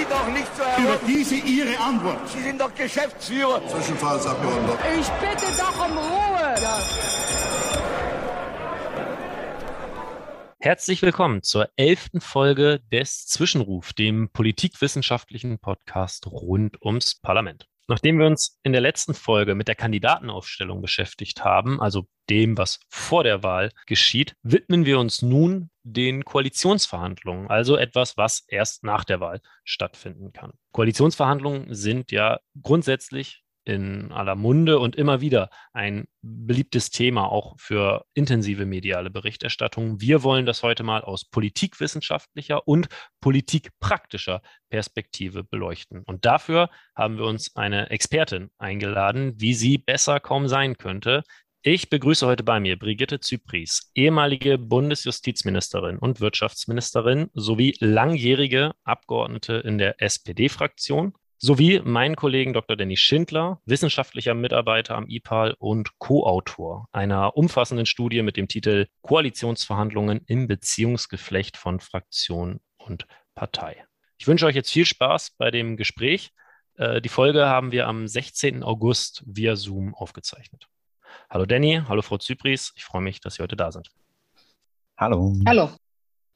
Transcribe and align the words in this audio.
Sie 0.00 0.06
doch 0.06 0.28
nicht 0.28 0.56
zu 0.56 0.62
erwarten. 0.62 0.82
Über 0.82 0.98
diese 1.06 1.34
Ihre 1.34 1.78
Antwort. 1.78 2.26
Sie 2.30 2.40
sind 2.40 2.58
doch 2.58 2.74
Geschäftsführer. 2.74 3.60
Zwischenfallsabgeordneter. 3.68 4.78
Ich 4.98 5.06
bitte 5.08 5.46
doch 5.58 5.86
um 5.86 5.98
Ruhe. 5.98 6.54
Ja. 6.62 6.78
Herzlich 10.58 11.02
willkommen 11.02 11.42
zur 11.42 11.68
elften 11.76 12.22
Folge 12.22 12.80
des 12.90 13.26
Zwischenruf, 13.26 13.92
dem 13.92 14.30
politikwissenschaftlichen 14.30 15.58
Podcast 15.58 16.26
rund 16.28 16.80
ums 16.82 17.16
Parlament. 17.16 17.66
Nachdem 17.90 18.20
wir 18.20 18.26
uns 18.28 18.56
in 18.62 18.70
der 18.70 18.80
letzten 18.80 19.14
Folge 19.14 19.56
mit 19.56 19.66
der 19.66 19.74
Kandidatenaufstellung 19.74 20.80
beschäftigt 20.80 21.44
haben, 21.44 21.80
also 21.80 22.06
dem, 22.30 22.56
was 22.56 22.78
vor 22.88 23.24
der 23.24 23.42
Wahl 23.42 23.72
geschieht, 23.86 24.36
widmen 24.44 24.86
wir 24.86 25.00
uns 25.00 25.22
nun 25.22 25.70
den 25.82 26.24
Koalitionsverhandlungen, 26.24 27.50
also 27.50 27.76
etwas, 27.76 28.16
was 28.16 28.44
erst 28.46 28.84
nach 28.84 29.02
der 29.02 29.18
Wahl 29.18 29.40
stattfinden 29.64 30.32
kann. 30.32 30.52
Koalitionsverhandlungen 30.70 31.74
sind 31.74 32.12
ja 32.12 32.38
grundsätzlich 32.62 33.42
in 33.64 34.10
aller 34.12 34.34
Munde 34.34 34.78
und 34.78 34.96
immer 34.96 35.20
wieder 35.20 35.50
ein 35.72 36.06
beliebtes 36.22 36.90
Thema 36.90 37.30
auch 37.30 37.58
für 37.58 38.04
intensive 38.14 38.66
mediale 38.66 39.10
Berichterstattung. 39.10 40.00
Wir 40.00 40.22
wollen 40.22 40.46
das 40.46 40.62
heute 40.62 40.82
mal 40.82 41.02
aus 41.02 41.24
politikwissenschaftlicher 41.24 42.66
und 42.66 42.88
politikpraktischer 43.20 44.42
Perspektive 44.70 45.44
beleuchten. 45.44 46.02
Und 46.04 46.24
dafür 46.24 46.70
haben 46.94 47.18
wir 47.18 47.24
uns 47.24 47.54
eine 47.56 47.90
Expertin 47.90 48.50
eingeladen, 48.58 49.34
wie 49.36 49.54
sie 49.54 49.78
besser 49.78 50.20
kaum 50.20 50.48
sein 50.48 50.76
könnte. 50.76 51.22
Ich 51.62 51.90
begrüße 51.90 52.26
heute 52.26 52.42
bei 52.42 52.58
mir 52.58 52.78
Brigitte 52.78 53.20
Zypries, 53.20 53.90
ehemalige 53.94 54.56
Bundesjustizministerin 54.56 55.98
und 55.98 56.18
Wirtschaftsministerin 56.18 57.28
sowie 57.34 57.76
langjährige 57.80 58.72
Abgeordnete 58.82 59.56
in 59.56 59.76
der 59.76 60.00
SPD-Fraktion 60.00 61.12
sowie 61.42 61.80
meinen 61.80 62.16
Kollegen 62.16 62.52
Dr. 62.52 62.76
Danny 62.76 62.98
Schindler, 62.98 63.60
wissenschaftlicher 63.64 64.34
Mitarbeiter 64.34 64.94
am 64.94 65.08
IPAL 65.08 65.56
und 65.58 65.98
Co-Autor 65.98 66.86
einer 66.92 67.34
umfassenden 67.34 67.86
Studie 67.86 68.22
mit 68.22 68.36
dem 68.36 68.46
Titel 68.46 68.86
Koalitionsverhandlungen 69.00 70.20
im 70.26 70.46
Beziehungsgeflecht 70.46 71.56
von 71.56 71.80
Fraktion 71.80 72.60
und 72.76 73.06
Partei. 73.34 73.82
Ich 74.18 74.26
wünsche 74.26 74.44
euch 74.44 74.54
jetzt 74.54 74.70
viel 74.70 74.84
Spaß 74.84 75.36
bei 75.38 75.50
dem 75.50 75.78
Gespräch. 75.78 76.30
Äh, 76.74 77.00
die 77.00 77.08
Folge 77.08 77.46
haben 77.46 77.72
wir 77.72 77.88
am 77.88 78.06
16. 78.06 78.62
August 78.62 79.22
via 79.26 79.56
Zoom 79.56 79.94
aufgezeichnet. 79.94 80.68
Hallo 81.30 81.46
Danny, 81.46 81.80
hallo 81.88 82.02
Frau 82.02 82.18
Zypris, 82.18 82.72
ich 82.76 82.84
freue 82.84 83.02
mich, 83.02 83.20
dass 83.20 83.36
Sie 83.36 83.42
heute 83.42 83.56
da 83.56 83.72
sind. 83.72 83.90
Hallo. 84.98 85.34
Hallo. 85.46 85.70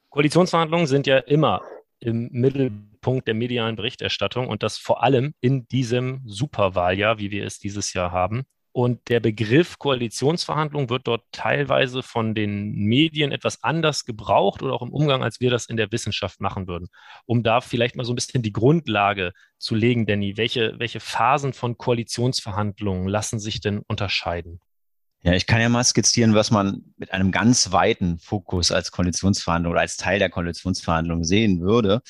Koalitionsverhandlungen 0.08 0.86
sind 0.86 1.06
ja 1.06 1.18
immer 1.18 1.60
im 2.00 2.30
Mittelpunkt 2.32 2.93
der 3.26 3.34
medialen 3.34 3.76
Berichterstattung 3.76 4.48
und 4.48 4.62
das 4.62 4.78
vor 4.78 5.02
allem 5.02 5.34
in 5.40 5.66
diesem 5.68 6.22
Superwahljahr, 6.24 7.18
wie 7.18 7.30
wir 7.30 7.44
es 7.44 7.58
dieses 7.58 7.92
Jahr 7.92 8.12
haben. 8.12 8.44
Und 8.76 9.08
der 9.08 9.20
Begriff 9.20 9.78
Koalitionsverhandlung 9.78 10.90
wird 10.90 11.06
dort 11.06 11.22
teilweise 11.30 12.02
von 12.02 12.34
den 12.34 12.72
Medien 12.72 13.30
etwas 13.30 13.62
anders 13.62 14.04
gebraucht 14.04 14.62
oder 14.62 14.72
auch 14.72 14.82
im 14.82 14.92
Umgang, 14.92 15.22
als 15.22 15.38
wir 15.38 15.48
das 15.48 15.66
in 15.66 15.76
der 15.76 15.92
Wissenschaft 15.92 16.40
machen 16.40 16.66
würden. 16.66 16.88
Um 17.24 17.44
da 17.44 17.60
vielleicht 17.60 17.94
mal 17.94 18.02
so 18.04 18.12
ein 18.12 18.16
bisschen 18.16 18.42
die 18.42 18.52
Grundlage 18.52 19.32
zu 19.58 19.76
legen, 19.76 20.06
Danny, 20.06 20.36
welche, 20.36 20.74
welche 20.78 20.98
Phasen 20.98 21.52
von 21.52 21.78
Koalitionsverhandlungen 21.78 23.06
lassen 23.06 23.38
sich 23.38 23.60
denn 23.60 23.78
unterscheiden? 23.86 24.58
Ja, 25.22 25.34
ich 25.34 25.46
kann 25.46 25.60
ja 25.60 25.68
mal 25.68 25.84
skizzieren, 25.84 26.34
was 26.34 26.50
man 26.50 26.82
mit 26.96 27.12
einem 27.12 27.30
ganz 27.30 27.70
weiten 27.70 28.18
Fokus 28.18 28.72
als 28.72 28.90
Koalitionsverhandlung 28.90 29.70
oder 29.70 29.82
als 29.82 29.96
Teil 29.96 30.18
der 30.18 30.30
Koalitionsverhandlung 30.30 31.22
sehen 31.22 31.60
würde. 31.60 32.02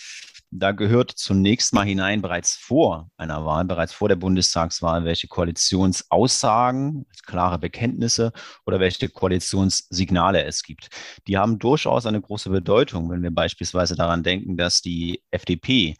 Da 0.56 0.70
gehört 0.70 1.10
zunächst 1.10 1.74
mal 1.74 1.84
hinein, 1.84 2.22
bereits 2.22 2.54
vor 2.54 3.10
einer 3.16 3.44
Wahl, 3.44 3.64
bereits 3.64 3.92
vor 3.92 4.08
der 4.08 4.14
Bundestagswahl, 4.14 5.04
welche 5.04 5.26
Koalitionsaussagen, 5.26 7.06
klare 7.26 7.58
Bekenntnisse 7.58 8.30
oder 8.64 8.78
welche 8.78 9.08
Koalitionssignale 9.08 10.44
es 10.44 10.62
gibt. 10.62 10.90
Die 11.26 11.38
haben 11.38 11.58
durchaus 11.58 12.06
eine 12.06 12.20
große 12.20 12.50
Bedeutung, 12.50 13.10
wenn 13.10 13.24
wir 13.24 13.32
beispielsweise 13.32 13.96
daran 13.96 14.22
denken, 14.22 14.56
dass 14.56 14.80
die 14.80 15.24
FDP 15.32 15.96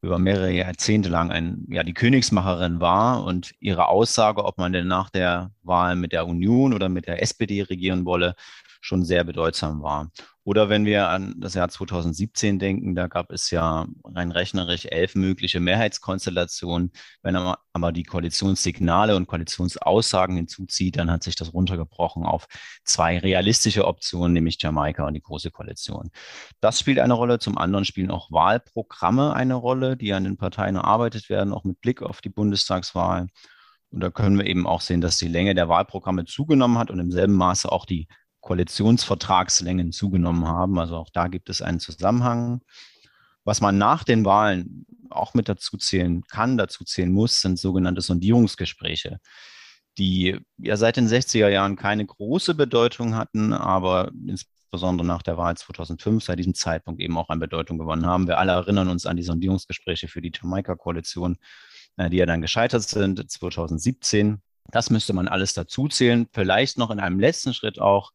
über 0.00 0.18
mehrere 0.18 0.50
Jahrzehnte 0.50 1.08
lang 1.08 1.30
ein, 1.30 1.64
ja, 1.70 1.84
die 1.84 1.94
Königsmacherin 1.94 2.80
war 2.80 3.22
und 3.22 3.52
ihre 3.60 3.86
Aussage, 3.86 4.44
ob 4.44 4.58
man 4.58 4.72
denn 4.72 4.88
nach 4.88 5.10
der 5.10 5.52
Wahl 5.62 5.94
mit 5.94 6.10
der 6.10 6.26
Union 6.26 6.74
oder 6.74 6.88
mit 6.88 7.06
der 7.06 7.22
SPD 7.22 7.62
regieren 7.62 8.04
wolle, 8.04 8.34
schon 8.82 9.04
sehr 9.04 9.24
bedeutsam 9.24 9.82
war. 9.82 10.10
Oder 10.44 10.68
wenn 10.68 10.84
wir 10.84 11.08
an 11.08 11.36
das 11.38 11.54
Jahr 11.54 11.68
2017 11.68 12.58
denken, 12.58 12.96
da 12.96 13.06
gab 13.06 13.30
es 13.30 13.52
ja 13.52 13.86
rein 14.04 14.32
rechnerisch 14.32 14.86
elf 14.86 15.14
mögliche 15.14 15.60
Mehrheitskonstellationen. 15.60 16.90
Wenn 17.22 17.34
man 17.34 17.54
aber 17.72 17.92
die 17.92 18.02
Koalitionssignale 18.02 19.14
und 19.14 19.28
Koalitionsaussagen 19.28 20.34
hinzuzieht, 20.34 20.96
dann 20.96 21.12
hat 21.12 21.22
sich 21.22 21.36
das 21.36 21.54
runtergebrochen 21.54 22.24
auf 22.24 22.46
zwei 22.84 23.18
realistische 23.20 23.86
Optionen, 23.86 24.32
nämlich 24.32 24.60
Jamaika 24.60 25.06
und 25.06 25.14
die 25.14 25.22
Große 25.22 25.52
Koalition. 25.52 26.10
Das 26.60 26.80
spielt 26.80 26.98
eine 26.98 27.14
Rolle. 27.14 27.38
Zum 27.38 27.56
anderen 27.56 27.84
spielen 27.84 28.10
auch 28.10 28.32
Wahlprogramme 28.32 29.34
eine 29.34 29.54
Rolle, 29.54 29.96
die 29.96 30.12
an 30.12 30.24
den 30.24 30.38
Parteien 30.38 30.74
erarbeitet 30.74 31.30
werden, 31.30 31.52
auch 31.52 31.62
mit 31.62 31.80
Blick 31.80 32.02
auf 32.02 32.20
die 32.20 32.30
Bundestagswahl. 32.30 33.28
Und 33.92 34.00
da 34.00 34.10
können 34.10 34.38
wir 34.38 34.46
eben 34.46 34.66
auch 34.66 34.80
sehen, 34.80 35.02
dass 35.02 35.18
die 35.18 35.28
Länge 35.28 35.54
der 35.54 35.68
Wahlprogramme 35.68 36.24
zugenommen 36.24 36.78
hat 36.78 36.90
und 36.90 36.98
im 36.98 37.12
selben 37.12 37.34
Maße 37.34 37.70
auch 37.70 37.84
die 37.84 38.08
Koalitionsvertragslängen 38.42 39.92
zugenommen 39.92 40.46
haben. 40.46 40.78
Also 40.78 40.96
auch 40.96 41.08
da 41.10 41.28
gibt 41.28 41.48
es 41.48 41.62
einen 41.62 41.80
Zusammenhang. 41.80 42.60
Was 43.44 43.60
man 43.60 43.78
nach 43.78 44.04
den 44.04 44.24
Wahlen 44.24 44.86
auch 45.10 45.34
mit 45.34 45.48
dazu 45.48 45.76
zählen 45.76 46.22
kann, 46.24 46.58
dazu 46.58 46.84
zählen 46.84 47.10
muss, 47.10 47.40
sind 47.40 47.58
sogenannte 47.58 48.02
Sondierungsgespräche, 48.02 49.18
die 49.98 50.38
ja 50.58 50.76
seit 50.76 50.96
den 50.96 51.08
60er 51.08 51.48
Jahren 51.48 51.76
keine 51.76 52.04
große 52.04 52.54
Bedeutung 52.54 53.14
hatten, 53.14 53.52
aber 53.52 54.10
insbesondere 54.26 55.06
nach 55.06 55.22
der 55.22 55.36
Wahl 55.36 55.56
2005 55.56 56.24
seit 56.24 56.38
diesem 56.38 56.54
Zeitpunkt 56.54 57.00
eben 57.00 57.16
auch 57.18 57.28
an 57.28 57.40
Bedeutung 57.40 57.78
gewonnen 57.78 58.06
haben. 58.06 58.26
Wir 58.26 58.38
alle 58.38 58.52
erinnern 58.52 58.88
uns 58.88 59.06
an 59.06 59.16
die 59.16 59.22
Sondierungsgespräche 59.22 60.08
für 60.08 60.22
die 60.22 60.32
Jamaika-Koalition, 60.34 61.36
äh, 61.96 62.10
die 62.10 62.16
ja 62.16 62.26
dann 62.26 62.42
gescheitert 62.42 62.82
sind 62.82 63.30
2017. 63.30 64.40
Das 64.72 64.90
müsste 64.90 65.12
man 65.12 65.28
alles 65.28 65.54
dazu 65.54 65.86
zählen. 65.86 66.26
Vielleicht 66.32 66.78
noch 66.78 66.90
in 66.90 66.98
einem 66.98 67.20
letzten 67.20 67.54
Schritt 67.54 67.78
auch, 67.78 68.10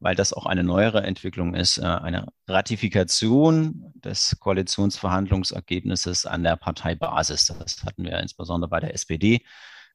weil 0.00 0.14
das 0.14 0.32
auch 0.32 0.44
eine 0.44 0.64
neuere 0.64 1.02
Entwicklung 1.04 1.54
ist, 1.54 1.78
äh, 1.78 1.82
eine 1.82 2.26
Ratifikation 2.48 3.92
des 3.94 4.36
Koalitionsverhandlungsergebnisses 4.40 6.26
an 6.26 6.42
der 6.42 6.56
Parteibasis. 6.56 7.46
Das 7.46 7.84
hatten 7.84 8.04
wir 8.04 8.18
insbesondere 8.18 8.68
bei 8.68 8.80
der 8.80 8.92
SPD 8.92 9.42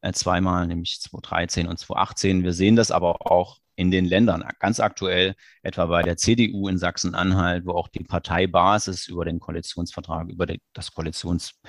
äh, 0.02 0.14
zweimal, 0.14 0.68
nämlich 0.68 1.02
2013 1.02 1.68
und 1.68 1.78
2018. 1.78 2.44
Wir 2.44 2.54
sehen 2.54 2.76
das 2.76 2.92
aber 2.92 3.30
auch 3.30 3.60
in 3.76 3.92
den 3.92 4.06
Ländern, 4.06 4.46
ganz 4.60 4.80
aktuell 4.80 5.36
etwa 5.62 5.86
bei 5.88 6.02
der 6.02 6.16
CDU 6.16 6.70
in 6.70 6.78
Sachsen-Anhalt, 6.78 7.66
wo 7.66 7.72
auch 7.72 7.90
die 7.90 8.06
Parteibasis 8.06 9.08
über 9.08 9.26
den 9.26 9.40
Koalitionsvertrag, 9.40 10.30
über 10.30 10.48
das 10.74 10.94
Koalitions 10.94 11.60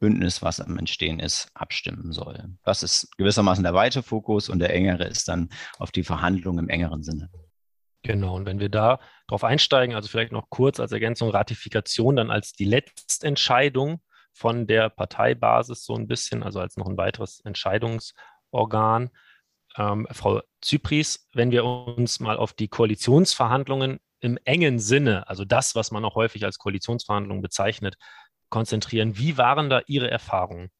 Bündnis, 0.00 0.42
was 0.42 0.60
am 0.60 0.78
Entstehen 0.78 1.20
ist, 1.20 1.50
abstimmen 1.54 2.12
soll. 2.12 2.56
Das 2.64 2.82
ist 2.82 3.16
gewissermaßen 3.18 3.62
der 3.62 3.74
weite 3.74 4.02
Fokus 4.02 4.48
und 4.48 4.58
der 4.58 4.74
engere 4.74 5.04
ist 5.04 5.28
dann 5.28 5.50
auf 5.78 5.92
die 5.92 6.02
Verhandlungen 6.02 6.64
im 6.64 6.68
engeren 6.68 7.02
Sinne. 7.02 7.30
Genau, 8.02 8.34
und 8.34 8.46
wenn 8.46 8.60
wir 8.60 8.70
da 8.70 8.98
drauf 9.28 9.44
einsteigen, 9.44 9.94
also 9.94 10.08
vielleicht 10.08 10.32
noch 10.32 10.48
kurz 10.48 10.80
als 10.80 10.92
Ergänzung 10.92 11.30
Ratifikation 11.30 12.16
dann 12.16 12.30
als 12.30 12.52
die 12.52 12.64
Letztentscheidung 12.64 14.00
von 14.32 14.66
der 14.66 14.88
Parteibasis 14.88 15.84
so 15.84 15.94
ein 15.94 16.06
bisschen, 16.06 16.42
also 16.42 16.60
als 16.60 16.78
noch 16.78 16.86
ein 16.86 16.96
weiteres 16.96 17.40
Entscheidungsorgan. 17.40 19.10
Ähm, 19.76 20.08
Frau 20.10 20.40
Zypris, 20.62 21.28
wenn 21.34 21.50
wir 21.50 21.64
uns 21.64 22.20
mal 22.20 22.38
auf 22.38 22.54
die 22.54 22.68
Koalitionsverhandlungen 22.68 24.00
im 24.20 24.38
engen 24.44 24.78
Sinne, 24.78 25.28
also 25.28 25.44
das, 25.44 25.74
was 25.74 25.90
man 25.90 26.04
auch 26.04 26.14
häufig 26.14 26.44
als 26.44 26.58
Koalitionsverhandlungen 26.58 27.42
bezeichnet, 27.42 27.96
konzentrieren. 28.50 29.16
Wie 29.16 29.38
waren 29.38 29.70
da 29.70 29.80
Ihre 29.86 30.10
Erfahrungen? 30.10 30.70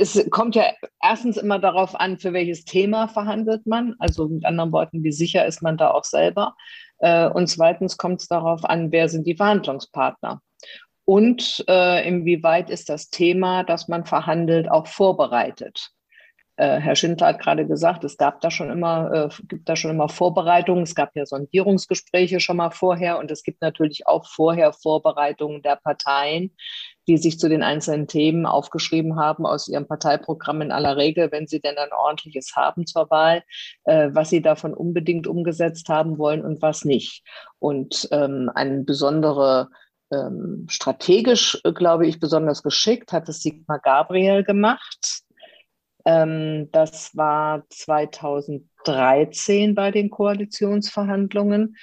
Es 0.00 0.26
kommt 0.30 0.56
ja 0.56 0.64
erstens 1.00 1.36
immer 1.36 1.60
darauf 1.60 1.94
an, 1.98 2.18
für 2.18 2.32
welches 2.32 2.64
Thema 2.64 3.06
verhandelt 3.06 3.64
man. 3.66 3.94
Also 4.00 4.28
mit 4.28 4.44
anderen 4.44 4.72
Worten, 4.72 5.04
wie 5.04 5.12
sicher 5.12 5.46
ist 5.46 5.62
man 5.62 5.76
da 5.76 5.92
auch 5.92 6.04
selber. 6.04 6.56
Äh, 6.98 7.28
und 7.28 7.46
zweitens 7.46 7.96
kommt 7.96 8.20
es 8.22 8.28
darauf 8.28 8.64
an, 8.64 8.90
wer 8.90 9.08
sind 9.08 9.26
die 9.26 9.36
Verhandlungspartner. 9.36 10.40
Und 11.04 11.64
äh, 11.68 12.06
inwieweit 12.08 12.70
ist 12.70 12.88
das 12.88 13.10
Thema, 13.10 13.64
das 13.64 13.88
man 13.88 14.04
verhandelt, 14.04 14.70
auch 14.70 14.86
vorbereitet. 14.86 15.90
Äh, 16.62 16.78
Herr 16.78 16.94
Schindler 16.94 17.26
hat 17.26 17.40
gerade 17.40 17.66
gesagt, 17.66 18.04
es 18.04 18.16
gab 18.16 18.40
da 18.40 18.48
schon 18.48 18.70
immer, 18.70 19.12
äh, 19.12 19.28
gibt 19.48 19.68
da 19.68 19.74
schon 19.74 19.90
immer 19.90 20.08
Vorbereitungen. 20.08 20.84
Es 20.84 20.94
gab 20.94 21.16
ja 21.16 21.26
Sondierungsgespräche 21.26 22.38
schon 22.38 22.58
mal 22.58 22.70
vorher 22.70 23.18
und 23.18 23.32
es 23.32 23.42
gibt 23.42 23.62
natürlich 23.62 24.06
auch 24.06 24.28
vorher 24.28 24.72
Vorbereitungen 24.72 25.62
der 25.62 25.74
Parteien, 25.74 26.54
die 27.08 27.16
sich 27.16 27.40
zu 27.40 27.48
den 27.48 27.64
einzelnen 27.64 28.06
Themen 28.06 28.46
aufgeschrieben 28.46 29.16
haben 29.18 29.44
aus 29.44 29.66
ihrem 29.66 29.88
Parteiprogramm 29.88 30.62
in 30.62 30.70
aller 30.70 30.96
Regel, 30.96 31.32
wenn 31.32 31.48
sie 31.48 31.60
denn 31.60 31.76
ein 31.78 31.92
ordentliches 31.92 32.54
haben 32.54 32.86
zur 32.86 33.10
Wahl, 33.10 33.42
äh, 33.82 34.10
was 34.12 34.30
sie 34.30 34.40
davon 34.40 34.72
unbedingt 34.72 35.26
umgesetzt 35.26 35.88
haben 35.88 36.16
wollen 36.16 36.44
und 36.44 36.62
was 36.62 36.84
nicht. 36.84 37.24
Und 37.58 38.06
ähm, 38.12 38.48
eine 38.54 38.84
besondere 38.84 39.68
ähm, 40.12 40.66
strategisch, 40.68 41.60
glaube 41.74 42.06
ich, 42.06 42.20
besonders 42.20 42.62
geschickt, 42.62 43.12
hat 43.12 43.28
es 43.28 43.42
Sigmar 43.42 43.80
Gabriel 43.80 44.44
gemacht. 44.44 45.24
Ähm, 46.04 46.68
das 46.72 47.16
war 47.16 47.64
2013 47.68 49.74
bei 49.74 49.90
den 49.90 50.10
Koalitionsverhandlungen 50.10 51.76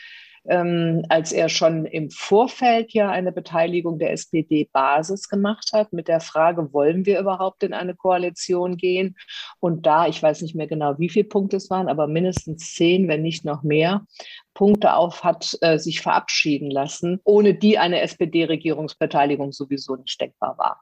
ähm, 0.47 1.03
als 1.09 1.31
er 1.31 1.49
schon 1.49 1.85
im 1.85 2.09
Vorfeld 2.09 2.93
ja 2.93 3.09
eine 3.09 3.31
Beteiligung 3.31 3.99
der 3.99 4.11
SPD-Basis 4.13 5.29
gemacht 5.29 5.71
hat 5.73 5.93
mit 5.93 6.07
der 6.07 6.21
Frage, 6.21 6.73
wollen 6.73 7.05
wir 7.05 7.19
überhaupt 7.19 7.63
in 7.63 7.73
eine 7.73 7.95
Koalition 7.95 8.77
gehen? 8.77 9.15
Und 9.59 9.85
da, 9.85 10.07
ich 10.07 10.21
weiß 10.21 10.41
nicht 10.41 10.55
mehr 10.55 10.67
genau, 10.67 10.97
wie 10.97 11.09
viele 11.09 11.27
Punkte 11.27 11.57
es 11.57 11.69
waren, 11.69 11.87
aber 11.87 12.07
mindestens 12.07 12.73
zehn, 12.73 13.07
wenn 13.07 13.21
nicht 13.21 13.45
noch 13.45 13.63
mehr, 13.63 14.05
Punkte 14.53 14.93
auf 14.93 15.23
hat 15.23 15.57
äh, 15.61 15.77
sich 15.77 16.01
verabschieden 16.01 16.71
lassen, 16.71 17.19
ohne 17.23 17.53
die 17.53 17.77
eine 17.77 18.01
SPD-Regierungsbeteiligung 18.01 19.51
sowieso 19.51 19.95
nicht 19.95 20.19
denkbar 20.19 20.57
war. 20.57 20.81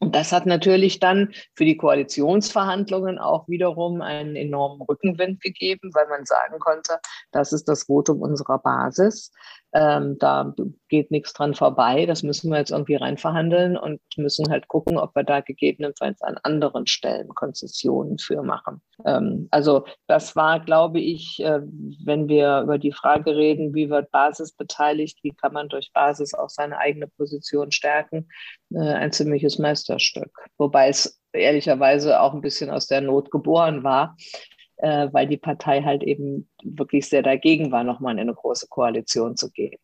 Und 0.00 0.14
das 0.14 0.32
hat 0.32 0.46
natürlich 0.46 1.00
dann 1.00 1.32
für 1.54 1.64
die 1.64 1.76
Koalitionsverhandlungen 1.76 3.18
auch 3.18 3.48
wiederum 3.48 4.00
einen 4.00 4.36
enormen 4.36 4.82
Rückenwind 4.82 5.40
gegeben, 5.40 5.90
weil 5.94 6.08
man 6.08 6.24
sagen 6.24 6.58
konnte, 6.58 6.98
das 7.32 7.52
ist 7.52 7.68
das 7.68 7.84
Votum 7.84 8.22
unserer 8.22 8.58
Basis. 8.58 9.32
Ähm, 9.74 10.16
da 10.20 10.54
geht 10.88 11.10
nichts 11.10 11.32
dran 11.32 11.54
vorbei. 11.54 12.06
Das 12.06 12.22
müssen 12.22 12.50
wir 12.50 12.58
jetzt 12.58 12.70
irgendwie 12.70 12.94
reinverhandeln 12.94 13.76
und 13.76 14.00
müssen 14.16 14.48
halt 14.48 14.68
gucken, 14.68 14.96
ob 14.96 15.16
wir 15.16 15.24
da 15.24 15.40
gegebenenfalls 15.40 16.22
an 16.22 16.38
anderen 16.44 16.86
Stellen 16.86 17.28
Konzessionen 17.28 18.18
für 18.18 18.42
machen. 18.42 18.80
Ähm, 19.04 19.48
also 19.50 19.84
das 20.06 20.36
war, 20.36 20.60
glaube 20.60 21.00
ich, 21.00 21.40
äh, 21.40 21.60
wenn 22.04 22.28
wir 22.28 22.60
über 22.60 22.78
die 22.78 22.92
Frage 22.92 23.34
reden, 23.34 23.74
wie 23.74 23.90
wird 23.90 24.12
Basis 24.12 24.52
beteiligt, 24.52 25.18
wie 25.22 25.32
kann 25.32 25.52
man 25.52 25.68
durch 25.68 25.92
Basis 25.92 26.34
auch 26.34 26.50
seine 26.50 26.78
eigene 26.78 27.08
Position 27.08 27.72
stärken, 27.72 28.28
äh, 28.72 28.78
ein 28.78 29.10
ziemliches 29.10 29.58
Meisterstück. 29.58 30.30
Wobei 30.56 30.88
es 30.88 31.20
ehrlicherweise 31.32 32.20
auch 32.20 32.32
ein 32.32 32.40
bisschen 32.40 32.70
aus 32.70 32.86
der 32.86 33.00
Not 33.00 33.32
geboren 33.32 33.82
war, 33.82 34.16
äh, 34.76 35.08
weil 35.12 35.26
die 35.26 35.36
Partei 35.36 35.82
halt 35.82 36.02
eben 36.02 36.48
wirklich 36.62 37.08
sehr 37.08 37.22
dagegen 37.22 37.72
war, 37.72 37.84
nochmal 37.84 38.14
in 38.14 38.20
eine 38.20 38.34
große 38.34 38.66
Koalition 38.68 39.36
zu 39.36 39.50
gehen. 39.50 39.78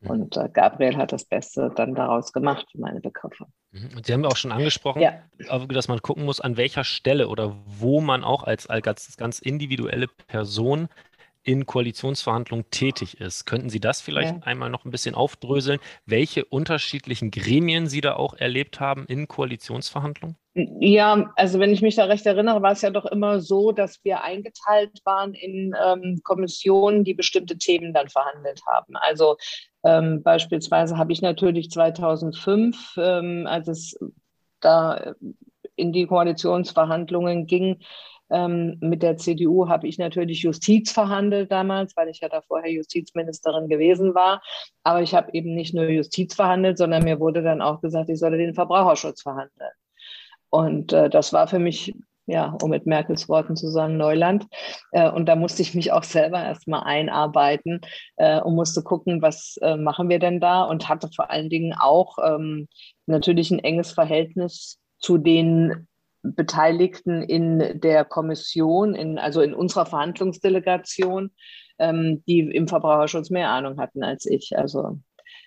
Mhm. 0.00 0.10
Und 0.10 0.36
äh, 0.36 0.48
Gabriel 0.52 0.96
hat 0.96 1.12
das 1.12 1.24
Beste 1.24 1.72
dann 1.74 1.94
daraus 1.94 2.32
gemacht, 2.32 2.66
meine 2.74 3.00
Begriffe. 3.00 3.46
Mhm. 3.72 3.90
Und 3.96 4.06
Sie 4.06 4.12
haben 4.12 4.22
ja 4.22 4.30
auch 4.30 4.36
schon 4.36 4.52
angesprochen, 4.52 5.02
ja. 5.02 5.22
dass 5.68 5.88
man 5.88 6.00
gucken 6.02 6.24
muss, 6.24 6.40
an 6.40 6.56
welcher 6.56 6.84
Stelle 6.84 7.28
oder 7.28 7.56
wo 7.66 8.00
man 8.00 8.24
auch 8.24 8.44
als, 8.44 8.66
als 8.66 9.16
ganz 9.16 9.38
individuelle 9.38 10.08
Person 10.08 10.88
in 11.44 11.66
Koalitionsverhandlungen 11.66 12.70
tätig 12.70 13.20
ist. 13.20 13.44
Könnten 13.44 13.68
Sie 13.68 13.80
das 13.80 14.00
vielleicht 14.00 14.34
ja. 14.34 14.42
einmal 14.44 14.70
noch 14.70 14.84
ein 14.84 14.90
bisschen 14.90 15.14
aufdröseln, 15.14 15.78
welche 16.06 16.44
unterschiedlichen 16.46 17.30
Gremien 17.30 17.86
Sie 17.86 18.00
da 18.00 18.16
auch 18.16 18.34
erlebt 18.34 18.80
haben 18.80 19.04
in 19.06 19.28
Koalitionsverhandlungen? 19.28 20.36
Ja, 20.54 21.32
also 21.34 21.58
wenn 21.58 21.72
ich 21.72 21.82
mich 21.82 21.96
da 21.96 22.04
recht 22.04 22.24
erinnere, 22.26 22.62
war 22.62 22.72
es 22.72 22.82
ja 22.82 22.90
doch 22.90 23.06
immer 23.06 23.40
so, 23.40 23.72
dass 23.72 24.04
wir 24.04 24.22
eingeteilt 24.22 25.00
waren 25.04 25.34
in 25.34 25.74
ähm, 25.84 26.20
Kommissionen, 26.22 27.02
die 27.02 27.14
bestimmte 27.14 27.58
Themen 27.58 27.92
dann 27.92 28.08
verhandelt 28.08 28.60
haben. 28.72 28.94
Also 28.96 29.36
ähm, 29.82 30.22
beispielsweise 30.22 30.96
habe 30.96 31.12
ich 31.12 31.22
natürlich 31.22 31.70
2005, 31.70 32.94
ähm, 32.98 33.48
als 33.48 33.66
es 33.66 33.98
da 34.60 35.14
in 35.74 35.92
die 35.92 36.06
Koalitionsverhandlungen 36.06 37.46
ging, 37.46 37.80
ähm, 38.30 38.78
mit 38.80 39.02
der 39.02 39.16
CDU 39.16 39.68
habe 39.68 39.88
ich 39.88 39.98
natürlich 39.98 40.42
Justiz 40.42 40.92
verhandelt 40.92 41.50
damals, 41.50 41.96
weil 41.96 42.08
ich 42.08 42.20
ja 42.20 42.28
da 42.28 42.40
vorher 42.42 42.70
Justizministerin 42.70 43.68
gewesen 43.68 44.14
war. 44.14 44.40
Aber 44.82 45.02
ich 45.02 45.14
habe 45.14 45.30
eben 45.32 45.54
nicht 45.54 45.74
nur 45.74 45.88
Justiz 45.88 46.34
verhandelt, 46.34 46.78
sondern 46.78 47.02
mir 47.02 47.20
wurde 47.20 47.42
dann 47.42 47.60
auch 47.60 47.80
gesagt, 47.80 48.08
ich 48.08 48.18
solle 48.18 48.38
den 48.38 48.54
Verbraucherschutz 48.54 49.22
verhandeln. 49.22 49.72
Und 50.54 50.92
äh, 50.92 51.10
das 51.10 51.32
war 51.32 51.48
für 51.48 51.58
mich, 51.58 51.92
ja, 52.26 52.56
um 52.62 52.70
mit 52.70 52.86
Merkels 52.86 53.28
Worten 53.28 53.56
zu 53.56 53.70
sagen, 53.70 53.96
Neuland. 53.96 54.46
Äh, 54.92 55.10
und 55.10 55.26
da 55.26 55.34
musste 55.34 55.62
ich 55.62 55.74
mich 55.74 55.90
auch 55.90 56.04
selber 56.04 56.40
erstmal 56.40 56.84
einarbeiten 56.84 57.80
äh, 58.18 58.40
und 58.40 58.54
musste 58.54 58.84
gucken, 58.84 59.20
was 59.20 59.56
äh, 59.62 59.76
machen 59.76 60.08
wir 60.08 60.20
denn 60.20 60.38
da 60.38 60.62
und 60.62 60.88
hatte 60.88 61.10
vor 61.12 61.28
allen 61.28 61.50
Dingen 61.50 61.74
auch 61.76 62.18
ähm, 62.24 62.68
natürlich 63.06 63.50
ein 63.50 63.58
enges 63.58 63.90
Verhältnis 63.90 64.78
zu 65.00 65.18
den 65.18 65.88
Beteiligten 66.22 67.24
in 67.24 67.80
der 67.80 68.04
Kommission, 68.04 68.94
in, 68.94 69.18
also 69.18 69.40
in 69.40 69.54
unserer 69.54 69.86
Verhandlungsdelegation, 69.86 71.32
ähm, 71.80 72.22
die 72.28 72.38
im 72.38 72.68
Verbraucherschutz 72.68 73.28
mehr 73.28 73.48
Ahnung 73.50 73.80
hatten 73.80 74.04
als 74.04 74.24
ich. 74.24 74.56
Also 74.56 75.00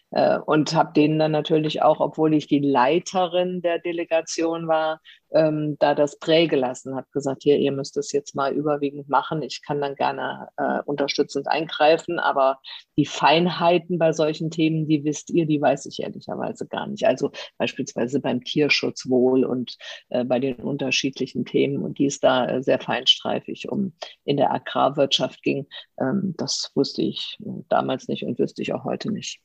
und 0.09 0.73
habe 0.73 0.93
denen 0.93 1.19
dann 1.19 1.31
natürlich 1.31 1.81
auch, 1.81 1.99
obwohl 1.99 2.33
ich 2.33 2.47
die 2.47 2.59
Leiterin 2.59 3.61
der 3.61 3.79
Delegation 3.79 4.67
war, 4.67 5.01
ähm, 5.31 5.77
da 5.79 5.93
das 5.95 6.19
Prä 6.19 6.47
gelassen, 6.47 6.95
habe 6.95 7.07
gesagt, 7.11 7.43
hier, 7.43 7.57
ihr 7.57 7.71
müsst 7.71 7.97
das 7.97 8.11
jetzt 8.11 8.35
mal 8.35 8.53
überwiegend 8.53 9.09
machen. 9.09 9.41
Ich 9.41 9.61
kann 9.61 9.81
dann 9.81 9.95
gerne 9.95 10.49
äh, 10.57 10.79
unterstützend 10.85 11.47
eingreifen, 11.47 12.19
aber 12.19 12.59
die 12.97 13.05
Feinheiten 13.05 13.97
bei 13.97 14.13
solchen 14.13 14.51
Themen, 14.51 14.87
die 14.87 15.03
wisst 15.03 15.29
ihr, 15.29 15.45
die 15.45 15.61
weiß 15.61 15.85
ich 15.87 16.01
ehrlicherweise 16.01 16.67
gar 16.67 16.87
nicht. 16.87 17.05
Also 17.05 17.31
beispielsweise 17.57 18.21
beim 18.21 18.43
Tierschutzwohl 18.43 19.43
und 19.43 19.77
äh, 20.09 20.23
bei 20.23 20.39
den 20.39 20.55
unterschiedlichen 20.57 21.45
Themen 21.45 21.83
und 21.83 21.99
die 21.99 22.05
ist 22.05 22.23
da 22.23 22.47
äh, 22.47 22.63
sehr 22.63 22.79
feinstreifig 22.79 23.69
um 23.69 23.93
in 24.23 24.37
der 24.37 24.53
Agrarwirtschaft 24.53 25.43
ging. 25.43 25.67
Ähm, 25.99 26.35
das 26.37 26.71
wusste 26.75 27.01
ich 27.01 27.37
damals 27.69 28.07
nicht 28.07 28.23
und 28.23 28.39
wüsste 28.39 28.61
ich 28.61 28.73
auch 28.73 28.85
heute 28.85 29.11
nicht. 29.11 29.41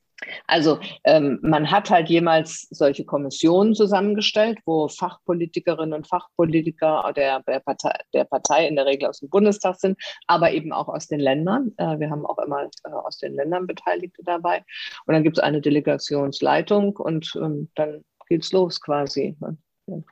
Also 0.46 0.78
ähm, 1.04 1.38
man 1.42 1.70
hat 1.70 1.90
halt 1.90 2.08
jemals 2.08 2.66
solche 2.70 3.04
Kommissionen 3.04 3.74
zusammengestellt, 3.74 4.58
wo 4.66 4.88
Fachpolitikerinnen 4.88 5.92
und 5.92 6.06
Fachpolitiker 6.06 7.12
der, 7.14 7.40
der, 7.40 7.60
Partei, 7.60 7.98
der 8.12 8.24
Partei 8.24 8.66
in 8.66 8.76
der 8.76 8.86
Regel 8.86 9.08
aus 9.08 9.20
dem 9.20 9.30
Bundestag 9.30 9.76
sind, 9.76 9.98
aber 10.26 10.52
eben 10.52 10.72
auch 10.72 10.88
aus 10.88 11.08
den 11.08 11.20
Ländern. 11.20 11.72
Äh, 11.76 11.98
wir 11.98 12.10
haben 12.10 12.26
auch 12.26 12.38
immer 12.38 12.64
äh, 12.64 12.90
aus 12.90 13.18
den 13.18 13.34
Ländern 13.34 13.66
Beteiligte 13.66 14.22
dabei. 14.24 14.64
Und 15.06 15.14
dann 15.14 15.22
gibt 15.22 15.38
es 15.38 15.42
eine 15.42 15.60
Delegationsleitung 15.60 16.96
und 16.96 17.32
ähm, 17.36 17.70
dann 17.74 18.02
geht's 18.28 18.52
los 18.52 18.80
quasi. 18.80 19.36
Dann 19.40 19.58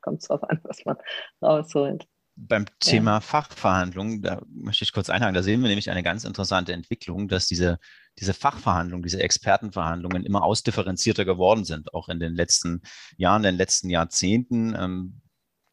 kommt 0.03 0.23
es 0.23 0.29
darauf 0.29 0.49
an, 0.49 0.61
was 0.65 0.85
man 0.85 0.97
rausholt 1.43 2.07
beim 2.49 2.65
Thema 2.79 3.15
ja. 3.15 3.21
Fachverhandlungen, 3.21 4.23
da 4.23 4.41
möchte 4.49 4.85
ich 4.85 4.93
kurz 4.93 5.11
einhaken, 5.11 5.35
da 5.35 5.43
sehen 5.43 5.61
wir 5.61 5.69
nämlich 5.69 5.91
eine 5.91 6.03
ganz 6.03 6.25
interessante 6.25 6.73
Entwicklung, 6.73 7.29
dass 7.29 7.47
diese, 7.47 7.79
diese 8.21 8.35
Fachverhandlungen, 8.35 9.03
diese 9.03 9.23
Expertenverhandlungen 9.23 10.25
immer 10.25 10.43
ausdifferenzierter 10.43 11.25
geworden 11.25 11.65
sind, 11.65 11.95
auch 11.95 12.09
in 12.09 12.21
den 12.21 12.35
letzten 12.35 12.83
Jahren, 13.17 13.45
in 13.45 13.53
den 13.55 13.59
letzten 13.59 13.91
Jahrzehnten. 13.91 14.75
Ähm, 14.75 15.21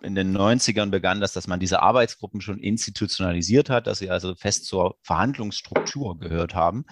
in 0.01 0.16
den 0.16 0.36
90ern 0.36 0.89
begann 0.89 1.22
das, 1.22 1.34
dass 1.34 1.48
man 1.48 1.60
diese 1.60 1.82
Arbeitsgruppen 1.82 2.39
schon 2.39 2.60
institutionalisiert 2.60 3.70
hat, 3.70 3.88
dass 3.88 4.00
sie 4.00 4.12
also 4.12 4.36
fest 4.36 4.66
zur 4.66 4.98
Verhandlungsstruktur 5.01 6.20
gehört 6.20 6.54
haben. 6.54 6.86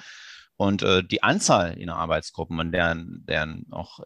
Und 0.57 0.81
äh, 0.81 1.03
die 1.03 1.21
Anzahl 1.21 1.77
in 1.77 1.89
Arbeitsgruppen 1.89 2.59
und 2.59 2.71
deren, 2.71 3.23
deren 3.27 3.67
auch 3.71 3.99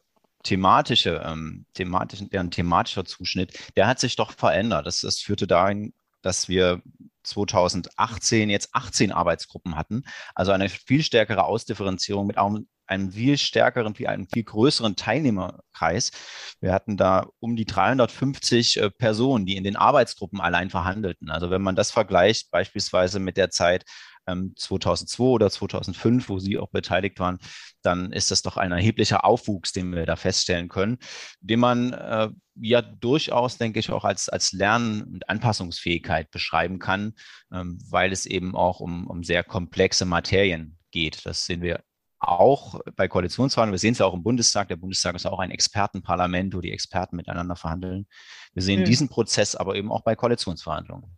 thematische, 0.44 1.22
ähm, 1.26 1.66
thematischen, 1.74 2.30
deren 2.30 2.52
thematischer 2.52 3.06
Zuschnitt, 3.06 3.58
der 3.76 3.88
hat 3.88 4.00
sich 4.00 4.16
doch 4.16 4.32
verändert. 4.32 4.86
Das, 4.86 5.02
das 5.02 5.20
führte 5.20 5.48
dahin, 5.48 5.94
dass 6.22 6.50
wir 6.50 6.82
2018 7.24 8.50
jetzt 8.50 8.70
18 8.74 9.12
Arbeitsgruppen 9.12 9.76
hatten, 9.76 10.04
also 10.36 10.52
eine 10.52 10.70
viel 10.70 11.04
stärkere 11.04 11.44
Ausdifferenzierung 11.44 12.28
mit 12.28 12.38
einem, 12.38 12.68
einem 12.88 13.12
viel 13.12 13.38
stärkeren, 13.38 13.96
einem 14.06 14.28
viel 14.28 14.44
größeren 14.44 14.96
Teilnehmerkreis. 14.96 16.12
Wir 16.60 16.74
hatten 16.74 16.98
da 16.98 17.28
um 17.40 17.56
die 17.56 17.66
350 17.66 18.78
äh, 18.78 18.90
Personen, 18.90 19.46
die 19.46 19.58
in 19.58 19.64
den 19.64 19.76
Arbeitsgruppen 19.76 20.42
allein 20.42 20.70
verhandelten. 20.70 21.30
Also 21.30 21.52
wenn 21.52 21.62
man 21.62 21.76
das 21.76 21.92
vergleicht 21.92 22.50
beispielsweise 22.52 23.20
mit 23.20 23.38
der 23.38 23.50
Zeit, 23.52 23.86
2002 24.56 25.24
ähm, 25.24 25.30
oder 25.30 25.50
2005, 25.50 26.30
wo 26.30 26.40
Sie 26.40 26.58
auch 26.58 26.70
beteiligt 26.70 27.20
waren, 27.20 27.40
dann 27.82 28.12
ist 28.12 28.32
das 28.32 28.42
doch 28.42 28.58
ein 28.58 28.72
erheblicher 28.72 29.26
Aufwuchs, 29.26 29.72
den 29.72 29.94
wir 29.94 30.06
da 30.06 30.16
feststellen 30.16 30.68
können, 30.68 30.98
den 31.40 31.60
man 31.60 31.94
äh, 31.94 32.30
ja 32.56 32.82
durchaus, 32.82 33.58
denke 33.58 33.80
ich, 33.80 33.90
auch 33.92 34.04
als, 34.04 34.30
als 34.30 34.52
Lern- 34.52 35.04
und 35.04 35.30
Anpassungsfähigkeit 35.30 36.30
beschreiben 36.32 36.80
kann, 36.80 37.14
ähm, 37.54 37.80
weil 37.90 38.12
es 38.12 38.26
eben 38.26 38.56
auch 38.56 38.80
um, 38.80 39.08
um 39.08 39.24
sehr 39.24 39.44
komplexe 39.44 40.06
Materien 40.06 40.78
geht. 40.92 41.26
Das 41.26 41.46
sehen 41.46 41.62
wir 41.62 41.84
auch 42.20 42.82
bei 42.96 43.08
Koalitionsverhandlungen. 43.08 43.74
Wir 43.74 43.80
sehen 43.80 43.94
es 43.94 44.00
ja 44.00 44.06
auch 44.06 44.14
im 44.14 44.24
Bundestag. 44.24 44.68
Der 44.68 44.76
Bundestag 44.76 45.16
ist 45.16 45.26
auch 45.26 45.40
ein 45.40 45.52
Expertenparlament, 45.52 46.54
wo 46.54 46.60
die 46.60 46.72
Experten 46.72 47.16
miteinander 47.16 47.56
verhandeln. 47.56 48.08
Wir 48.54 48.62
sehen 48.62 48.82
mhm. 48.82 48.86
diesen 48.86 49.10
Prozess 49.10 49.56
aber 49.56 49.76
eben 49.76 49.92
auch 49.92 50.02
bei 50.02 50.16
Koalitionsverhandlungen. 50.16 51.18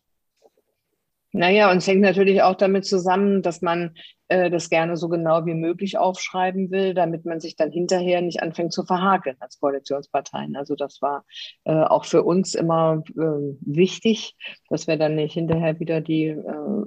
Naja, 1.33 1.71
und 1.71 1.77
es 1.77 1.87
hängt 1.87 2.01
natürlich 2.01 2.41
auch 2.41 2.55
damit 2.55 2.85
zusammen, 2.85 3.41
dass 3.41 3.61
man 3.61 3.95
äh, 4.27 4.49
das 4.49 4.69
gerne 4.69 4.97
so 4.97 5.09
genau 5.09 5.45
wie 5.45 5.53
möglich 5.53 5.97
aufschreiben 5.97 6.71
will, 6.71 6.93
damit 6.93 7.25
man 7.25 7.39
sich 7.39 7.55
dann 7.55 7.71
hinterher 7.71 8.21
nicht 8.21 8.41
anfängt 8.41 8.73
zu 8.73 8.83
verhakeln 8.83 9.37
als 9.39 9.59
Koalitionsparteien. 9.59 10.55
Also 10.55 10.75
das 10.75 11.01
war 11.01 11.25
äh, 11.65 11.73
auch 11.73 12.05
für 12.05 12.23
uns 12.23 12.55
immer 12.55 13.03
äh, 13.09 13.55
wichtig, 13.61 14.35
dass 14.69 14.87
wir 14.87 14.97
dann 14.97 15.15
nicht 15.15 15.33
hinterher 15.33 15.79
wieder 15.79 16.01
die 16.01 16.27
äh, 16.27 16.83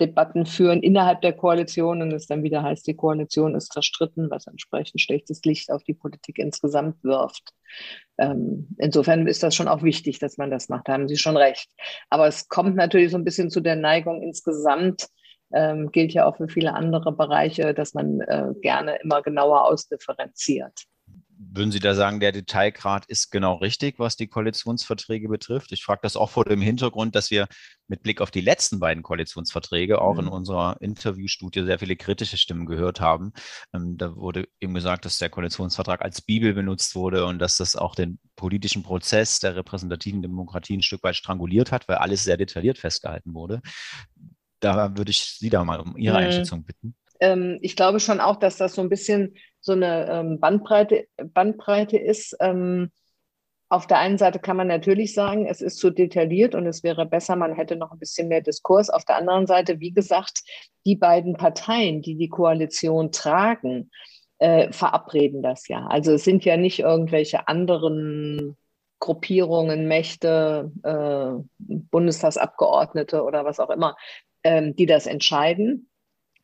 Debatten 0.00 0.46
führen 0.46 0.82
innerhalb 0.82 1.20
der 1.22 1.32
Koalition 1.32 2.02
und 2.02 2.12
es 2.12 2.26
dann 2.26 2.42
wieder 2.42 2.62
heißt, 2.62 2.86
die 2.86 2.94
Koalition 2.94 3.54
ist 3.54 3.72
zerstritten, 3.72 4.30
was 4.30 4.46
entsprechend 4.46 5.00
schlechtes 5.00 5.42
Licht 5.44 5.70
auf 5.70 5.82
die 5.84 5.94
Politik 5.94 6.38
insgesamt 6.38 7.02
wirft. 7.02 7.52
Ähm, 8.18 8.68
insofern 8.78 9.26
ist 9.26 9.42
das 9.42 9.54
schon 9.54 9.68
auch 9.68 9.82
wichtig, 9.82 10.18
dass 10.18 10.38
man 10.38 10.50
das 10.50 10.68
macht, 10.68 10.88
da 10.88 10.92
haben 10.92 11.08
Sie 11.08 11.16
schon 11.16 11.36
recht. 11.36 11.70
Aber 12.10 12.26
es 12.26 12.48
kommt 12.48 12.76
natürlich 12.76 13.10
so 13.10 13.18
ein 13.18 13.24
bisschen 13.24 13.50
zu 13.50 13.60
der 13.60 13.76
Neigung 13.76 14.22
insgesamt, 14.22 15.08
ähm, 15.52 15.90
gilt 15.90 16.12
ja 16.12 16.26
auch 16.26 16.36
für 16.36 16.48
viele 16.48 16.74
andere 16.74 17.12
Bereiche, 17.12 17.74
dass 17.74 17.94
man 17.94 18.20
äh, 18.20 18.52
gerne 18.60 18.98
immer 19.02 19.22
genauer 19.22 19.64
ausdifferenziert 19.64 20.86
würden 21.38 21.70
Sie 21.70 21.78
da 21.78 21.94
sagen, 21.94 22.18
der 22.20 22.32
Detailgrad 22.32 23.06
ist 23.06 23.30
genau 23.30 23.54
richtig, 23.54 23.98
was 23.98 24.16
die 24.16 24.26
Koalitionsverträge 24.26 25.28
betrifft? 25.28 25.70
Ich 25.72 25.84
frage 25.84 26.00
das 26.02 26.16
auch 26.16 26.30
vor 26.30 26.44
dem 26.44 26.60
Hintergrund, 26.60 27.14
dass 27.14 27.30
wir 27.30 27.46
mit 27.86 28.02
Blick 28.02 28.20
auf 28.20 28.30
die 28.30 28.40
letzten 28.40 28.80
beiden 28.80 29.02
Koalitionsverträge 29.02 30.00
auch 30.00 30.14
mhm. 30.14 30.20
in 30.20 30.28
unserer 30.28 30.76
Interviewstudie 30.80 31.64
sehr 31.64 31.78
viele 31.78 31.96
kritische 31.96 32.36
Stimmen 32.36 32.66
gehört 32.66 33.00
haben. 33.00 33.32
Ähm, 33.72 33.96
da 33.96 34.16
wurde 34.16 34.48
eben 34.60 34.74
gesagt, 34.74 35.04
dass 35.04 35.18
der 35.18 35.30
Koalitionsvertrag 35.30 36.02
als 36.02 36.20
Bibel 36.20 36.54
benutzt 36.54 36.94
wurde 36.96 37.24
und 37.24 37.38
dass 37.38 37.56
das 37.56 37.76
auch 37.76 37.94
den 37.94 38.18
politischen 38.34 38.82
Prozess 38.82 39.38
der 39.38 39.54
repräsentativen 39.54 40.22
Demokratie 40.22 40.76
ein 40.76 40.82
Stück 40.82 41.04
weit 41.04 41.16
stranguliert 41.16 41.70
hat, 41.70 41.88
weil 41.88 41.96
alles 41.96 42.24
sehr 42.24 42.36
detailliert 42.36 42.78
festgehalten 42.78 43.34
wurde. 43.34 43.62
Da 44.60 44.96
würde 44.96 45.10
ich 45.10 45.22
Sie 45.38 45.50
da 45.50 45.62
mal 45.62 45.78
um 45.78 45.96
Ihre 45.96 46.18
mhm. 46.18 46.26
Einschätzung 46.26 46.64
bitten 46.64 46.96
ähm, 47.20 47.58
ich 47.62 47.76
glaube 47.76 48.00
schon 48.00 48.20
auch, 48.20 48.36
dass 48.36 48.56
das 48.56 48.74
so 48.74 48.82
ein 48.82 48.88
bisschen 48.88 49.34
so 49.60 49.72
eine 49.72 50.08
ähm, 50.10 50.40
Bandbreite, 50.40 51.06
Bandbreite 51.16 51.98
ist. 51.98 52.36
Ähm, 52.40 52.90
auf 53.70 53.86
der 53.86 53.98
einen 53.98 54.16
Seite 54.16 54.38
kann 54.38 54.56
man 54.56 54.68
natürlich 54.68 55.12
sagen, 55.12 55.46
es 55.46 55.60
ist 55.60 55.76
zu 55.76 55.90
detailliert 55.90 56.54
und 56.54 56.66
es 56.66 56.82
wäre 56.82 57.04
besser, 57.04 57.36
man 57.36 57.54
hätte 57.54 57.76
noch 57.76 57.92
ein 57.92 57.98
bisschen 57.98 58.28
mehr 58.28 58.40
Diskurs. 58.40 58.88
Auf 58.88 59.04
der 59.04 59.16
anderen 59.16 59.46
Seite, 59.46 59.78
wie 59.78 59.92
gesagt, 59.92 60.40
die 60.86 60.96
beiden 60.96 61.34
Parteien, 61.34 62.00
die 62.00 62.16
die 62.16 62.30
Koalition 62.30 63.12
tragen, 63.12 63.90
äh, 64.38 64.72
verabreden 64.72 65.42
das 65.42 65.68
ja. 65.68 65.86
Also 65.86 66.12
es 66.12 66.24
sind 66.24 66.44
ja 66.46 66.56
nicht 66.56 66.78
irgendwelche 66.78 67.46
anderen 67.46 68.56
Gruppierungen, 69.00 69.86
Mächte, 69.86 70.72
äh, 70.82 71.42
Bundestagsabgeordnete 71.58 73.22
oder 73.22 73.44
was 73.44 73.60
auch 73.60 73.70
immer, 73.70 73.96
ähm, 74.44 74.74
die 74.76 74.86
das 74.86 75.06
entscheiden, 75.06 75.90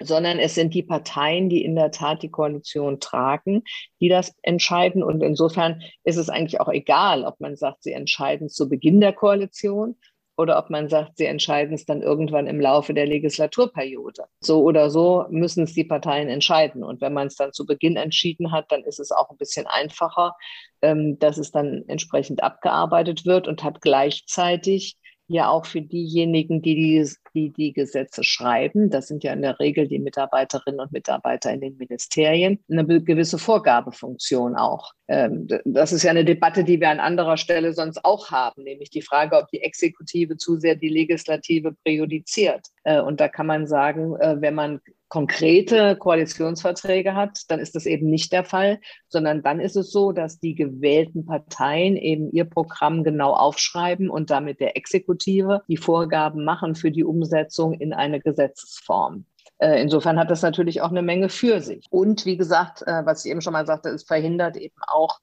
sondern 0.03 0.39
es 0.39 0.55
sind 0.55 0.75
die 0.75 0.83
Parteien, 0.83 1.49
die 1.49 1.65
in 1.65 1.77
der 1.77 1.91
Tat 1.91 2.23
die 2.23 2.31
Koalition 2.31 3.01
tragen, 3.01 3.63
die 4.01 4.09
das 4.09 4.35
entscheiden. 4.43 5.03
Und 5.03 5.23
insofern 5.23 5.83
ist 6.03 6.17
es 6.17 6.29
eigentlich 6.29 6.61
auch 6.61 6.69
egal, 6.69 7.25
ob 7.25 7.41
man 7.41 7.57
sagt, 7.57 7.83
sie 7.83 7.93
entscheiden 7.93 8.49
zu 8.49 8.69
Beginn 8.69 9.01
der 9.01 9.13
Koalition 9.13 9.97
oder 10.37 10.59
ob 10.59 10.69
man 10.69 10.89
sagt, 10.89 11.17
sie 11.17 11.27
entscheiden 11.27 11.75
es 11.75 11.87
dann 11.87 12.03
irgendwann 12.03 12.49
im 12.49 12.61
Laufe 12.61 12.93
der 12.93 13.07
Legislaturperiode. 13.07 14.25
So 14.41 14.63
oder 14.63 14.91
so 14.91 15.27
müssen 15.31 15.65
es 15.65 15.75
die 15.75 15.85
Parteien 15.85 16.29
entscheiden. 16.29 16.83
Und 16.83 17.01
wenn 17.01 17.13
man 17.13 17.29
es 17.29 17.37
dann 17.37 17.53
zu 17.53 17.65
Beginn 17.67 17.97
entschieden 17.97 18.51
hat, 18.51 18.73
dann 18.73 18.83
ist 18.83 18.99
es 18.99 19.13
auch 19.13 19.31
ein 19.31 19.37
bisschen 19.37 19.67
einfacher, 19.67 20.35
ähm, 20.83 21.19
dass 21.21 21.39
es 21.39 21.53
dann 21.53 21.85
entsprechend 21.87 22.43
abgearbeitet 22.43 23.25
wird 23.25 23.47
und 23.47 23.63
hat 23.63 23.81
gleichzeitig 23.81 24.97
ja 25.27 25.49
auch 25.49 25.67
für 25.67 25.81
diejenigen, 25.81 26.61
die 26.61 26.75
die, 26.75 27.11
die 27.35 27.53
die 27.53 27.73
Gesetze 27.73 28.25
schreiben, 28.25 28.91
das 28.91 29.09
sind 29.09 29.25
ja 29.25 29.33
in 29.33 29.43
der 29.43 29.59
Regel 29.59 29.89
die 29.89 29.99
Mitarbeiterinnen 29.99 30.81
und 30.81 30.93
Mitarbeiter 30.93 31.53
in 31.53 31.61
den 31.61 31.77
Ministerien, 31.77 32.63
eine 32.71 32.85
gewisse 33.03 33.39
Vorgabefunktion 33.39 34.57
auch. 34.57 34.93
Ähm, 35.09 35.49
das 35.65 35.93
ist 35.93 36.03
ja 36.03 36.11
eine 36.11 36.25
Debatte, 36.25 36.65
die 36.65 36.81
wir 36.81 36.91
an 36.91 37.01
anderer 37.01 37.37
Stelle 37.37 37.73
sonst 37.73 38.05
auch 38.05 38.31
haben, 38.31 38.63
nämlich 38.63 38.91
die 38.91 39.03
Frage, 39.03 39.37
ob 39.37 39.49
die 39.49 39.63
Exekutive 39.63 40.37
zu 40.37 40.59
sehr 40.59 40.77
die 40.77 40.89
Legislative 40.89 41.73
präjudiziert. 41.85 42.67
Äh, 42.85 43.01
und 43.01 43.21
da 43.21 43.29
kann 43.29 43.47
man 43.47 43.67
sagen, 43.67 44.17
äh, 44.17 44.41
wenn 44.41 44.55
man 44.55 44.81
konkrete 45.15 45.95
Koalitionsverträge 45.95 47.15
hat, 47.15 47.43
dann 47.47 47.61
ist 47.61 47.77
das 47.77 47.87
eben 47.87 48.11
nicht 48.11 48.33
der 48.33 48.43
Fall, 48.43 48.81
sondern 49.07 49.45
dann 49.45 49.61
ist 49.61 49.77
es 49.77 49.93
so, 49.93 50.11
dass 50.11 50.41
die 50.41 50.57
gewählten 50.57 51.25
Parteien 51.25 51.97
eben 51.97 52.33
ihr 52.33 52.45
Programm 52.45 53.05
genau 53.05 53.33
aufschreiben 53.33 54.11
und 54.11 54.31
damit 54.31 54.59
der 54.59 54.77
Exekutive 54.77 55.63
die 55.69 55.77
Vorgaben 55.77 56.45
machen 56.45 56.75
für 56.75 56.91
die 56.91 57.05
Umsetzung 57.05 57.75
in 57.75 57.93
eine 57.93 58.19
Gesetzesform. 58.19 59.25
Äh, 59.59 59.81
insofern 59.81 60.19
hat 60.19 60.33
das 60.33 60.43
natürlich 60.43 60.81
auch 60.81 60.91
eine 60.91 61.03
Menge 61.03 61.29
für 61.29 61.61
sich. 61.61 61.87
Und 61.91 62.27
wie 62.27 62.37
gesagt, 62.37 62.83
äh, 62.83 63.07
was 63.07 63.25
ich 63.25 63.31
eben 63.31 63.41
schon 63.41 63.53
mal 63.53 63.67
sagte, 63.67 63.91
es 63.91 64.03
verhindert 64.03 64.57
eben 64.57 64.75
auch 64.89 65.21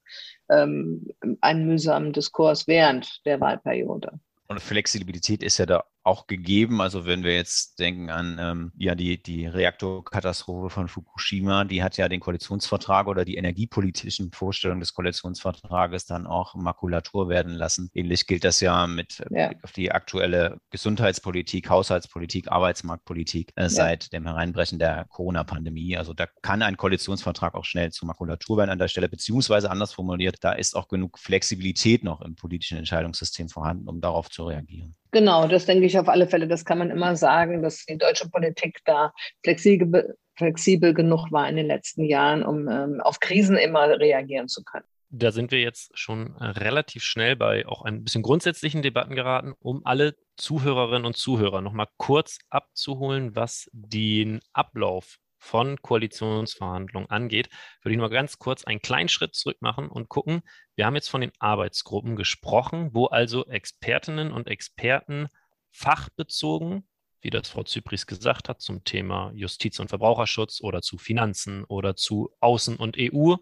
ähm, 0.50 1.06
einen 1.42 1.68
mühsamen 1.68 2.14
Diskurs 2.14 2.66
während 2.66 3.26
der 3.26 3.42
Wahlperiode. 3.42 4.22
Und 4.52 4.60
Flexibilität 4.60 5.44
ist 5.44 5.60
ja 5.60 5.66
da 5.66 5.86
auch 6.04 6.28
gegeben. 6.28 6.82
Also 6.82 7.06
wenn 7.06 7.24
wir 7.24 7.36
jetzt 7.36 7.80
denken 7.80 8.10
an 8.10 8.38
ähm, 8.40 8.72
ja 8.76 8.96
die, 8.96 9.22
die 9.22 9.46
Reaktorkatastrophe 9.46 10.70
von 10.70 10.88
Fukushima, 10.88 11.64
die 11.64 11.84
hat 11.84 11.98
ja 11.98 12.10
den 12.10 12.20
Koalitionsvertrag 12.20 13.08
oder 13.08 13.24
die 13.24 13.36
energiepolitischen 13.36 14.32
Vorstellungen 14.32 14.80
des 14.80 14.94
Koalitionsvertrages 14.94 16.06
dann 16.06 16.26
auch 16.26 16.56
Makulatur 16.56 17.30
werden 17.30 17.54
lassen. 17.54 17.90
Ähnlich 17.94 18.26
gilt 18.26 18.44
das 18.44 18.60
ja 18.62 18.88
mit 18.88 19.24
ja. 19.30 19.50
Blick 19.50 19.64
auf 19.64 19.72
die 19.72 19.92
aktuelle 19.92 20.58
Gesundheitspolitik, 20.72 21.70
Haushaltspolitik, 21.70 22.52
Arbeitsmarktpolitik 22.52 23.52
äh, 23.56 23.64
ja. 23.64 23.70
seit 23.70 24.12
dem 24.12 24.26
Hereinbrechen 24.26 24.80
der 24.80 25.06
Corona-Pandemie. 25.10 25.98
Also 25.98 26.14
da 26.14 26.26
kann 26.42 26.62
ein 26.62 26.78
Koalitionsvertrag 26.78 27.54
auch 27.54 27.66
schnell 27.66 27.92
zu 27.92 28.06
Makulatur 28.06 28.58
werden 28.58 28.72
an 28.72 28.80
der 28.80 28.88
Stelle, 28.88 29.08
beziehungsweise 29.08 29.70
anders 29.70 29.94
formuliert, 29.94 30.38
da 30.42 30.54
ist 30.54 30.76
auch 30.76 30.88
genug 30.88 31.20
Flexibilität 31.20 32.04
noch 32.04 32.22
im 32.22 32.36
politischen 32.36 32.80
Entscheidungssystem 32.80 33.50
vorhanden, 33.50 33.88
um 33.88 34.02
darauf 34.02 34.30
zu 34.30 34.41
reagieren. 34.46 34.96
Genau, 35.12 35.48
das 35.48 35.66
denke 35.66 35.86
ich 35.86 36.00
auf 36.00 36.08
alle 36.08 36.28
Fälle. 36.28 36.48
Das 36.48 36.64
kann 36.64 36.78
man 36.78 36.90
immer 36.90 37.16
sagen, 37.16 37.62
dass 37.62 37.86
die 37.86 37.98
deutsche 37.98 38.30
Politik 38.30 38.80
da 38.86 39.14
flexibel, 39.44 40.16
flexibel 40.36 40.94
genug 40.94 41.32
war 41.32 41.50
in 41.50 41.58
den 41.58 41.68
letzten 41.68 42.06
Jahren, 42.06 42.44
um 42.44 42.68
ähm, 42.70 43.02
auf 43.02 43.20
Krisen 43.20 43.58
immer 43.58 44.00
reagieren 44.00 44.48
zu 44.48 44.64
können. 44.64 44.86
Da 45.14 45.34
sind 45.34 45.52
wir 45.52 45.60
jetzt 45.60 45.92
schon 45.94 46.38
äh, 46.38 46.46
relativ 46.46 47.04
schnell 47.04 47.36
bei 47.36 47.68
auch 47.68 47.82
ein 47.84 48.06
bisschen 48.06 48.22
grundsätzlichen 48.22 48.82
Debatten 48.82 49.14
geraten, 49.14 49.54
um 49.60 49.82
alle 49.84 50.16
Zuhörerinnen 50.38 51.06
und 51.06 51.18
Zuhörer 51.18 51.60
nochmal 51.60 51.88
kurz 51.98 52.38
abzuholen, 52.50 53.36
was 53.36 53.70
den 53.74 54.40
Ablauf 54.54 55.18
von 55.42 55.82
Koalitionsverhandlungen 55.82 57.10
angeht, 57.10 57.50
würde 57.82 57.94
ich 57.94 57.98
nur 57.98 58.12
ganz 58.12 58.38
kurz 58.38 58.64
einen 58.64 58.80
kleinen 58.80 59.10
Schritt 59.10 59.34
zurück 59.34 59.58
machen 59.60 59.90
und 59.90 60.08
gucken. 60.08 60.44
Wir 60.76 60.86
haben 60.86 60.96
jetzt 60.96 61.10
von 61.10 61.22
den 61.22 61.32
Arbeitsgruppen 61.40 62.16
gesprochen, 62.16 62.92
wo 62.94 63.08
also 63.08 63.48
Expertinnen 63.48 64.32
und 64.32 64.48
Experten 64.48 65.28
fachbezogen, 65.72 66.88
wie 67.22 67.32
das 67.32 67.50
Frau 67.50 67.64
Zypris 67.64 68.06
gesagt 68.06 68.50
hat, 68.50 68.62
zum 68.62 68.84
Thema 68.84 69.32
Justiz 69.34 69.80
und 69.80 69.90
Verbraucherschutz 69.90 70.62
oder 70.62 70.84
zu 70.84 71.00
Finanzen 71.00 71.64
oder 71.66 71.96
zu 71.96 72.30
Außen- 72.40 72.78
und 72.78 72.98
EU 73.00 73.36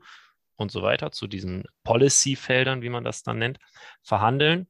und 0.56 0.72
so 0.72 0.82
weiter, 0.82 1.12
zu 1.12 1.28
diesen 1.28 1.66
Policy-Feldern, 1.84 2.82
wie 2.82 2.90
man 2.90 3.04
das 3.04 3.24
dann 3.24 3.40
nennt, 3.40 3.60
verhandeln. 4.04 4.70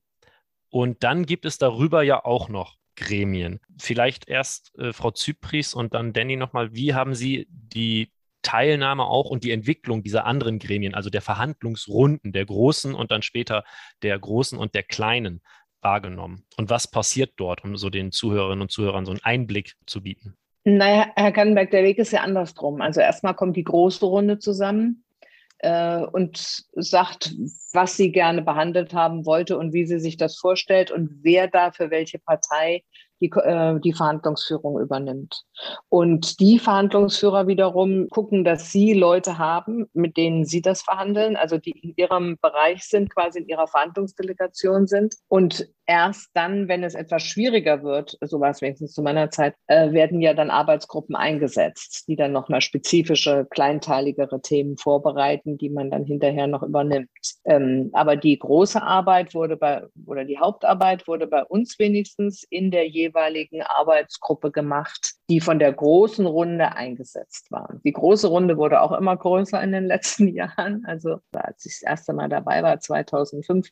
Und 0.69 1.03
dann 1.03 1.27
gibt 1.27 1.45
es 1.45 1.59
darüber 1.59 2.01
ja 2.01 2.25
auch 2.25 2.49
noch 2.49 2.78
Gremien. 2.99 3.59
Vielleicht 3.79 4.27
erst 4.27 4.77
äh, 4.77 4.93
Frau 4.93 5.11
Zypris 5.11 5.73
und 5.73 5.93
dann 5.93 6.13
Danny 6.13 6.35
nochmal. 6.35 6.73
Wie 6.73 6.93
haben 6.93 7.15
Sie 7.15 7.47
die 7.49 8.11
Teilnahme 8.41 9.05
auch 9.05 9.29
und 9.29 9.43
die 9.43 9.51
Entwicklung 9.51 10.03
dieser 10.03 10.25
anderen 10.25 10.59
Gremien, 10.59 10.93
also 10.93 11.09
der 11.09 11.21
Verhandlungsrunden, 11.21 12.31
der 12.31 12.45
großen 12.45 12.93
und 12.93 13.11
dann 13.11 13.21
später 13.21 13.63
der 14.03 14.17
großen 14.19 14.57
und 14.57 14.75
der 14.75 14.83
kleinen 14.83 15.41
wahrgenommen? 15.81 16.45
Und 16.57 16.69
was 16.69 16.89
passiert 16.89 17.31
dort, 17.37 17.63
um 17.63 17.77
so 17.77 17.89
den 17.89 18.11
Zuhörerinnen 18.11 18.61
und 18.61 18.71
Zuhörern 18.71 19.05
so 19.05 19.11
einen 19.11 19.23
Einblick 19.23 19.75
zu 19.85 20.03
bieten? 20.03 20.35
Naja, 20.65 21.07
Herr 21.15 21.31
Kannenberg, 21.31 21.71
der 21.71 21.83
Weg 21.83 21.97
ist 21.97 22.11
ja 22.11 22.21
andersrum. 22.21 22.81
Also 22.81 22.99
erstmal 22.99 23.33
kommt 23.33 23.55
die 23.55 23.63
große 23.63 24.05
Runde 24.05 24.39
zusammen 24.39 25.03
äh, 25.59 25.99
und 25.99 26.63
sagt, 26.75 27.33
was 27.73 27.95
sie 27.97 28.11
gerne 28.11 28.41
behandelt 28.41 28.93
haben 28.93 29.25
wollte 29.25 29.57
und 29.57 29.73
wie 29.73 29.85
sie 29.85 29.99
sich 29.99 30.17
das 30.17 30.37
vorstellt 30.37 30.91
und 30.91 31.19
wer 31.21 31.47
da 31.47 31.71
für 31.71 31.91
welche 31.91 32.19
Partei 32.19 32.83
die, 33.21 33.31
äh, 33.31 33.79
die 33.79 33.93
Verhandlungsführung 33.93 34.79
übernimmt. 34.79 35.43
Und 35.89 36.39
die 36.39 36.59
Verhandlungsführer 36.59 37.47
wiederum 37.47 38.07
gucken, 38.09 38.43
dass 38.43 38.71
sie 38.71 38.93
Leute 38.93 39.37
haben, 39.37 39.87
mit 39.93 40.17
denen 40.17 40.45
sie 40.45 40.61
das 40.61 40.81
verhandeln, 40.81 41.35
also 41.35 41.57
die 41.57 41.71
in 41.71 41.93
ihrem 41.95 42.37
Bereich 42.41 42.83
sind, 42.83 43.13
quasi 43.13 43.39
in 43.39 43.47
ihrer 43.47 43.67
Verhandlungsdelegation 43.67 44.87
sind. 44.87 45.15
Und 45.27 45.67
erst 45.85 46.29
dann, 46.33 46.67
wenn 46.67 46.83
es 46.83 46.95
etwas 46.95 47.23
schwieriger 47.23 47.83
wird, 47.83 48.17
so 48.21 48.39
war 48.39 48.51
es 48.51 48.61
wenigstens 48.61 48.93
zu 48.93 49.01
meiner 49.01 49.31
Zeit, 49.31 49.55
äh, 49.67 49.91
werden 49.91 50.21
ja 50.21 50.33
dann 50.33 50.51
Arbeitsgruppen 50.51 51.15
eingesetzt, 51.15 52.07
die 52.07 52.15
dann 52.15 52.31
nochmal 52.31 52.61
spezifische, 52.61 53.47
kleinteiligere 53.49 54.41
Themen 54.41 54.77
vorbereiten, 54.77 55.57
die 55.57 55.69
man 55.69 55.89
dann 55.89 56.05
hinterher 56.05 56.47
noch 56.47 56.63
übernimmt. 56.63 57.09
Ähm, 57.45 57.89
aber 57.93 58.15
die 58.15 58.37
große 58.37 58.81
Arbeit 58.81 59.33
wurde 59.33 59.57
bei, 59.57 59.83
oder 60.05 60.25
die 60.25 60.37
Hauptarbeit 60.37 61.07
wurde 61.07 61.27
bei 61.27 61.43
uns 61.43 61.77
wenigstens 61.79 62.43
in 62.49 62.69
der 62.71 62.87
jeweiligen 62.87 63.08
Arbeitsgruppe 63.15 64.51
gemacht, 64.51 65.15
die 65.29 65.39
von 65.39 65.59
der 65.59 65.73
großen 65.73 66.25
Runde 66.25 66.73
eingesetzt 66.73 67.51
war. 67.51 67.79
Die 67.83 67.93
große 67.93 68.27
Runde 68.27 68.57
wurde 68.57 68.81
auch 68.81 68.91
immer 68.91 69.15
größer 69.15 69.61
in 69.61 69.71
den 69.71 69.85
letzten 69.85 70.27
Jahren. 70.33 70.85
Also 70.85 71.19
als 71.33 71.65
ich 71.65 71.73
das 71.73 71.81
erste 71.81 72.13
Mal 72.13 72.29
dabei 72.29 72.63
war, 72.63 72.79
2005, 72.79 73.69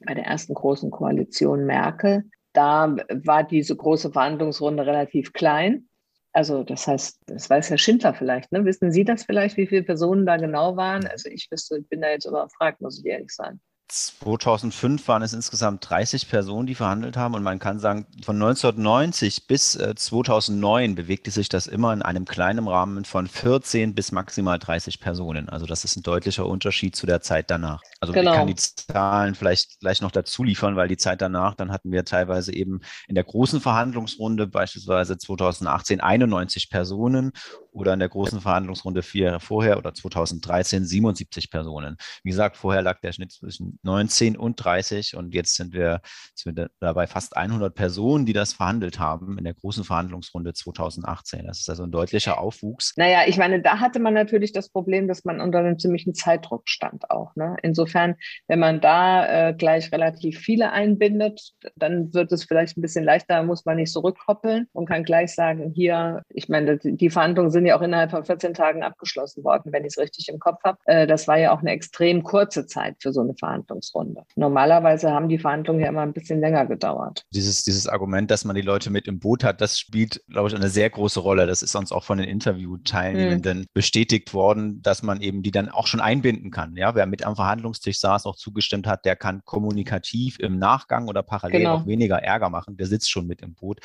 bei 0.00 0.14
der 0.14 0.24
ersten 0.24 0.54
großen 0.54 0.90
Koalition 0.90 1.66
Merkel, 1.66 2.24
da 2.52 2.96
war 3.24 3.44
diese 3.44 3.76
große 3.76 4.12
Verhandlungsrunde 4.12 4.86
relativ 4.86 5.32
klein. 5.32 5.88
Also 6.32 6.62
das 6.62 6.86
heißt, 6.86 7.20
das 7.26 7.50
weiß 7.50 7.70
Herr 7.70 7.78
Schindler 7.78 8.14
vielleicht. 8.14 8.52
Ne? 8.52 8.64
Wissen 8.64 8.92
Sie 8.92 9.04
das 9.04 9.24
vielleicht, 9.24 9.56
wie 9.56 9.66
viele 9.66 9.82
Personen 9.82 10.26
da 10.26 10.36
genau 10.36 10.76
waren? 10.76 11.06
Also 11.06 11.28
ich 11.28 11.50
wüsste, 11.50 11.82
bin 11.82 12.00
da 12.00 12.10
jetzt 12.10 12.26
überfragt, 12.26 12.80
muss 12.80 12.98
ich 12.98 13.06
ehrlich 13.06 13.30
sein. 13.30 13.60
2005 13.88 15.08
waren 15.08 15.22
es 15.22 15.32
insgesamt 15.32 15.88
30 15.88 16.28
Personen, 16.28 16.66
die 16.66 16.74
verhandelt 16.74 17.16
haben. 17.16 17.34
Und 17.34 17.42
man 17.42 17.58
kann 17.58 17.80
sagen, 17.80 18.06
von 18.22 18.36
1990 18.36 19.46
bis 19.46 19.72
2009 19.72 20.90
äh, 20.90 20.94
bewegte 20.94 21.30
sich 21.30 21.48
das 21.48 21.66
immer 21.66 21.92
in 21.92 22.02
einem 22.02 22.24
kleinen 22.24 22.68
Rahmen 22.68 23.04
von 23.04 23.26
14 23.26 23.94
bis 23.94 24.12
maximal 24.12 24.58
30 24.58 25.00
Personen. 25.00 25.48
Also 25.48 25.66
das 25.66 25.84
ist 25.84 25.96
ein 25.96 26.02
deutlicher 26.02 26.46
Unterschied 26.46 26.96
zu 26.96 27.06
der 27.06 27.20
Zeit 27.20 27.50
danach. 27.50 27.80
Also 28.00 28.12
genau. 28.12 28.32
ich 28.32 28.36
kann 28.36 28.46
die 28.46 28.56
Zahlen 28.56 29.34
vielleicht 29.34 29.80
gleich 29.80 30.02
noch 30.02 30.10
dazu 30.10 30.44
liefern, 30.44 30.76
weil 30.76 30.88
die 30.88 30.96
Zeit 30.96 31.22
danach, 31.22 31.54
dann 31.54 31.72
hatten 31.72 31.90
wir 31.90 32.04
teilweise 32.04 32.52
eben 32.52 32.80
in 33.08 33.14
der 33.14 33.24
großen 33.24 33.60
Verhandlungsrunde 33.60 34.46
beispielsweise 34.46 35.16
2018 35.16 36.00
91 36.00 36.70
Personen 36.70 37.32
oder 37.72 37.92
in 37.92 37.98
der 37.98 38.08
großen 38.08 38.40
Verhandlungsrunde 38.40 39.02
vier 39.02 39.26
Jahre 39.26 39.40
vorher 39.40 39.78
oder 39.78 39.94
2013 39.94 40.84
77 40.84 41.50
Personen. 41.50 41.96
Wie 42.22 42.30
gesagt, 42.30 42.56
vorher 42.56 42.82
lag 42.82 43.00
der 43.00 43.12
Schnitt 43.12 43.32
zwischen 43.32 43.78
19 43.82 44.36
und 44.36 44.56
30 44.56 45.16
und 45.16 45.34
jetzt 45.34 45.56
sind 45.56 45.72
wir, 45.72 46.00
sind 46.34 46.56
wir 46.56 46.68
dabei 46.80 47.06
fast 47.06 47.36
100 47.36 47.74
Personen, 47.74 48.26
die 48.26 48.32
das 48.32 48.52
verhandelt 48.52 48.98
haben 48.98 49.38
in 49.38 49.44
der 49.44 49.54
großen 49.54 49.84
Verhandlungsrunde 49.84 50.52
2018. 50.52 51.46
Das 51.46 51.60
ist 51.60 51.68
also 51.68 51.84
ein 51.84 51.92
deutlicher 51.92 52.38
Aufwuchs. 52.38 52.94
Naja, 52.96 53.20
ich 53.26 53.38
meine, 53.38 53.60
da 53.62 53.80
hatte 53.80 54.00
man 54.00 54.14
natürlich 54.14 54.52
das 54.52 54.68
Problem, 54.70 55.08
dass 55.08 55.24
man 55.24 55.40
unter 55.40 55.58
einem 55.58 55.78
ziemlichen 55.78 56.14
Zeitdruck 56.14 56.68
stand 56.68 57.10
auch. 57.10 57.34
Ne? 57.36 57.56
Insofern, 57.62 58.16
wenn 58.46 58.58
man 58.58 58.80
da 58.80 59.48
äh, 59.48 59.54
gleich 59.54 59.92
relativ 59.92 60.38
viele 60.38 60.72
einbindet, 60.72 61.52
dann 61.76 62.12
wird 62.14 62.32
es 62.32 62.44
vielleicht 62.44 62.76
ein 62.76 62.82
bisschen 62.82 63.04
leichter, 63.04 63.42
muss 63.42 63.64
man 63.64 63.76
nicht 63.76 63.92
zurückkoppeln 63.92 64.68
und 64.72 64.88
kann 64.88 65.04
gleich 65.04 65.34
sagen, 65.34 65.72
hier, 65.74 66.22
ich 66.28 66.48
meine, 66.48 66.78
die 66.78 67.10
Verhandlungen 67.10 67.50
sind 67.50 67.57
ja 67.66 67.76
auch 67.76 67.82
innerhalb 67.82 68.10
von 68.10 68.24
14 68.24 68.54
Tagen 68.54 68.82
abgeschlossen 68.82 69.44
worden, 69.44 69.72
wenn 69.72 69.84
ich 69.84 69.94
es 69.94 69.98
richtig 69.98 70.28
im 70.28 70.38
Kopf 70.38 70.62
habe. 70.64 70.78
Äh, 70.86 71.06
das 71.06 71.28
war 71.28 71.38
ja 71.38 71.52
auch 71.52 71.60
eine 71.60 71.70
extrem 71.70 72.22
kurze 72.22 72.66
Zeit 72.66 72.96
für 73.00 73.12
so 73.12 73.20
eine 73.20 73.34
Verhandlungsrunde. 73.34 74.22
Normalerweise 74.36 75.10
haben 75.10 75.28
die 75.28 75.38
Verhandlungen 75.38 75.80
ja 75.80 75.88
immer 75.88 76.02
ein 76.02 76.12
bisschen 76.12 76.40
länger 76.40 76.66
gedauert. 76.66 77.24
Dieses, 77.32 77.64
dieses 77.64 77.86
Argument, 77.86 78.30
dass 78.30 78.44
man 78.44 78.56
die 78.56 78.62
Leute 78.62 78.90
mit 78.90 79.08
im 79.08 79.18
Boot 79.18 79.44
hat, 79.44 79.60
das 79.60 79.78
spielt, 79.78 80.22
glaube 80.28 80.48
ich, 80.48 80.54
eine 80.54 80.68
sehr 80.68 80.90
große 80.90 81.20
Rolle. 81.20 81.46
Das 81.46 81.62
ist 81.62 81.74
uns 81.74 81.92
auch 81.92 82.04
von 82.04 82.18
den 82.18 82.28
Interviewteilnehmenden 82.28 83.58
hm. 83.60 83.66
bestätigt 83.72 84.34
worden, 84.34 84.82
dass 84.82 85.02
man 85.02 85.20
eben 85.20 85.42
die 85.42 85.50
dann 85.50 85.68
auch 85.68 85.86
schon 85.86 86.00
einbinden 86.00 86.50
kann. 86.50 86.76
Ja, 86.76 86.94
wer 86.94 87.06
mit 87.06 87.24
am 87.24 87.36
Verhandlungstisch 87.36 87.98
saß, 87.98 88.26
auch 88.26 88.36
zugestimmt 88.36 88.86
hat, 88.86 89.04
der 89.04 89.16
kann 89.16 89.42
kommunikativ 89.44 90.38
im 90.38 90.58
Nachgang 90.58 91.08
oder 91.08 91.22
parallel 91.22 91.60
genau. 91.60 91.74
auch 91.74 91.86
weniger 91.86 92.22
Ärger 92.22 92.50
machen. 92.50 92.76
Der 92.76 92.86
sitzt 92.86 93.10
schon 93.10 93.26
mit 93.26 93.42
im 93.42 93.54
Boot. 93.54 93.80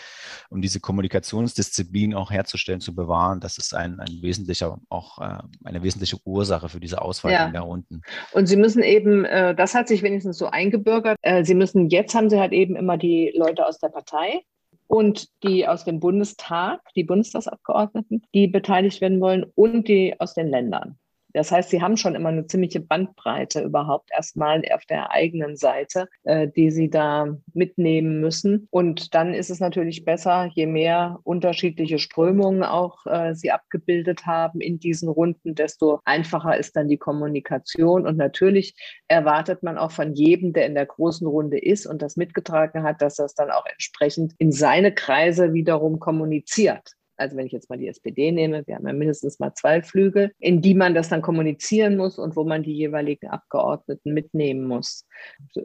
Um 0.50 0.62
diese 0.62 0.80
Kommunikationsdisziplin 0.80 2.14
auch 2.14 2.32
herzustellen, 2.32 2.82
zu 2.82 2.94
bewahren, 2.94 3.40
das 3.40 3.58
ist 3.64 3.74
ein, 3.74 4.00
ein 4.00 4.22
wesentlicher, 4.22 4.78
auch 4.90 5.20
äh, 5.20 5.40
eine 5.64 5.84
wesentliche 5.84 6.18
Ursache 6.26 6.70
für 6.70 6.80
diese 6.80 7.02
Ausweitung 7.02 7.48
ja. 7.48 7.52
der 7.52 7.62
Runden. 7.62 8.02
Und 8.34 8.48
Sie 8.48 8.58
müssen 8.58 8.84
eben, 8.84 9.26
äh, 9.26 9.56
das 9.56 9.74
hat 9.74 9.88
sich 9.88 10.04
wenigstens 10.04 10.38
so 10.38 10.48
eingebürgert, 10.48 11.18
äh, 11.22 11.44
Sie 11.44 11.56
müssen, 11.56 11.90
jetzt 11.90 12.14
haben 12.14 12.30
Sie 12.30 12.40
halt 12.40 12.52
eben 12.54 12.76
immer 12.76 12.98
die 12.98 13.34
Leute 13.36 13.66
aus 13.66 13.80
der 13.80 13.90
Partei 13.90 14.42
und 14.88 15.28
die 15.44 15.68
aus 15.68 15.86
dem 15.86 16.00
Bundestag, 16.00 16.82
die 16.96 17.04
Bundestagsabgeordneten, 17.04 18.24
die 18.34 18.48
beteiligt 18.48 19.02
werden 19.02 19.22
wollen 19.22 19.46
und 19.56 19.88
die 19.88 20.20
aus 20.20 20.34
den 20.34 20.48
Ländern. 20.48 20.98
Das 21.34 21.52
heißt, 21.52 21.70
sie 21.70 21.82
haben 21.82 21.98
schon 21.98 22.16
immer 22.16 22.30
eine 22.30 22.48
ziemliche 22.48 22.80
Bandbreite 22.80 23.62
überhaupt 23.62 24.10
erstmal 24.16 24.62
auf 24.74 24.86
der 24.86 25.12
eigenen 25.12 25.58
Seite, 25.58 26.08
äh, 26.24 26.48
die 26.48 26.72
sie 26.72 26.90
da 26.90 27.36
mitnehmen 27.54 28.22
müssen. 28.22 28.68
Und 28.70 29.16
dann 29.16 29.34
ist 29.34 29.50
es 29.50 29.60
natürlich 29.60 30.06
besser, 30.06 30.50
je 30.54 30.68
mehr 30.68 31.20
unterschiedliche 31.24 32.00
Strömungen 32.00 32.64
auch 32.64 33.06
äh, 33.06 33.34
sie 33.34 33.52
abgebildet 33.52 34.26
haben 34.26 34.62
in 34.62 34.80
diesen 34.80 35.10
Runden, 35.10 35.56
desto 35.56 36.00
einfacher 36.06 36.58
ist 36.58 36.76
dann 36.76 36.88
die 36.88 36.98
Kommunikation. 36.98 38.06
Und 38.06 38.18
natürlich 38.18 38.76
erwartet 39.08 39.64
man 39.64 39.78
auch 39.78 39.92
von 39.92 40.14
jedem, 40.14 40.54
der 40.54 40.68
in 40.68 40.76
der 40.76 40.86
großen 40.86 41.28
Runde 41.28 41.58
ist 41.58 41.86
und 41.86 42.02
das 42.02 42.16
mitgetragen 42.16 42.84
hat, 42.84 43.02
dass 43.02 43.16
das 43.16 43.34
dann 43.34 43.50
auch 43.50 43.66
entsprechend 43.66 44.34
in 44.38 44.52
seine 44.52 44.94
Kreise 44.94 45.54
wiederum 45.54 46.00
kommuniziert 46.00 46.94
also 47.18 47.38
wenn 47.38 47.46
ich 47.46 47.52
jetzt 47.52 47.70
mal 47.70 47.78
die 47.78 47.88
SPD 47.88 48.32
nehme, 48.32 48.66
wir 48.66 48.76
haben 48.76 48.88
ja 48.88 48.94
mindestens 48.94 49.40
mal 49.40 49.54
zwei 49.54 49.82
Flügel, 49.82 50.32
in 50.40 50.62
die 50.62 50.74
man 50.74 50.94
das 50.94 51.10
dann 51.10 51.22
kommunizieren 51.22 51.98
muss 51.98 52.18
und 52.18 52.36
wo 52.36 52.44
man 52.44 52.64
die 52.64 52.74
jeweiligen 52.74 53.28
Abgeordneten 53.28 54.14
mitnehmen 54.14 54.66
muss, 54.66 55.06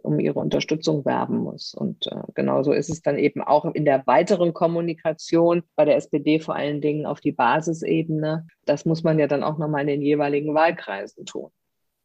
um 0.03 0.21
ihre 0.21 0.39
Unterstützung 0.39 1.05
werben 1.05 1.39
muss. 1.39 1.75
Und 1.75 2.07
äh, 2.07 2.23
genauso 2.35 2.73
ist 2.73 2.91
es 2.91 3.03
dann 3.03 3.19
eben 3.19 3.43
auch 3.43 3.65
in 3.75 3.85
der 3.85 4.07
weiteren 4.07 4.53
Kommunikation 4.53 5.63
bei 5.77 5.85
der 5.85 5.97
SPD 5.97 6.41
vor 6.41 6.55
allen 6.55 6.81
Dingen 6.81 7.07
auf 7.07 7.21
die 7.21 7.33
Basisebene. 7.33 8.47
Das 8.65 8.85
muss 8.85 9.03
man 9.03 9.19
ja 9.19 9.27
dann 9.27 9.43
auch 9.43 9.59
nochmal 9.59 9.83
in 9.83 9.89
den 9.89 10.03
jeweiligen 10.03 10.55
Wahlkreisen 10.55 11.25
tun. 11.25 11.51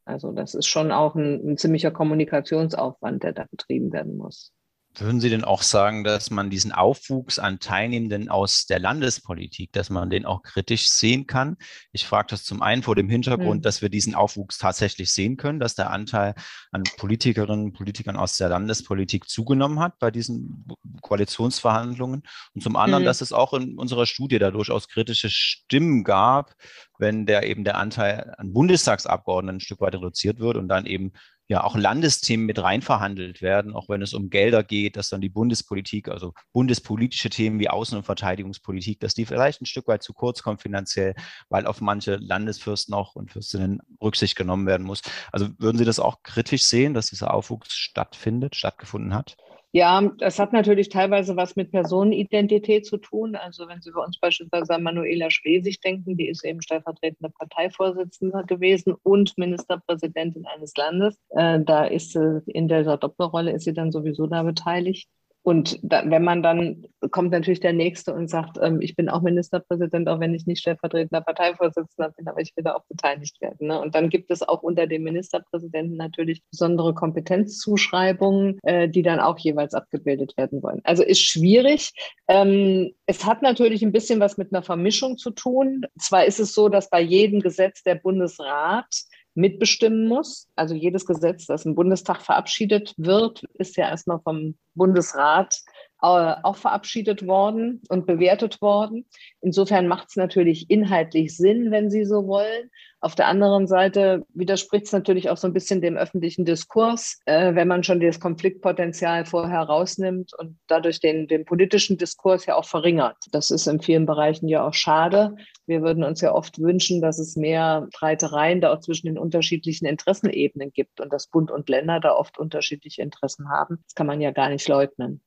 Also 0.06 0.32
das 0.32 0.54
ist 0.54 0.68
schon 0.68 0.92
auch 0.92 1.16
ein, 1.16 1.52
ein 1.52 1.58
ziemlicher 1.58 1.92
Kommunikationsaufwand, 1.92 3.24
der 3.24 3.34
da 3.34 3.46
betrieben 3.50 3.94
werden 3.94 4.18
muss. 4.18 4.52
Würden 4.96 5.20
Sie 5.20 5.30
denn 5.30 5.44
auch 5.44 5.64
sagen, 5.64 6.04
dass 6.04 6.30
man 6.30 6.52
diesen 6.52 6.72
Aufwuchs 6.72 7.40
an 7.40 7.60
Teilnehmenden 7.60 8.30
aus 8.30 8.68
der 8.68 8.78
Landespolitik, 8.78 9.72
dass 9.74 9.90
man 9.90 10.12
den 10.12 10.26
auch 10.26 10.44
kritisch 10.44 10.88
sehen 10.90 11.26
kann? 11.26 11.58
Ich 11.94 12.06
frage 12.06 12.28
das 12.30 12.44
zum 12.44 12.62
einen 12.62 12.84
vor 12.84 12.96
dem 12.96 13.10
Hintergrund, 13.10 13.62
mhm. 13.62 13.64
dass 13.64 13.82
wir 13.82 13.90
diesen 13.90 14.14
Aufwuchs 14.14 14.60
tatsächlich 14.60 15.12
sehen 15.12 15.36
können, 15.36 15.60
dass 15.60 15.74
der 15.74 15.90
Anteil 15.90 16.36
an 16.72 16.84
Politikerinnen 16.98 17.66
und 17.66 17.74
Politikern 17.74 18.18
aus 18.18 18.38
der 18.38 18.50
Landespolitik 18.50 19.28
zugenommen 19.28 19.80
hat 19.80 19.98
bei 19.98 20.12
diesen 20.12 20.66
Koalitionsverhandlungen. 21.02 22.22
Und 22.54 22.62
zum 22.62 22.76
anderen, 22.76 23.04
mhm. 23.04 23.08
dass 23.08 23.22
es 23.22 23.34
auch 23.34 23.54
in 23.54 23.80
unserer 23.80 24.06
Studie 24.06 24.38
da 24.38 24.52
durchaus 24.52 24.88
kritische 24.88 25.32
Stimmen 25.32 26.04
gab, 26.04 26.54
wenn 27.00 27.26
der 27.26 27.48
eben 27.48 27.64
der 27.64 27.78
Anteil 27.78 28.36
an 28.38 28.54
Bundestagsabgeordneten 28.54 29.58
ein 29.58 29.60
Stück 29.60 29.82
weit 29.82 29.96
reduziert 29.96 30.40
wird 30.40 30.58
und 30.58 30.68
dann 30.68 30.86
eben 30.86 31.14
ja 31.48 31.64
auch 31.64 31.76
Landesthemen 31.76 32.46
mit 32.46 32.62
rein 32.62 32.82
verhandelt 32.82 33.42
werden, 33.42 33.74
auch 33.74 33.90
wenn 33.90 34.02
es 34.02 34.14
um 34.14 34.30
Gelder 34.30 34.64
geht, 34.64 34.96
dass 34.96 35.10
dann 35.10 35.22
die 35.22 35.30
Bundespolitik, 35.30 36.08
also 36.08 36.34
bundespolitische 36.54 37.30
Themen 37.30 37.60
wie 37.60 37.70
Außen- 37.70 37.98
und 37.98 38.04
Verteidigungspolitik, 38.04 39.00
dass 39.00 39.14
die 39.14 39.26
vielleicht 39.26 39.62
ein 39.62 39.66
Stück 39.66 39.88
weit 39.88 40.04
zu 40.04 40.14
kurz 40.14 40.42
kommen 40.42 40.58
finanziell, 40.58 41.16
weil 41.50 41.68
auf 41.68 41.82
manche 41.82 42.16
Landesfürsten 42.16 42.94
auch 42.94 43.16
und 43.16 43.32
Fürstinnen 43.32 43.82
Rücksicht 44.02 44.36
genommen 44.36 44.66
werden 44.66 44.86
muss. 44.86 45.02
Also 45.32 45.50
würden 45.60 45.78
Sie 45.78 45.86
das 45.86 46.00
auch 46.00 46.24
kritisch 46.24 46.64
sehen, 46.64 46.94
dass 46.94 47.08
dieser 47.08 47.34
Aufwuchs 47.34 47.74
stattfindet, 47.74 48.56
stattgefunden 48.56 49.14
hat? 49.14 49.36
Ja, 49.76 50.02
das 50.20 50.38
hat 50.38 50.54
natürlich 50.54 50.90
teilweise 50.90 51.36
was 51.36 51.56
mit 51.56 51.72
Personenidentität 51.72 52.86
zu 52.86 52.98
tun. 52.98 53.36
Also 53.36 53.68
wenn 53.68 53.82
Sie 53.82 53.90
bei 53.90 54.04
uns 54.04 54.20
beispielsweise 54.20 54.76
an 54.76 54.84
Manuela 54.84 55.32
Schwesig 55.32 55.82
denken, 55.82 56.16
die 56.16 56.28
ist 56.28 56.46
eben 56.46 56.62
stellvertretende 56.62 57.32
Parteivorsitzende 57.32 58.44
gewesen 58.46 58.94
und 59.02 59.36
Ministerpräsidentin 59.36 60.46
eines 60.46 60.78
Landes. 60.78 61.18
Äh, 61.32 61.62
da 61.62 61.86
ist 61.86 62.12
sie 62.12 62.44
in 62.46 62.68
dieser 62.68 62.98
Doppelrolle 62.98 63.52
ist 63.52 63.64
sie 63.64 63.74
dann 63.74 63.92
sowieso 63.92 64.28
da 64.28 64.44
beteiligt. 64.44 65.10
Und 65.44 65.78
da, 65.84 66.10
wenn 66.10 66.24
man 66.24 66.42
dann 66.42 66.86
kommt 67.12 67.32
natürlich 67.32 67.60
der 67.60 67.74
Nächste 67.74 68.14
und 68.14 68.30
sagt, 68.30 68.58
ähm, 68.62 68.80
ich 68.82 68.96
bin 68.96 69.10
auch 69.10 69.22
Ministerpräsident, 69.22 70.08
auch 70.08 70.22
wenn 70.22 70.34
ich 70.34 70.48
nicht 70.48 70.62
stellvertretender 70.62 71.20
Parteivorsitzender 71.22 72.12
bin, 72.12 72.28
aber 72.30 72.40
ich 72.40 72.56
will 72.56 72.64
da 72.64 72.76
auch 72.76 72.86
beteiligt 72.86 73.42
werden. 73.42 73.68
Ne? 73.68 73.80
Und 73.80 73.94
dann 73.94 74.10
gibt 74.10 74.32
es 74.32 74.42
auch 74.42 74.64
unter 74.64 74.88
dem 74.88 75.04
Ministerpräsidenten 75.04 75.98
natürlich 75.98 76.42
besondere 76.50 76.94
Kompetenzzuschreibungen, 76.94 78.58
äh, 78.64 78.88
die 78.88 79.02
dann 79.02 79.20
auch 79.20 79.38
jeweils 79.38 79.74
abgebildet 79.74 80.36
werden 80.38 80.64
wollen. 80.64 80.80
Also 80.86 81.04
ist 81.04 81.22
schwierig. 81.22 81.92
Ähm, 82.30 82.94
es 83.06 83.26
hat 83.26 83.42
natürlich 83.42 83.84
ein 83.84 83.92
bisschen 83.92 84.22
was 84.22 84.38
mit 84.38 84.54
einer 84.54 84.64
Vermischung 84.64 85.18
zu 85.18 85.32
tun. 85.32 85.86
Zwar 86.00 86.24
ist 86.24 86.40
es 86.40 86.54
so, 86.54 86.70
dass 86.70 86.90
bei 86.90 87.02
jedem 87.02 87.42
Gesetz 87.42 87.84
der 87.84 87.96
Bundesrat 87.96 88.88
mitbestimmen 89.36 90.08
muss. 90.08 90.48
Also 90.56 90.76
jedes 90.76 91.06
Gesetz, 91.06 91.46
das 91.46 91.66
im 91.66 91.76
Bundestag 91.76 92.22
verabschiedet 92.22 92.94
wird, 92.98 93.44
ist 93.56 93.78
ja 93.78 93.90
erstmal 93.90 94.20
vom 94.20 94.56
Bundesrat 94.76 95.60
äh, 96.02 96.36
auch 96.44 96.56
verabschiedet 96.56 97.26
worden 97.26 97.82
und 97.90 98.06
bewertet 98.06 98.62
worden. 98.62 99.06
Insofern 99.42 99.88
macht 99.88 100.10
es 100.10 100.16
natürlich 100.16 100.70
inhaltlich 100.70 101.36
Sinn, 101.36 101.72
wenn 101.72 101.90
Sie 101.90 102.06
so 102.06 102.28
wollen. 102.28 102.70
Auf 103.04 103.16
der 103.16 103.28
anderen 103.28 103.68
Seite 103.68 104.26
widerspricht 104.34 104.86
es 104.86 104.94
natürlich 104.94 105.30
auch 105.30 105.36
so 105.36 105.46
ein 105.46 105.52
bisschen 105.52 105.82
dem 105.82 105.98
öffentlichen 105.98 106.46
Diskurs, 106.46 107.20
äh, 107.26 107.54
wenn 107.54 107.68
man 107.68 107.84
schon 107.84 108.00
das 108.00 108.22
Konfliktpotenzial 108.22 109.26
vorher 109.26 109.64
rausnimmt 109.64 110.32
und 110.40 110.58
dadurch 110.68 111.02
den, 111.02 111.28
den 111.28 111.44
politischen 111.44 111.98
Diskurs 111.98 112.46
ja 112.46 112.56
auch 112.56 112.64
verringert. 112.64 113.18
Das 113.34 113.52
ist 113.52 113.68
in 113.68 113.82
vielen 113.82 114.06
Bereichen 114.06 114.48
ja 114.48 114.66
auch 114.66 114.74
schade. 114.74 115.36
Wir 115.66 115.82
würden 115.82 116.06
uns 116.06 116.22
ja 116.22 116.34
oft 116.34 116.62
wünschen, 116.62 117.02
dass 117.02 117.20
es 117.20 117.36
mehr 117.36 117.90
Streitereien 117.94 118.62
da 118.62 118.72
auch 118.72 118.80
zwischen 118.80 119.08
den 119.08 119.18
unterschiedlichen 119.18 119.86
Interessenebenen 119.86 120.72
gibt 120.72 121.02
und 121.02 121.12
dass 121.12 121.28
Bund 121.28 121.52
und 121.52 121.68
Länder 121.68 122.00
da 122.00 122.14
oft 122.14 122.38
unterschiedliche 122.38 123.02
Interessen 123.02 123.50
haben. 123.50 123.80
Das 123.84 123.96
kann 123.96 124.08
man 124.08 124.22
ja 124.22 124.32
gar 124.32 124.48
nicht 124.48 124.66
leugnen. 124.70 125.22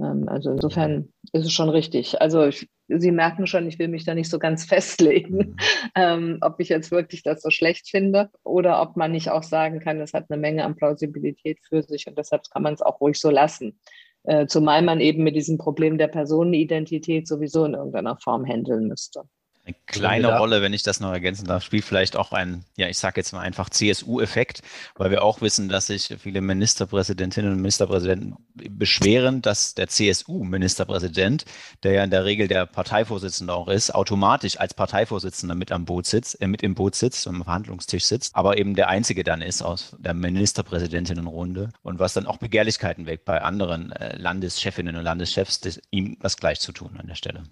Ähm, 0.00 0.28
also 0.28 0.50
insofern 0.50 1.12
ist 1.32 1.46
es 1.46 1.52
schon 1.52 1.68
richtig. 1.68 2.20
Also 2.20 2.46
ich, 2.46 2.68
Sie 2.88 3.12
merken 3.12 3.46
schon, 3.46 3.66
ich 3.66 3.78
will 3.78 3.88
mich 3.88 4.04
da 4.04 4.14
nicht 4.14 4.30
so 4.30 4.38
ganz 4.38 4.64
festlegen, 4.66 5.36
mhm. 5.36 5.56
ähm, 5.94 6.38
ob 6.40 6.60
ich 6.60 6.68
jetzt 6.68 6.90
wirklich 6.90 7.22
das 7.22 7.42
so 7.42 7.50
schlecht 7.50 7.88
finde 7.88 8.30
oder 8.42 8.82
ob 8.82 8.96
man 8.96 9.12
nicht 9.12 9.30
auch 9.30 9.42
sagen 9.42 9.80
kann, 9.80 10.00
es 10.00 10.12
hat 10.12 10.26
eine 10.28 10.40
Menge 10.40 10.64
an 10.64 10.76
Plausibilität 10.76 11.58
für 11.68 11.82
sich 11.82 12.06
und 12.06 12.18
deshalb 12.18 12.42
kann 12.50 12.62
man 12.62 12.74
es 12.74 12.82
auch 12.82 13.00
ruhig 13.00 13.18
so 13.18 13.30
lassen. 13.30 13.78
Äh, 14.24 14.46
zumal 14.46 14.82
man 14.82 15.00
eben 15.00 15.22
mit 15.22 15.36
diesem 15.36 15.58
Problem 15.58 15.98
der 15.98 16.08
Personenidentität 16.08 17.28
sowieso 17.28 17.64
in 17.66 17.74
irgendeiner 17.74 18.16
Form 18.16 18.46
handeln 18.46 18.88
müsste. 18.88 19.24
Eine 19.66 19.76
kleine 19.86 20.36
Rolle, 20.36 20.60
wenn 20.60 20.74
ich 20.74 20.82
das 20.82 21.00
noch 21.00 21.10
ergänzen 21.10 21.46
darf, 21.46 21.64
spielt 21.64 21.84
vielleicht 21.84 22.16
auch 22.16 22.32
ein, 22.32 22.66
ja, 22.76 22.86
ich 22.88 22.98
sage 22.98 23.18
jetzt 23.18 23.32
mal 23.32 23.40
einfach 23.40 23.70
CSU-Effekt, 23.70 24.60
weil 24.94 25.10
wir 25.10 25.22
auch 25.22 25.40
wissen, 25.40 25.70
dass 25.70 25.86
sich 25.86 26.14
viele 26.18 26.42
Ministerpräsidentinnen 26.42 27.52
und 27.52 27.62
Ministerpräsidenten 27.62 28.36
beschweren, 28.54 29.40
dass 29.40 29.74
der 29.74 29.88
CSU-Ministerpräsident, 29.88 31.46
der 31.82 31.92
ja 31.92 32.04
in 32.04 32.10
der 32.10 32.26
Regel 32.26 32.46
der 32.46 32.66
Parteivorsitzende 32.66 33.54
auch 33.54 33.68
ist, 33.68 33.94
automatisch 33.94 34.60
als 34.60 34.74
Parteivorsitzender 34.74 35.54
mit 35.54 35.72
am 35.72 35.86
Boot 35.86 36.04
sitzt, 36.04 36.42
äh, 36.42 36.46
mit 36.46 36.62
im 36.62 36.74
Boot 36.74 36.94
sitzt, 36.94 37.26
am 37.26 37.42
Verhandlungstisch 37.42 38.04
sitzt, 38.04 38.36
aber 38.36 38.58
eben 38.58 38.74
der 38.74 38.88
Einzige 38.88 39.24
dann 39.24 39.40
ist 39.40 39.62
aus 39.62 39.96
der 39.98 40.12
Ministerpräsidentinnenrunde 40.12 41.70
und 41.80 41.98
was 41.98 42.12
dann 42.12 42.26
auch 42.26 42.36
Begehrlichkeiten 42.36 43.06
weckt 43.06 43.24
bei 43.24 43.40
anderen 43.40 43.92
äh, 43.92 44.18
Landeschefinnen 44.18 44.94
und 44.94 45.04
Landeschefs, 45.04 45.60
das, 45.60 45.80
ihm 45.90 46.18
das 46.20 46.36
gleich 46.36 46.60
zu 46.60 46.72
tun 46.72 46.98
an 46.98 47.06
der 47.06 47.14
Stelle. 47.14 47.44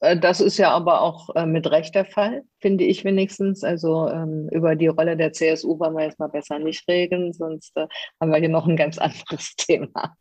Äh, 0.00 0.18
das 0.18 0.40
ist 0.40 0.58
ja 0.58 0.70
aber 0.70 1.00
auch 1.00 1.34
äh, 1.34 1.46
mit 1.46 1.70
Recht 1.70 1.94
der 1.94 2.04
Fall, 2.04 2.42
finde 2.60 2.84
ich 2.84 3.04
wenigstens. 3.04 3.64
Also 3.64 4.08
ähm, 4.08 4.48
über 4.50 4.76
die 4.76 4.88
Rolle 4.88 5.16
der 5.16 5.32
CSU 5.32 5.78
wollen 5.78 5.94
wir 5.94 6.04
jetzt 6.04 6.18
mal 6.18 6.28
besser 6.28 6.58
nicht 6.58 6.86
reden, 6.88 7.32
sonst 7.32 7.76
äh, 7.76 7.86
haben 8.20 8.30
wir 8.30 8.38
hier 8.38 8.48
noch 8.48 8.66
ein 8.66 8.76
ganz 8.76 8.98
anderes 8.98 9.54
Thema. 9.56 10.16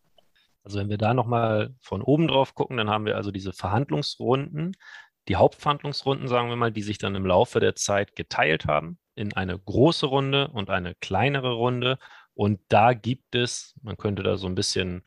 Also 0.63 0.79
wenn 0.79 0.89
wir 0.89 0.97
da 0.97 1.13
nochmal 1.13 1.73
von 1.79 2.01
oben 2.01 2.27
drauf 2.27 2.53
gucken, 2.53 2.77
dann 2.77 2.89
haben 2.89 3.05
wir 3.05 3.15
also 3.15 3.31
diese 3.31 3.53
Verhandlungsrunden, 3.53 4.73
die 5.29 5.37
Hauptverhandlungsrunden, 5.37 6.27
sagen 6.27 6.49
wir 6.49 6.55
mal, 6.55 6.71
die 6.71 6.81
sich 6.81 6.97
dann 6.97 7.15
im 7.15 7.25
Laufe 7.25 7.59
der 7.59 7.75
Zeit 7.75 8.15
geteilt 8.15 8.65
haben 8.65 8.97
in 9.15 9.33
eine 9.33 9.57
große 9.57 10.05
Runde 10.05 10.49
und 10.49 10.69
eine 10.69 10.95
kleinere 10.95 11.53
Runde. 11.53 11.97
Und 12.33 12.59
da 12.69 12.93
gibt 12.93 13.33
es, 13.33 13.75
man 13.81 13.97
könnte 13.97 14.23
da 14.23 14.37
so 14.37 14.47
ein 14.47 14.55
bisschen 14.55 15.03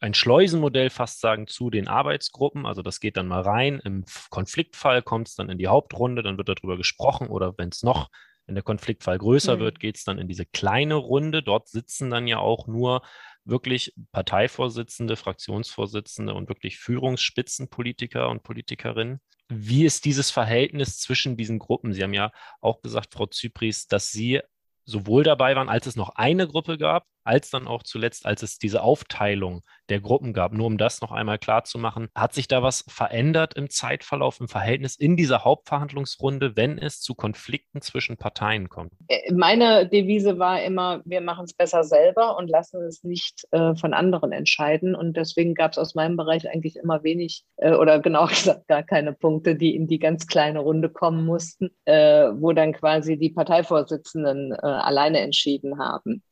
ein 0.00 0.14
Schleusenmodell 0.14 0.90
fast 0.90 1.20
sagen 1.20 1.46
zu 1.46 1.70
den 1.70 1.86
Arbeitsgruppen. 1.86 2.66
Also 2.66 2.82
das 2.82 3.00
geht 3.00 3.16
dann 3.16 3.28
mal 3.28 3.42
rein. 3.42 3.80
Im 3.84 4.04
Konfliktfall 4.30 5.02
kommt 5.02 5.28
es 5.28 5.34
dann 5.34 5.50
in 5.50 5.58
die 5.58 5.68
Hauptrunde, 5.68 6.22
dann 6.22 6.38
wird 6.38 6.48
darüber 6.48 6.76
gesprochen 6.76 7.28
oder 7.28 7.56
wenn 7.58 7.68
es 7.68 7.82
noch 7.82 8.08
wenn 8.50 8.56
der 8.56 8.64
Konfliktfall 8.64 9.16
größer 9.16 9.56
mhm. 9.56 9.60
wird, 9.60 9.78
geht 9.78 9.96
es 9.96 10.02
dann 10.02 10.18
in 10.18 10.26
diese 10.26 10.44
kleine 10.44 10.96
Runde. 10.96 11.40
Dort 11.40 11.68
sitzen 11.68 12.10
dann 12.10 12.26
ja 12.26 12.38
auch 12.38 12.66
nur 12.66 13.02
wirklich 13.44 13.94
Parteivorsitzende, 14.10 15.14
Fraktionsvorsitzende 15.14 16.34
und 16.34 16.48
wirklich 16.48 16.78
Führungsspitzenpolitiker 16.78 18.28
und 18.28 18.42
Politikerinnen. 18.42 19.20
Wie 19.48 19.84
ist 19.84 20.04
dieses 20.04 20.32
Verhältnis 20.32 20.98
zwischen 20.98 21.36
diesen 21.36 21.60
Gruppen? 21.60 21.92
Sie 21.92 22.02
haben 22.02 22.12
ja 22.12 22.32
auch 22.60 22.82
gesagt, 22.82 23.14
Frau 23.14 23.26
Zypris, 23.26 23.86
dass 23.86 24.10
Sie 24.10 24.40
sowohl 24.84 25.22
dabei 25.22 25.54
waren, 25.54 25.68
als 25.68 25.86
es 25.86 25.94
noch 25.94 26.10
eine 26.16 26.48
Gruppe 26.48 26.76
gab, 26.76 27.06
als 27.22 27.50
dann 27.50 27.68
auch 27.68 27.84
zuletzt, 27.84 28.26
als 28.26 28.42
es 28.42 28.58
diese 28.58 28.82
Aufteilung 28.82 29.62
der 29.90 30.00
Gruppen 30.00 30.32
gab. 30.32 30.52
Nur 30.52 30.66
um 30.66 30.78
das 30.78 31.00
noch 31.00 31.12
einmal 31.12 31.38
klar 31.38 31.64
zu 31.64 31.78
machen, 31.78 32.08
hat 32.14 32.32
sich 32.32 32.48
da 32.48 32.62
was 32.62 32.84
verändert 32.88 33.54
im 33.54 33.68
Zeitverlauf, 33.68 34.40
im 34.40 34.48
Verhältnis 34.48 34.96
in 34.96 35.16
dieser 35.16 35.44
Hauptverhandlungsrunde, 35.44 36.56
wenn 36.56 36.78
es 36.78 37.00
zu 37.00 37.14
Konflikten 37.14 37.82
zwischen 37.82 38.16
Parteien 38.16 38.68
kommt? 38.68 38.92
Äh, 39.08 39.32
meine 39.32 39.88
Devise 39.88 40.38
war 40.38 40.62
immer, 40.62 41.02
wir 41.04 41.20
machen 41.20 41.44
es 41.44 41.52
besser 41.54 41.84
selber 41.84 42.36
und 42.36 42.48
lassen 42.48 42.82
es 42.82 43.04
nicht 43.04 43.44
äh, 43.50 43.74
von 43.74 43.92
anderen 43.92 44.32
entscheiden. 44.32 44.94
Und 44.94 45.16
deswegen 45.16 45.54
gab 45.54 45.72
es 45.72 45.78
aus 45.78 45.94
meinem 45.94 46.16
Bereich 46.16 46.48
eigentlich 46.48 46.76
immer 46.76 47.02
wenig 47.02 47.44
äh, 47.56 47.74
oder 47.74 48.00
genau 48.00 48.26
gesagt 48.28 48.68
gar 48.68 48.82
keine 48.82 49.12
Punkte, 49.12 49.56
die 49.56 49.74
in 49.74 49.86
die 49.86 49.98
ganz 49.98 50.26
kleine 50.26 50.60
Runde 50.60 50.88
kommen 50.88 51.24
mussten, 51.24 51.70
äh, 51.84 52.30
wo 52.34 52.52
dann 52.52 52.72
quasi 52.72 53.18
die 53.18 53.30
Parteivorsitzenden 53.30 54.52
äh, 54.52 54.56
alleine 54.56 55.20
entschieden 55.20 55.78
haben. 55.78 56.22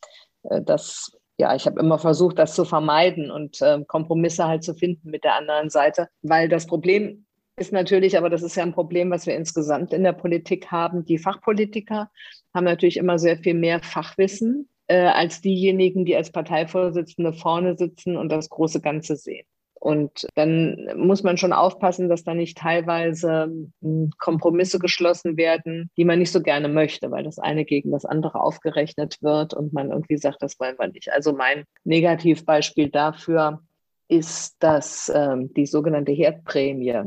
Äh, 0.44 0.62
das, 0.62 1.12
ja, 1.38 1.54
ich 1.54 1.66
habe 1.66 1.80
immer 1.80 1.98
versucht, 1.98 2.38
das 2.38 2.54
zu 2.54 2.64
vermeiden 2.64 3.30
und 3.30 3.62
äh, 3.62 3.82
Kompromisse 3.86 4.46
halt 4.46 4.64
zu 4.64 4.74
finden 4.74 5.10
mit 5.10 5.24
der 5.24 5.36
anderen 5.36 5.70
Seite, 5.70 6.08
weil 6.22 6.48
das 6.48 6.66
Problem 6.66 7.26
ist 7.56 7.72
natürlich, 7.72 8.16
aber 8.16 8.30
das 8.30 8.42
ist 8.42 8.56
ja 8.56 8.62
ein 8.62 8.72
Problem, 8.72 9.10
was 9.10 9.26
wir 9.26 9.36
insgesamt 9.36 9.92
in 9.92 10.04
der 10.04 10.12
Politik 10.12 10.70
haben. 10.70 11.04
Die 11.04 11.18
Fachpolitiker 11.18 12.10
haben 12.54 12.64
natürlich 12.64 12.96
immer 12.96 13.18
sehr 13.18 13.36
viel 13.38 13.54
mehr 13.54 13.80
Fachwissen 13.82 14.68
äh, 14.88 15.06
als 15.06 15.40
diejenigen, 15.40 16.04
die 16.04 16.16
als 16.16 16.30
Parteivorsitzende 16.30 17.32
vorne 17.32 17.76
sitzen 17.76 18.16
und 18.16 18.30
das 18.30 18.48
große 18.48 18.80
Ganze 18.80 19.16
sehen. 19.16 19.46
Und 19.80 20.26
dann 20.34 20.88
muss 20.96 21.22
man 21.22 21.36
schon 21.36 21.52
aufpassen, 21.52 22.08
dass 22.08 22.24
da 22.24 22.34
nicht 22.34 22.58
teilweise 22.58 23.50
hm, 23.80 24.10
Kompromisse 24.18 24.78
geschlossen 24.78 25.36
werden, 25.36 25.90
die 25.96 26.04
man 26.04 26.18
nicht 26.18 26.32
so 26.32 26.42
gerne 26.42 26.68
möchte, 26.68 27.10
weil 27.10 27.24
das 27.24 27.38
eine 27.38 27.64
gegen 27.64 27.92
das 27.92 28.04
andere 28.04 28.40
aufgerechnet 28.40 29.18
wird 29.22 29.54
und 29.54 29.72
man 29.72 29.90
irgendwie 29.90 30.18
sagt, 30.18 30.42
das 30.42 30.58
wollen 30.58 30.76
wir 30.78 30.88
nicht. 30.88 31.12
Also 31.12 31.32
mein 31.32 31.64
Negativbeispiel 31.84 32.90
dafür 32.90 33.60
ist, 34.08 34.56
dass 34.60 35.12
ähm, 35.14 35.52
die 35.54 35.66
sogenannte 35.66 36.12
Herdprämie 36.12 37.02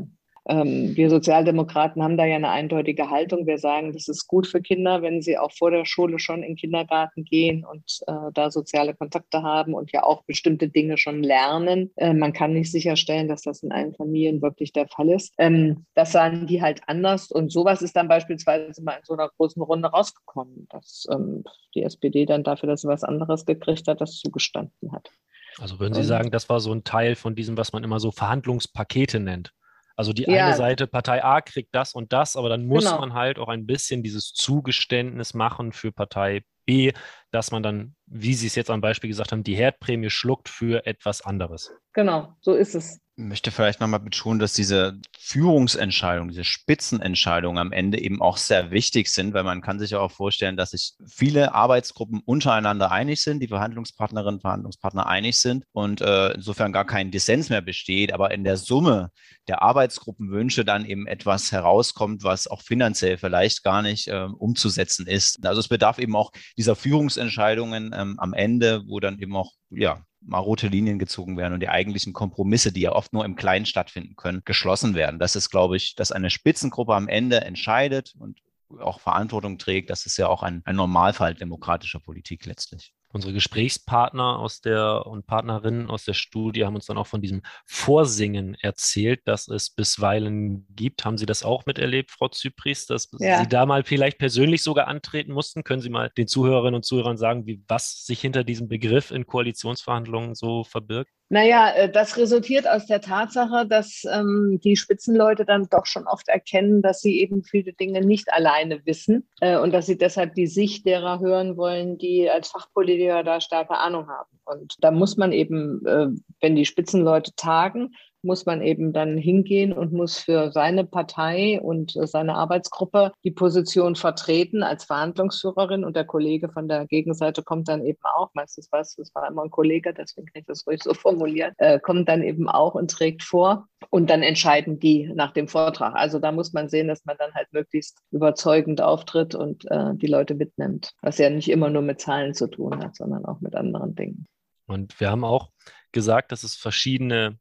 ähm, 0.49 0.95
wir 0.95 1.09
Sozialdemokraten 1.09 2.01
haben 2.01 2.17
da 2.17 2.25
ja 2.25 2.35
eine 2.35 2.49
eindeutige 2.49 3.09
Haltung. 3.09 3.45
Wir 3.45 3.59
sagen, 3.59 3.93
das 3.93 4.07
ist 4.07 4.27
gut 4.27 4.47
für 4.47 4.61
Kinder, 4.61 5.01
wenn 5.01 5.21
sie 5.21 5.37
auch 5.37 5.51
vor 5.51 5.69
der 5.69 5.85
Schule 5.85 6.17
schon 6.17 6.41
in 6.41 6.51
den 6.51 6.55
Kindergarten 6.55 7.23
gehen 7.23 7.63
und 7.63 7.99
äh, 8.07 8.31
da 8.33 8.49
soziale 8.49 8.95
Kontakte 8.95 9.43
haben 9.43 9.73
und 9.73 9.91
ja 9.91 10.03
auch 10.03 10.23
bestimmte 10.23 10.67
Dinge 10.67 10.97
schon 10.97 11.21
lernen. 11.21 11.91
Äh, 11.95 12.13
man 12.13 12.33
kann 12.33 12.53
nicht 12.53 12.71
sicherstellen, 12.71 13.27
dass 13.27 13.43
das 13.43 13.61
in 13.61 13.71
allen 13.71 13.93
Familien 13.93 14.41
wirklich 14.41 14.73
der 14.73 14.87
Fall 14.87 15.09
ist. 15.09 15.33
Ähm, 15.37 15.85
das 15.93 16.11
sahen 16.11 16.47
die 16.47 16.61
halt 16.61 16.81
anders 16.87 17.31
und 17.31 17.51
sowas 17.51 17.81
ist 17.81 17.95
dann 17.95 18.07
beispielsweise 18.07 18.81
mal 18.83 18.93
in 18.93 19.03
so 19.03 19.13
einer 19.13 19.29
großen 19.29 19.61
Runde 19.61 19.89
rausgekommen, 19.89 20.67
dass 20.69 21.05
ähm, 21.11 21.43
die 21.75 21.83
SPD 21.83 22.25
dann 22.25 22.43
dafür, 22.43 22.67
dass 22.67 22.81
sie 22.81 22.87
was 22.87 23.03
anderes 23.03 23.45
gekriegt 23.45 23.87
hat, 23.87 24.01
das 24.01 24.17
zugestanden 24.17 24.91
hat. 24.91 25.11
Also 25.59 25.79
würden 25.79 25.93
Sie 25.93 26.03
sagen, 26.03 26.31
das 26.31 26.47
war 26.49 26.61
so 26.61 26.71
ein 26.73 26.85
Teil 26.85 27.15
von 27.15 27.35
diesem, 27.35 27.57
was 27.57 27.73
man 27.73 27.83
immer 27.83 27.99
so 27.99 28.11
Verhandlungspakete 28.11 29.19
nennt? 29.19 29.53
Also 30.01 30.13
die 30.13 30.23
ja. 30.23 30.47
eine 30.47 30.55
Seite, 30.55 30.87
Partei 30.87 31.23
A 31.23 31.41
kriegt 31.41 31.75
das 31.75 31.93
und 31.93 32.11
das, 32.11 32.35
aber 32.35 32.49
dann 32.49 32.65
muss 32.65 32.85
genau. 32.85 33.01
man 33.01 33.13
halt 33.13 33.37
auch 33.37 33.49
ein 33.49 33.67
bisschen 33.67 34.01
dieses 34.01 34.33
Zugeständnis 34.33 35.35
machen 35.35 35.73
für 35.73 35.91
Partei 35.91 36.41
B, 36.65 36.91
dass 37.29 37.51
man 37.51 37.61
dann, 37.61 37.95
wie 38.13 38.33
Sie 38.33 38.47
es 38.47 38.55
jetzt 38.55 38.69
am 38.69 38.81
Beispiel 38.81 39.09
gesagt 39.09 39.31
haben, 39.31 39.43
die 39.43 39.55
Herdprämie 39.55 40.09
schluckt 40.09 40.49
für 40.49 40.85
etwas 40.85 41.21
anderes. 41.21 41.71
Genau, 41.93 42.35
so 42.41 42.53
ist 42.53 42.75
es 42.75 42.99
möchte 43.27 43.51
vielleicht 43.51 43.79
nochmal 43.79 43.99
betonen, 43.99 44.39
dass 44.39 44.53
diese 44.53 44.99
Führungsentscheidungen, 45.17 46.29
diese 46.29 46.43
Spitzenentscheidungen 46.43 47.57
am 47.57 47.71
Ende 47.71 47.99
eben 47.99 48.21
auch 48.21 48.37
sehr 48.37 48.71
wichtig 48.71 49.09
sind, 49.09 49.33
weil 49.33 49.43
man 49.43 49.61
kann 49.61 49.79
sich 49.79 49.91
ja 49.91 49.99
auch 49.99 50.11
vorstellen, 50.11 50.57
dass 50.57 50.71
sich 50.71 50.93
viele 51.07 51.53
Arbeitsgruppen 51.53 52.21
untereinander 52.25 52.91
einig 52.91 53.21
sind, 53.21 53.39
die 53.39 53.47
Verhandlungspartnerinnen 53.47 54.35
und 54.35 54.41
Verhandlungspartner 54.41 55.07
einig 55.07 55.39
sind 55.39 55.65
und 55.71 56.01
äh, 56.01 56.31
insofern 56.33 56.71
gar 56.71 56.85
kein 56.85 57.11
Dissens 57.11 57.49
mehr 57.49 57.61
besteht, 57.61 58.13
aber 58.13 58.31
in 58.31 58.43
der 58.43 58.57
Summe 58.57 59.11
der 59.47 59.61
Arbeitsgruppenwünsche 59.61 60.65
dann 60.65 60.85
eben 60.85 61.07
etwas 61.07 61.51
herauskommt, 61.51 62.23
was 62.23 62.47
auch 62.47 62.61
finanziell 62.61 63.17
vielleicht 63.17 63.63
gar 63.63 63.81
nicht 63.81 64.07
äh, 64.07 64.27
umzusetzen 64.37 65.07
ist. 65.07 65.45
Also 65.45 65.59
es 65.59 65.67
bedarf 65.67 65.99
eben 65.99 66.15
auch 66.15 66.31
dieser 66.57 66.75
Führungsentscheidungen 66.75 67.91
ähm, 68.01 68.19
am 68.19 68.33
Ende, 68.33 68.83
wo 68.87 68.99
dann 68.99 69.19
eben 69.19 69.35
auch 69.35 69.53
ja, 69.69 70.05
mal 70.21 70.39
rote 70.39 70.67
Linien 70.67 70.99
gezogen 70.99 71.37
werden 71.37 71.53
und 71.53 71.59
die 71.59 71.69
eigentlichen 71.69 72.13
Kompromisse, 72.13 72.71
die 72.71 72.81
ja 72.81 72.91
oft 72.91 73.13
nur 73.13 73.25
im 73.25 73.35
Kleinen 73.35 73.65
stattfinden 73.65 74.15
können, 74.15 74.41
geschlossen 74.45 74.93
werden. 74.93 75.19
Das 75.19 75.35
ist, 75.35 75.49
glaube 75.49 75.77
ich, 75.77 75.95
dass 75.95 76.11
eine 76.11 76.29
Spitzengruppe 76.29 76.95
am 76.95 77.07
Ende 77.07 77.41
entscheidet 77.41 78.13
und 78.17 78.39
auch 78.79 78.99
Verantwortung 78.99 79.57
trägt. 79.57 79.89
Das 79.89 80.05
ist 80.05 80.17
ja 80.17 80.27
auch 80.27 80.43
ein, 80.43 80.61
ein 80.65 80.75
Normalfall 80.75 81.35
demokratischer 81.35 81.99
Politik 81.99 82.45
letztlich. 82.45 82.93
Unsere 83.13 83.33
Gesprächspartner 83.33 84.39
aus 84.39 84.61
der 84.61 85.05
und 85.05 85.25
Partnerinnen 85.25 85.89
aus 85.89 86.05
der 86.05 86.13
Studie 86.13 86.65
haben 86.65 86.75
uns 86.75 86.85
dann 86.85 86.97
auch 86.97 87.07
von 87.07 87.21
diesem 87.21 87.41
Vorsingen 87.65 88.55
erzählt, 88.61 89.21
das 89.25 89.47
es 89.47 89.69
bisweilen 89.69 90.65
gibt. 90.75 91.03
Haben 91.05 91.17
Sie 91.17 91.25
das 91.25 91.43
auch 91.43 91.65
miterlebt, 91.65 92.11
Frau 92.11 92.29
Zypris, 92.29 92.85
dass 92.85 93.09
ja. 93.19 93.39
Sie 93.39 93.47
da 93.47 93.65
mal 93.65 93.83
vielleicht 93.83 94.17
persönlich 94.17 94.63
sogar 94.63 94.87
antreten 94.87 95.33
mussten? 95.33 95.63
Können 95.63 95.81
Sie 95.81 95.89
mal 95.89 96.11
den 96.17 96.27
Zuhörerinnen 96.27 96.75
und 96.75 96.85
Zuhörern 96.85 97.17
sagen, 97.17 97.45
wie, 97.45 97.63
was 97.67 98.05
sich 98.05 98.21
hinter 98.21 98.43
diesem 98.43 98.67
Begriff 98.67 99.11
in 99.11 99.25
Koalitionsverhandlungen 99.25 100.35
so 100.35 100.63
verbirgt? 100.63 101.11
Naja, 101.31 101.71
äh, 101.71 101.89
das 101.89 102.17
resultiert 102.17 102.67
aus 102.67 102.87
der 102.87 102.99
Tatsache, 102.99 103.65
dass 103.65 104.03
ähm, 104.11 104.59
die 104.65 104.75
Spitzenleute 104.75 105.45
dann 105.45 105.69
doch 105.71 105.85
schon 105.85 106.05
oft 106.05 106.27
erkennen, 106.27 106.81
dass 106.81 106.99
sie 106.99 107.21
eben 107.21 107.41
viele 107.41 107.71
Dinge 107.71 108.01
nicht 108.01 108.33
alleine 108.33 108.85
wissen 108.85 109.29
äh, 109.39 109.57
und 109.57 109.71
dass 109.71 109.85
sie 109.85 109.97
deshalb 109.97 110.35
die 110.35 110.47
Sicht 110.47 110.85
derer 110.85 111.21
hören 111.21 111.55
wollen, 111.55 111.97
die 111.97 112.29
als 112.29 112.49
Fachpolitiker 112.49 113.23
da 113.23 113.39
starke 113.39 113.77
Ahnung 113.77 114.09
haben. 114.09 114.29
Und 114.43 114.75
da 114.81 114.91
muss 114.91 115.15
man 115.15 115.31
eben, 115.31 115.85
äh, 115.85 116.07
wenn 116.41 116.57
die 116.57 116.65
Spitzenleute 116.65 117.31
tagen, 117.37 117.95
muss 118.23 118.45
man 118.45 118.61
eben 118.61 118.93
dann 118.93 119.17
hingehen 119.17 119.73
und 119.73 119.93
muss 119.93 120.17
für 120.17 120.51
seine 120.51 120.85
Partei 120.85 121.59
und 121.61 121.93
seine 121.93 122.35
Arbeitsgruppe 122.35 123.11
die 123.23 123.31
Position 123.31 123.95
vertreten 123.95 124.63
als 124.63 124.85
Verhandlungsführerin 124.85 125.83
und 125.83 125.95
der 125.95 126.05
Kollege 126.05 126.49
von 126.49 126.67
der 126.67 126.85
Gegenseite 126.87 127.43
kommt 127.43 127.67
dann 127.67 127.83
eben 127.85 127.99
auch, 128.03 128.29
meistens 128.33 128.71
weiß 128.71 128.97
es 128.99 129.13
war 129.15 129.27
immer 129.27 129.43
ein 129.43 129.51
Kollege, 129.51 129.93
deswegen 129.93 130.27
kann 130.27 130.41
ich 130.41 130.45
das 130.45 130.65
ruhig 130.67 130.81
so 130.83 130.93
formulieren, 130.93 131.53
äh, 131.57 131.79
kommt 131.79 132.07
dann 132.09 132.21
eben 132.21 132.47
auch 132.49 132.75
und 132.75 132.91
trägt 132.91 133.23
vor 133.23 133.67
und 133.89 134.09
dann 134.09 134.21
entscheiden 134.21 134.79
die 134.79 135.11
nach 135.13 135.31
dem 135.31 135.47
Vortrag. 135.47 135.95
Also 135.95 136.19
da 136.19 136.31
muss 136.31 136.53
man 136.53 136.69
sehen, 136.69 136.87
dass 136.87 137.05
man 137.05 137.17
dann 137.17 137.33
halt 137.33 137.47
möglichst 137.51 137.99
überzeugend 138.11 138.81
auftritt 138.81 139.35
und 139.35 139.69
äh, 139.71 139.95
die 139.95 140.07
Leute 140.07 140.35
mitnimmt, 140.35 140.93
was 141.01 141.17
ja 141.17 141.29
nicht 141.29 141.49
immer 141.49 141.69
nur 141.69 141.81
mit 141.81 141.99
Zahlen 142.01 142.33
zu 142.33 142.47
tun 142.47 142.83
hat, 142.83 142.95
sondern 142.95 143.25
auch 143.25 143.41
mit 143.41 143.55
anderen 143.55 143.95
Dingen. 143.95 144.27
Und 144.67 144.99
wir 144.99 145.09
haben 145.09 145.23
auch 145.23 145.51
gesagt, 145.91 146.31
dass 146.31 146.43
es 146.43 146.55
verschiedene 146.55 147.37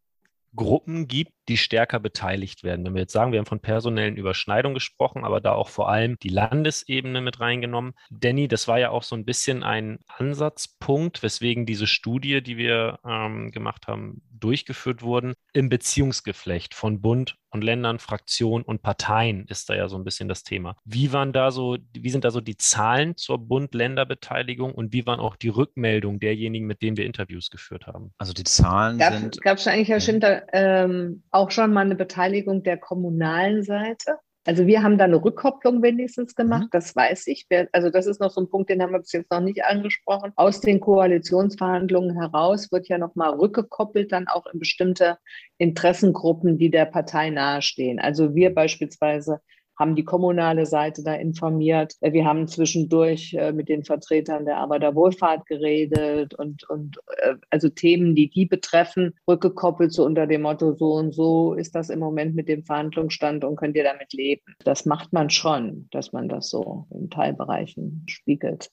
Gruppen 0.54 1.08
gibt, 1.08 1.32
die 1.50 1.56
stärker 1.56 1.98
beteiligt 1.98 2.62
werden. 2.62 2.84
Wenn 2.84 2.94
wir 2.94 3.02
jetzt 3.02 3.12
sagen, 3.12 3.32
wir 3.32 3.40
haben 3.40 3.46
von 3.46 3.60
personellen 3.60 4.16
Überschneidungen 4.16 4.74
gesprochen, 4.74 5.24
aber 5.24 5.40
da 5.40 5.52
auch 5.52 5.68
vor 5.68 5.88
allem 5.88 6.16
die 6.22 6.28
Landesebene 6.28 7.20
mit 7.20 7.40
reingenommen. 7.40 7.94
Danny, 8.08 8.46
das 8.46 8.68
war 8.68 8.78
ja 8.78 8.90
auch 8.90 9.02
so 9.02 9.16
ein 9.16 9.24
bisschen 9.24 9.64
ein 9.64 9.98
Ansatzpunkt, 10.06 11.24
weswegen 11.24 11.66
diese 11.66 11.88
Studie, 11.88 12.40
die 12.40 12.56
wir 12.56 13.00
ähm, 13.04 13.50
gemacht 13.50 13.88
haben, 13.88 14.22
durchgeführt 14.30 15.02
wurden. 15.02 15.34
Im 15.52 15.68
Beziehungsgeflecht 15.68 16.72
von 16.74 17.00
Bund 17.00 17.36
und 17.50 17.64
Ländern, 17.64 17.98
Fraktionen 17.98 18.64
und 18.64 18.82
Parteien 18.82 19.44
ist 19.48 19.68
da 19.68 19.74
ja 19.74 19.88
so 19.88 19.96
ein 19.96 20.04
bisschen 20.04 20.28
das 20.28 20.44
Thema. 20.44 20.76
Wie 20.84 21.12
waren 21.12 21.32
da 21.32 21.50
so, 21.50 21.76
wie 21.92 22.10
sind 22.10 22.24
da 22.24 22.30
so 22.30 22.40
die 22.40 22.56
Zahlen 22.56 23.16
zur 23.16 23.38
Bund-Länder-Beteiligung 23.38 24.72
und 24.72 24.92
wie 24.92 25.04
waren 25.06 25.20
auch 25.20 25.36
die 25.36 25.48
Rückmeldungen 25.48 26.20
derjenigen, 26.20 26.66
mit 26.66 26.80
denen 26.82 26.96
wir 26.96 27.06
Interviews 27.06 27.50
geführt 27.50 27.86
haben? 27.86 28.12
Also 28.18 28.32
die 28.32 28.44
Zahlen 28.44 28.98
Gab, 28.98 29.14
sind. 29.14 29.42
Gab 29.42 29.58
es 29.58 29.66
eigentlich, 29.66 29.88
Herr 29.88 30.00
Schinter, 30.00 30.44
ähm, 30.52 31.22
auch 31.40 31.50
schon 31.50 31.72
mal 31.72 31.80
eine 31.80 31.96
Beteiligung 31.96 32.62
der 32.62 32.76
kommunalen 32.76 33.62
Seite? 33.62 34.18
Also 34.46 34.66
wir 34.66 34.82
haben 34.82 34.96
da 34.96 35.04
eine 35.04 35.22
Rückkopplung 35.22 35.82
wenigstens 35.82 36.34
gemacht, 36.34 36.64
mhm. 36.64 36.70
das 36.72 36.96
weiß 36.96 37.26
ich. 37.26 37.46
Also 37.72 37.90
das 37.90 38.06
ist 38.06 38.20
noch 38.20 38.30
so 38.30 38.40
ein 38.40 38.48
Punkt, 38.48 38.70
den 38.70 38.82
haben 38.82 38.92
wir 38.92 39.00
bis 39.00 39.12
jetzt 39.12 39.30
noch 39.30 39.40
nicht 39.40 39.64
angesprochen. 39.64 40.32
Aus 40.36 40.60
den 40.60 40.80
Koalitionsverhandlungen 40.80 42.18
heraus 42.18 42.72
wird 42.72 42.88
ja 42.88 42.96
nochmal 42.96 43.34
rückgekoppelt 43.34 44.12
dann 44.12 44.28
auch 44.28 44.46
in 44.46 44.58
bestimmte 44.58 45.18
Interessengruppen, 45.58 46.56
die 46.56 46.70
der 46.70 46.86
Partei 46.86 47.28
nahestehen. 47.28 48.00
Also 48.00 48.34
wir 48.34 48.54
beispielsweise 48.54 49.40
haben 49.80 49.96
die 49.96 50.04
kommunale 50.04 50.66
Seite 50.66 51.02
da 51.02 51.14
informiert. 51.14 51.96
Äh, 52.00 52.12
wir 52.12 52.24
haben 52.24 52.46
zwischendurch 52.46 53.34
äh, 53.34 53.52
mit 53.52 53.68
den 53.68 53.82
Vertretern 53.82 54.44
der 54.44 54.58
Arbeiterwohlfahrt 54.58 55.46
geredet 55.46 56.34
und, 56.34 56.68
und 56.68 56.98
äh, 57.22 57.34
also 57.48 57.68
Themen, 57.70 58.14
die 58.14 58.30
die 58.30 58.46
betreffen, 58.46 59.14
rückgekoppelt 59.26 59.92
so 59.92 60.04
unter 60.04 60.26
dem 60.26 60.42
Motto, 60.42 60.74
so 60.74 60.92
und 60.92 61.12
so 61.12 61.54
ist 61.54 61.74
das 61.74 61.88
im 61.88 61.98
Moment 61.98 62.36
mit 62.36 62.48
dem 62.48 62.62
Verhandlungsstand 62.62 63.44
und 63.44 63.56
könnt 63.56 63.76
ihr 63.76 63.84
damit 63.84 64.12
leben. 64.12 64.42
Das 64.64 64.84
macht 64.84 65.12
man 65.12 65.30
schon, 65.30 65.88
dass 65.90 66.12
man 66.12 66.28
das 66.28 66.50
so 66.50 66.86
in 66.94 67.08
Teilbereichen 67.08 68.04
spiegelt. 68.06 68.70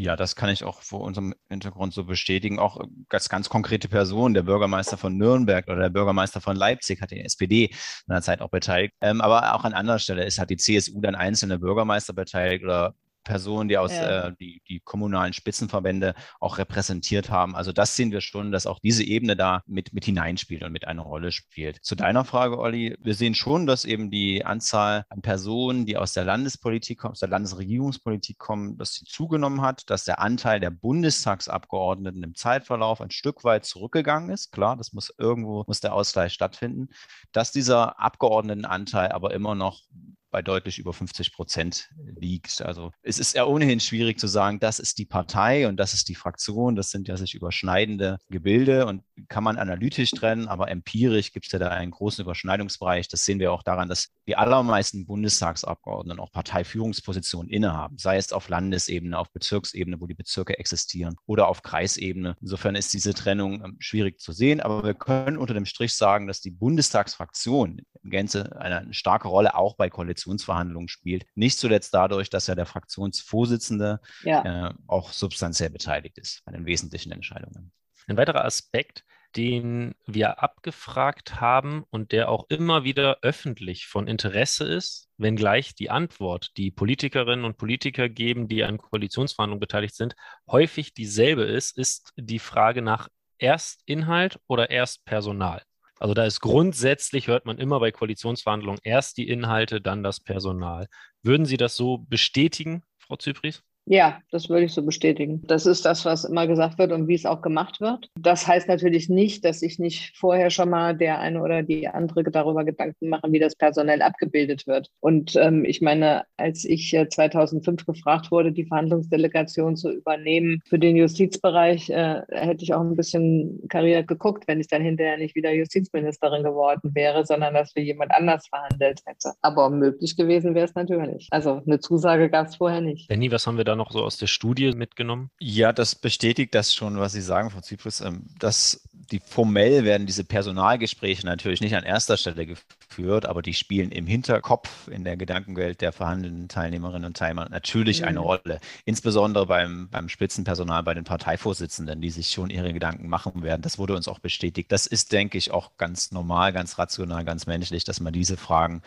Ja, 0.00 0.16
das 0.16 0.34
kann 0.34 0.48
ich 0.48 0.64
auch 0.64 0.80
vor 0.80 1.02
unserem 1.02 1.34
Hintergrund 1.50 1.92
so 1.92 2.04
bestätigen. 2.04 2.58
Auch 2.58 2.80
ganz, 3.10 3.28
ganz 3.28 3.50
konkrete 3.50 3.86
Personen, 3.86 4.32
der 4.32 4.42
Bürgermeister 4.44 4.96
von 4.96 5.14
Nürnberg 5.18 5.68
oder 5.68 5.76
der 5.76 5.90
Bürgermeister 5.90 6.40
von 6.40 6.56
Leipzig 6.56 7.02
hat 7.02 7.10
die 7.10 7.20
SPD 7.20 7.66
in 7.66 7.74
der 8.08 8.22
Zeit 8.22 8.40
auch 8.40 8.48
beteiligt. 8.48 8.94
Ähm, 9.02 9.20
aber 9.20 9.54
auch 9.54 9.64
an 9.64 9.74
anderer 9.74 9.98
Stelle 9.98 10.24
ist, 10.24 10.38
hat 10.38 10.48
die 10.48 10.56
CSU 10.56 11.02
dann 11.02 11.14
einzelne 11.14 11.58
Bürgermeister 11.58 12.14
beteiligt 12.14 12.64
oder 12.64 12.94
Personen, 13.30 13.68
die 13.68 13.78
aus 13.78 13.92
ja. 13.92 14.26
äh, 14.26 14.32
die, 14.40 14.60
die 14.68 14.80
kommunalen 14.80 15.32
Spitzenverbände 15.32 16.14
auch 16.40 16.58
repräsentiert 16.58 17.30
haben. 17.30 17.54
Also 17.54 17.70
das 17.70 17.94
sehen 17.94 18.10
wir 18.10 18.20
schon, 18.20 18.50
dass 18.50 18.66
auch 18.66 18.80
diese 18.80 19.04
Ebene 19.04 19.36
da 19.36 19.62
mit, 19.66 19.92
mit 19.92 20.04
hineinspielt 20.04 20.64
und 20.64 20.72
mit 20.72 20.88
einer 20.88 21.02
Rolle 21.02 21.30
spielt. 21.30 21.78
Zu 21.84 21.94
deiner 21.94 22.24
Frage, 22.24 22.58
Olli, 22.58 22.96
wir 23.00 23.14
sehen 23.14 23.36
schon, 23.36 23.66
dass 23.66 23.84
eben 23.84 24.10
die 24.10 24.44
Anzahl 24.44 25.04
an 25.10 25.22
Personen, 25.22 25.86
die 25.86 25.96
aus 25.96 26.12
der 26.12 26.24
Landespolitik 26.24 26.98
kommen, 26.98 27.12
aus 27.12 27.20
der 27.20 27.28
Landesregierungspolitik 27.28 28.36
kommen, 28.38 28.76
dass 28.76 28.94
sie 28.94 29.04
zugenommen 29.04 29.62
hat, 29.62 29.88
dass 29.90 30.04
der 30.04 30.18
Anteil 30.18 30.58
der 30.58 30.70
Bundestagsabgeordneten 30.70 32.24
im 32.24 32.34
Zeitverlauf 32.34 33.00
ein 33.00 33.12
Stück 33.12 33.44
weit 33.44 33.64
zurückgegangen 33.64 34.30
ist. 34.30 34.50
Klar, 34.50 34.76
das 34.76 34.92
muss 34.92 35.14
irgendwo, 35.18 35.62
muss 35.68 35.78
der 35.78 35.94
Ausgleich 35.94 36.32
stattfinden, 36.32 36.88
dass 37.30 37.52
dieser 37.52 38.00
Abgeordnetenanteil 38.00 39.12
aber 39.12 39.32
immer 39.32 39.54
noch 39.54 39.82
bei 40.30 40.42
deutlich 40.42 40.78
über 40.78 40.92
50 40.92 41.32
Prozent 41.32 41.90
liegt. 42.16 42.62
Also 42.62 42.92
es 43.02 43.18
ist 43.18 43.34
ja 43.34 43.44
ohnehin 43.44 43.80
schwierig 43.80 44.18
zu 44.18 44.26
sagen, 44.26 44.60
das 44.60 44.78
ist 44.78 44.98
die 44.98 45.06
Partei 45.06 45.66
und 45.68 45.76
das 45.76 45.94
ist 45.94 46.08
die 46.08 46.14
Fraktion. 46.14 46.76
Das 46.76 46.90
sind 46.90 47.08
ja 47.08 47.16
sich 47.16 47.34
überschneidende 47.34 48.18
Gebilde 48.28 48.86
und 48.86 49.02
kann 49.28 49.44
man 49.44 49.58
analytisch 49.58 50.10
trennen, 50.12 50.48
aber 50.48 50.70
empirisch 50.70 51.32
gibt 51.32 51.46
es 51.46 51.52
ja 51.52 51.58
da 51.58 51.68
einen 51.68 51.90
großen 51.90 52.22
Überschneidungsbereich. 52.22 53.08
Das 53.08 53.24
sehen 53.24 53.38
wir 53.38 53.52
auch 53.52 53.62
daran, 53.62 53.88
dass 53.88 54.08
die 54.26 54.36
allermeisten 54.36 55.06
Bundestagsabgeordneten 55.06 56.20
auch 56.20 56.32
Parteiführungspositionen 56.32 57.50
innehaben, 57.50 57.98
sei 57.98 58.16
es 58.16 58.32
auf 58.32 58.48
Landesebene, 58.48 59.18
auf 59.18 59.32
Bezirksebene, 59.32 60.00
wo 60.00 60.06
die 60.06 60.14
Bezirke 60.14 60.58
existieren 60.58 61.16
oder 61.26 61.48
auf 61.48 61.62
Kreisebene. 61.62 62.36
Insofern 62.40 62.74
ist 62.74 62.92
diese 62.92 63.14
Trennung 63.14 63.64
ähm, 63.64 63.76
schwierig 63.80 64.20
zu 64.20 64.32
sehen, 64.32 64.60
aber 64.60 64.84
wir 64.84 64.94
können 64.94 65.36
unter 65.36 65.54
dem 65.54 65.66
Strich 65.66 65.94
sagen, 65.94 66.26
dass 66.26 66.40
die 66.40 66.50
Bundestagsfraktion 66.50 67.80
in 68.02 68.10
Gänze 68.10 68.56
eine 68.60 68.92
starke 68.92 69.28
Rolle 69.28 69.54
auch 69.54 69.76
bei 69.76 69.90
Koalitionsverhandlungen 70.24 70.88
spielt. 70.88 71.26
Nicht 71.34 71.58
zuletzt 71.58 71.94
dadurch, 71.94 72.30
dass 72.30 72.46
ja 72.46 72.54
der 72.54 72.66
Fraktionsvorsitzende 72.66 74.00
ja. 74.22 74.68
äh, 74.68 74.74
auch 74.86 75.12
substanziell 75.12 75.70
beteiligt 75.70 76.18
ist 76.18 76.42
an 76.44 76.54
den 76.54 76.66
wesentlichen 76.66 77.12
Entscheidungen. 77.12 77.72
Ein 78.06 78.16
weiterer 78.16 78.44
Aspekt, 78.44 79.04
den 79.36 79.94
wir 80.06 80.42
abgefragt 80.42 81.40
haben 81.40 81.84
und 81.90 82.10
der 82.10 82.28
auch 82.28 82.46
immer 82.48 82.82
wieder 82.82 83.18
öffentlich 83.22 83.86
von 83.86 84.08
Interesse 84.08 84.64
ist, 84.64 85.08
wenngleich 85.18 85.74
die 85.74 85.90
Antwort, 85.90 86.56
die 86.56 86.72
Politikerinnen 86.72 87.44
und 87.44 87.56
Politiker 87.56 88.08
geben, 88.08 88.48
die 88.48 88.64
an 88.64 88.78
Koalitionsverhandlungen 88.78 89.60
beteiligt 89.60 89.94
sind, 89.94 90.16
häufig 90.50 90.94
dieselbe 90.94 91.44
ist, 91.44 91.78
ist 91.78 92.12
die 92.16 92.40
Frage 92.40 92.82
nach 92.82 93.08
erst 93.38 93.82
Inhalt 93.86 94.40
oder 94.48 94.70
erst 94.70 95.04
Personal. 95.04 95.62
Also 96.00 96.14
da 96.14 96.24
ist 96.24 96.40
grundsätzlich, 96.40 97.28
hört 97.28 97.44
man 97.46 97.58
immer 97.58 97.78
bei 97.78 97.92
Koalitionsverhandlungen, 97.92 98.80
erst 98.84 99.18
die 99.18 99.28
Inhalte, 99.28 99.80
dann 99.82 100.02
das 100.02 100.18
Personal. 100.20 100.88
Würden 101.22 101.44
Sie 101.44 101.58
das 101.58 101.76
so 101.76 101.98
bestätigen, 101.98 102.82
Frau 102.98 103.16
Zypris? 103.16 103.62
Ja, 103.86 104.18
das 104.30 104.48
würde 104.48 104.66
ich 104.66 104.72
so 104.72 104.82
bestätigen. 104.82 105.42
Das 105.46 105.66
ist 105.66 105.84
das, 105.84 106.04
was 106.04 106.24
immer 106.24 106.46
gesagt 106.46 106.78
wird 106.78 106.92
und 106.92 107.08
wie 107.08 107.14
es 107.14 107.26
auch 107.26 107.42
gemacht 107.42 107.80
wird. 107.80 108.08
Das 108.18 108.46
heißt 108.46 108.68
natürlich 108.68 109.08
nicht, 109.08 109.44
dass 109.44 109.62
ich 109.62 109.78
nicht 109.78 110.16
vorher 110.16 110.50
schon 110.50 110.70
mal 110.70 110.96
der 110.96 111.18
eine 111.18 111.42
oder 111.42 111.62
die 111.62 111.88
andere 111.88 112.22
darüber 112.24 112.64
Gedanken 112.64 113.08
mache, 113.08 113.32
wie 113.32 113.38
das 113.38 113.56
personell 113.56 114.02
abgebildet 114.02 114.66
wird. 114.66 114.88
Und 115.00 115.34
ähm, 115.36 115.64
ich 115.64 115.80
meine, 115.80 116.24
als 116.36 116.64
ich 116.64 116.96
2005 117.08 117.84
gefragt 117.86 118.30
wurde, 118.30 118.52
die 118.52 118.66
Verhandlungsdelegation 118.66 119.76
zu 119.76 119.90
übernehmen 119.90 120.60
für 120.68 120.78
den 120.78 120.96
Justizbereich, 120.96 121.90
äh, 121.90 122.22
hätte 122.30 122.62
ich 122.62 122.74
auch 122.74 122.82
ein 122.82 122.96
bisschen 122.96 123.60
kariert 123.68 124.06
geguckt, 124.06 124.44
wenn 124.46 124.60
ich 124.60 124.68
dann 124.68 124.82
hinterher 124.82 125.16
nicht 125.16 125.34
wieder 125.34 125.52
Justizministerin 125.52 126.44
geworden 126.44 126.94
wäre, 126.94 127.24
sondern 127.26 127.54
dass 127.54 127.72
für 127.72 127.80
jemand 127.80 128.12
anders 128.12 128.46
verhandelt 128.46 129.00
hätte. 129.04 129.32
Aber 129.42 129.70
möglich 129.70 130.16
gewesen 130.16 130.54
wäre 130.54 130.66
es 130.66 130.74
natürlich. 130.74 131.26
Also 131.30 131.62
eine 131.66 131.80
Zusage 131.80 132.30
gab 132.30 132.46
es 132.46 132.56
vorher 132.56 132.80
nicht. 132.80 133.08
Benny, 133.08 133.32
was 133.32 133.46
haben 133.46 133.56
wir 133.56 133.64
da 133.64 133.69
noch 133.76 133.92
so 133.92 134.02
aus 134.04 134.16
der 134.16 134.26
Studie 134.26 134.72
mitgenommen? 134.72 135.30
Ja, 135.38 135.72
das 135.72 135.94
bestätigt 135.94 136.54
das 136.54 136.74
schon, 136.74 136.98
was 136.98 137.12
Sie 137.12 137.22
sagen, 137.22 137.50
Frau 137.50 137.60
Zypris, 137.60 138.00
ähm, 138.00 138.26
dass 138.38 138.82
die 139.10 139.20
formell 139.20 139.84
werden 139.84 140.06
diese 140.06 140.24
Personalgespräche 140.24 141.26
natürlich 141.26 141.60
nicht 141.60 141.74
an 141.74 141.84
erster 141.84 142.16
Stelle 142.16 142.46
geführt, 142.46 143.26
aber 143.26 143.42
die 143.42 143.54
spielen 143.54 143.90
im 143.90 144.06
Hinterkopf 144.06 144.88
in 144.88 145.04
der 145.04 145.16
Gedankenwelt 145.16 145.80
der 145.80 145.92
verhandelnden 145.92 146.48
Teilnehmerinnen 146.48 147.06
und 147.06 147.16
Teilnehmer 147.16 147.48
natürlich 147.48 148.02
mhm. 148.02 148.08
eine 148.08 148.20
Rolle. 148.20 148.60
Insbesondere 148.84 149.46
beim, 149.46 149.88
beim 149.90 150.08
Spitzenpersonal, 150.08 150.82
bei 150.82 150.94
den 150.94 151.04
Parteivorsitzenden, 151.04 152.00
die 152.00 152.10
sich 152.10 152.30
schon 152.30 152.50
ihre 152.50 152.72
Gedanken 152.72 153.08
machen 153.08 153.42
werden. 153.42 153.62
Das 153.62 153.78
wurde 153.78 153.96
uns 153.96 154.06
auch 154.06 154.20
bestätigt. 154.20 154.70
Das 154.70 154.86
ist, 154.86 155.12
denke 155.12 155.38
ich, 155.38 155.50
auch 155.50 155.76
ganz 155.76 156.12
normal, 156.12 156.52
ganz 156.52 156.78
rational, 156.78 157.24
ganz 157.24 157.46
menschlich, 157.46 157.84
dass 157.84 158.00
man 158.00 158.12
diese 158.12 158.36
Fragen 158.36 158.82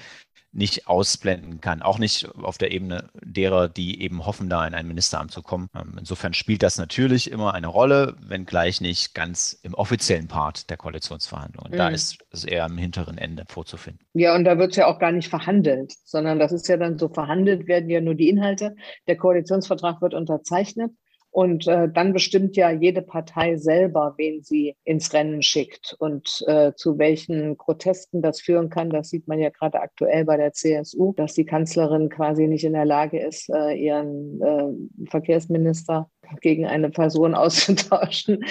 nicht 0.54 0.88
ausblenden 0.88 1.60
kann. 1.62 1.82
Auch 1.82 2.00
nicht 2.00 2.30
auf 2.36 2.58
der 2.58 2.72
Ebene 2.72 3.10
derer, 3.22 3.68
die 3.68 4.02
eben 4.02 4.26
hoffen, 4.26 4.50
da 4.50 4.66
in 4.66 4.74
ein 4.74 4.88
Ministeramt 4.88 5.32
zu 5.32 5.42
kommen. 5.42 5.70
Ähm, 5.76 5.96
insofern 6.00 6.34
spielt 6.34 6.63
das 6.63 6.78
natürlich 6.78 7.32
immer 7.32 7.54
eine 7.54 7.68
Rolle, 7.68 8.16
wenngleich 8.22 8.80
nicht 8.80 9.16
ganz 9.16 9.60
im 9.63 9.74
offiziellen 9.74 10.28
Part 10.28 10.70
der 10.70 10.78
Koalitionsverhandlungen. 10.78 11.74
Mhm. 11.74 11.78
Da 11.78 11.89
ist 11.89 12.18
es 12.32 12.46
eher 12.46 12.66
am 12.66 12.78
hinteren 12.78 13.18
Ende 13.18 13.46
vorzufinden. 13.48 14.06
Ja, 14.13 14.36
und 14.36 14.46
da 14.46 14.58
wird 14.58 14.72
es 14.72 14.78
ja 14.78 14.88
auch 14.88 15.00
gar 15.00 15.12
nicht 15.12 15.30
verhandelt, 15.30 15.94
sondern 16.06 16.39
das 16.39 16.52
ist 16.52 16.68
ja 16.68 16.78
dann 16.78 17.00
so, 17.00 17.10
verhandelt 17.10 17.68
werden 17.68 17.89
ja 17.89 18.00
nur 18.00 18.16
die 18.16 18.30
Inhalte. 18.30 18.76
Der 19.08 19.18
Koalitionsvertrag 19.18 20.02
wird 20.02 20.13
unterzeichnet 20.13 20.92
und 21.34 21.67
äh, 21.67 21.89
dann 21.91 22.13
bestimmt 22.13 22.56
ja 22.56 22.69
jede 22.69 23.02
Partei 23.02 23.58
selber, 23.58 24.13
wen 24.17 24.43
sie 24.43 24.76
ins 24.84 25.13
Rennen 25.13 25.41
schickt 25.41 25.96
und 25.98 26.43
äh, 26.46 26.74
zu 26.76 27.00
welchen 27.00 27.58
Protesten 27.58 28.22
das 28.22 28.39
führen 28.39 28.69
kann. 28.69 28.91
Das 28.91 29.10
sieht 29.10 29.28
man 29.28 29.39
ja 29.39 29.50
gerade 29.50 29.82
aktuell 29.82 30.26
bei 30.26 30.38
der 30.38 30.54
CSU, 30.54 31.13
dass 31.13 31.34
die 31.34 31.46
Kanzlerin 31.46 32.10
quasi 32.10 32.48
nicht 32.48 32.63
in 32.63 32.74
der 32.74 32.86
Lage 32.86 33.19
ist, 33.19 33.50
äh, 33.50 33.74
ihren 33.74 34.41
äh, 34.43 35.10
Verkehrsminister 35.10 36.08
gegen 36.41 36.67
eine 36.67 36.91
Person 36.91 37.34
auszutauschen, 37.36 38.46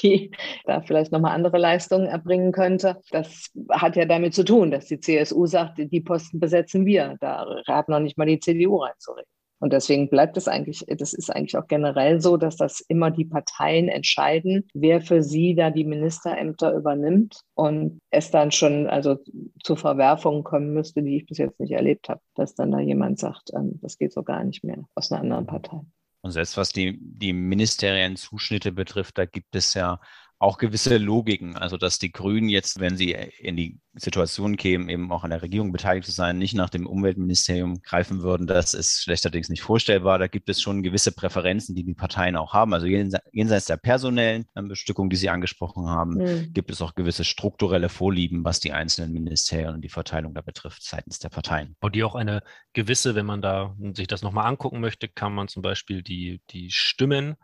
die 0.00 0.30
da 0.64 0.80
vielleicht 0.80 1.12
nochmal 1.12 1.34
andere 1.34 1.58
Leistungen 1.58 2.06
erbringen 2.06 2.52
könnte. 2.52 2.96
Das 3.10 3.50
hat 3.70 3.94
ja 3.94 4.06
damit 4.06 4.32
zu 4.32 4.44
tun, 4.44 4.70
dass 4.70 4.86
die 4.86 5.00
CSU 5.00 5.44
sagt, 5.44 5.76
die 5.78 6.00
Posten 6.00 6.40
besetzen 6.40 6.86
wir. 6.86 7.16
Da 7.20 7.46
hat 7.68 7.90
noch 7.90 8.00
nicht 8.00 8.16
mal 8.16 8.26
die 8.26 8.40
CDU 8.40 8.78
reinzureden. 8.78 9.28
Und 9.62 9.72
deswegen 9.72 10.08
bleibt 10.08 10.36
es 10.36 10.48
eigentlich, 10.48 10.84
das 10.88 11.12
ist 11.12 11.30
eigentlich 11.30 11.56
auch 11.56 11.68
generell 11.68 12.20
so, 12.20 12.36
dass 12.36 12.56
das 12.56 12.80
immer 12.80 13.12
die 13.12 13.24
Parteien 13.24 13.86
entscheiden, 13.86 14.66
wer 14.74 15.00
für 15.00 15.22
sie 15.22 15.54
da 15.54 15.70
die 15.70 15.84
Ministerämter 15.84 16.74
übernimmt 16.74 17.36
und 17.54 18.00
es 18.10 18.32
dann 18.32 18.50
schon 18.50 18.88
also 18.88 19.18
zu 19.62 19.76
Verwerfungen 19.76 20.42
kommen 20.42 20.74
müsste, 20.74 21.04
die 21.04 21.18
ich 21.18 21.26
bis 21.26 21.38
jetzt 21.38 21.60
nicht 21.60 21.70
erlebt 21.70 22.08
habe, 22.08 22.20
dass 22.34 22.56
dann 22.56 22.72
da 22.72 22.80
jemand 22.80 23.20
sagt, 23.20 23.50
ähm, 23.54 23.78
das 23.80 23.98
geht 23.98 24.12
so 24.12 24.24
gar 24.24 24.42
nicht 24.42 24.64
mehr 24.64 24.82
aus 24.96 25.12
einer 25.12 25.20
anderen 25.20 25.46
Partei. 25.46 25.78
Und 26.22 26.32
selbst 26.32 26.56
was 26.56 26.70
die, 26.70 26.98
die 27.00 27.32
ministeriellen 27.32 28.16
Zuschnitte 28.16 28.72
betrifft, 28.72 29.16
da 29.16 29.26
gibt 29.26 29.54
es 29.54 29.74
ja 29.74 30.00
auch 30.42 30.58
gewisse 30.58 30.98
Logiken. 30.98 31.56
Also, 31.56 31.76
dass 31.76 32.00
die 32.00 32.10
Grünen 32.10 32.48
jetzt, 32.48 32.80
wenn 32.80 32.96
sie 32.96 33.12
in 33.38 33.56
die 33.56 33.78
Situation 33.94 34.56
kämen, 34.56 34.88
eben 34.88 35.12
auch 35.12 35.22
an 35.22 35.30
der 35.30 35.40
Regierung 35.40 35.70
beteiligt 35.70 36.04
zu 36.04 36.10
sein, 36.10 36.36
nicht 36.36 36.54
nach 36.54 36.68
dem 36.68 36.86
Umweltministerium 36.86 37.80
greifen 37.80 38.22
würden, 38.22 38.48
das 38.48 38.74
ist 38.74 39.04
schlechterdings 39.04 39.48
nicht 39.50 39.62
vorstellbar. 39.62 40.18
Da 40.18 40.26
gibt 40.26 40.48
es 40.48 40.60
schon 40.60 40.82
gewisse 40.82 41.12
Präferenzen, 41.12 41.76
die 41.76 41.84
die 41.84 41.94
Parteien 41.94 42.34
auch 42.34 42.54
haben. 42.54 42.74
Also 42.74 42.86
jenseits 42.86 43.66
der 43.66 43.76
personellen 43.76 44.46
ähm, 44.56 44.66
Bestückung, 44.66 45.10
die 45.10 45.16
Sie 45.16 45.30
angesprochen 45.30 45.86
haben, 45.86 46.14
mhm. 46.14 46.52
gibt 46.52 46.72
es 46.72 46.82
auch 46.82 46.96
gewisse 46.96 47.22
strukturelle 47.22 47.88
Vorlieben, 47.88 48.44
was 48.44 48.58
die 48.58 48.72
einzelnen 48.72 49.12
Ministerien 49.12 49.74
und 49.74 49.82
die 49.82 49.90
Verteilung 49.90 50.34
da 50.34 50.40
betrifft, 50.40 50.82
seitens 50.82 51.20
der 51.20 51.28
Parteien. 51.28 51.76
Und 51.80 51.94
die 51.94 52.02
auch 52.02 52.16
eine 52.16 52.42
gewisse, 52.72 53.14
wenn 53.14 53.26
man 53.26 53.42
da 53.42 53.76
sich 53.94 54.08
das 54.08 54.22
nochmal 54.22 54.46
angucken 54.46 54.80
möchte, 54.80 55.06
kann 55.06 55.34
man 55.34 55.46
zum 55.46 55.62
Beispiel 55.62 56.02
die, 56.02 56.40
die 56.50 56.72
Stimmen 56.72 57.36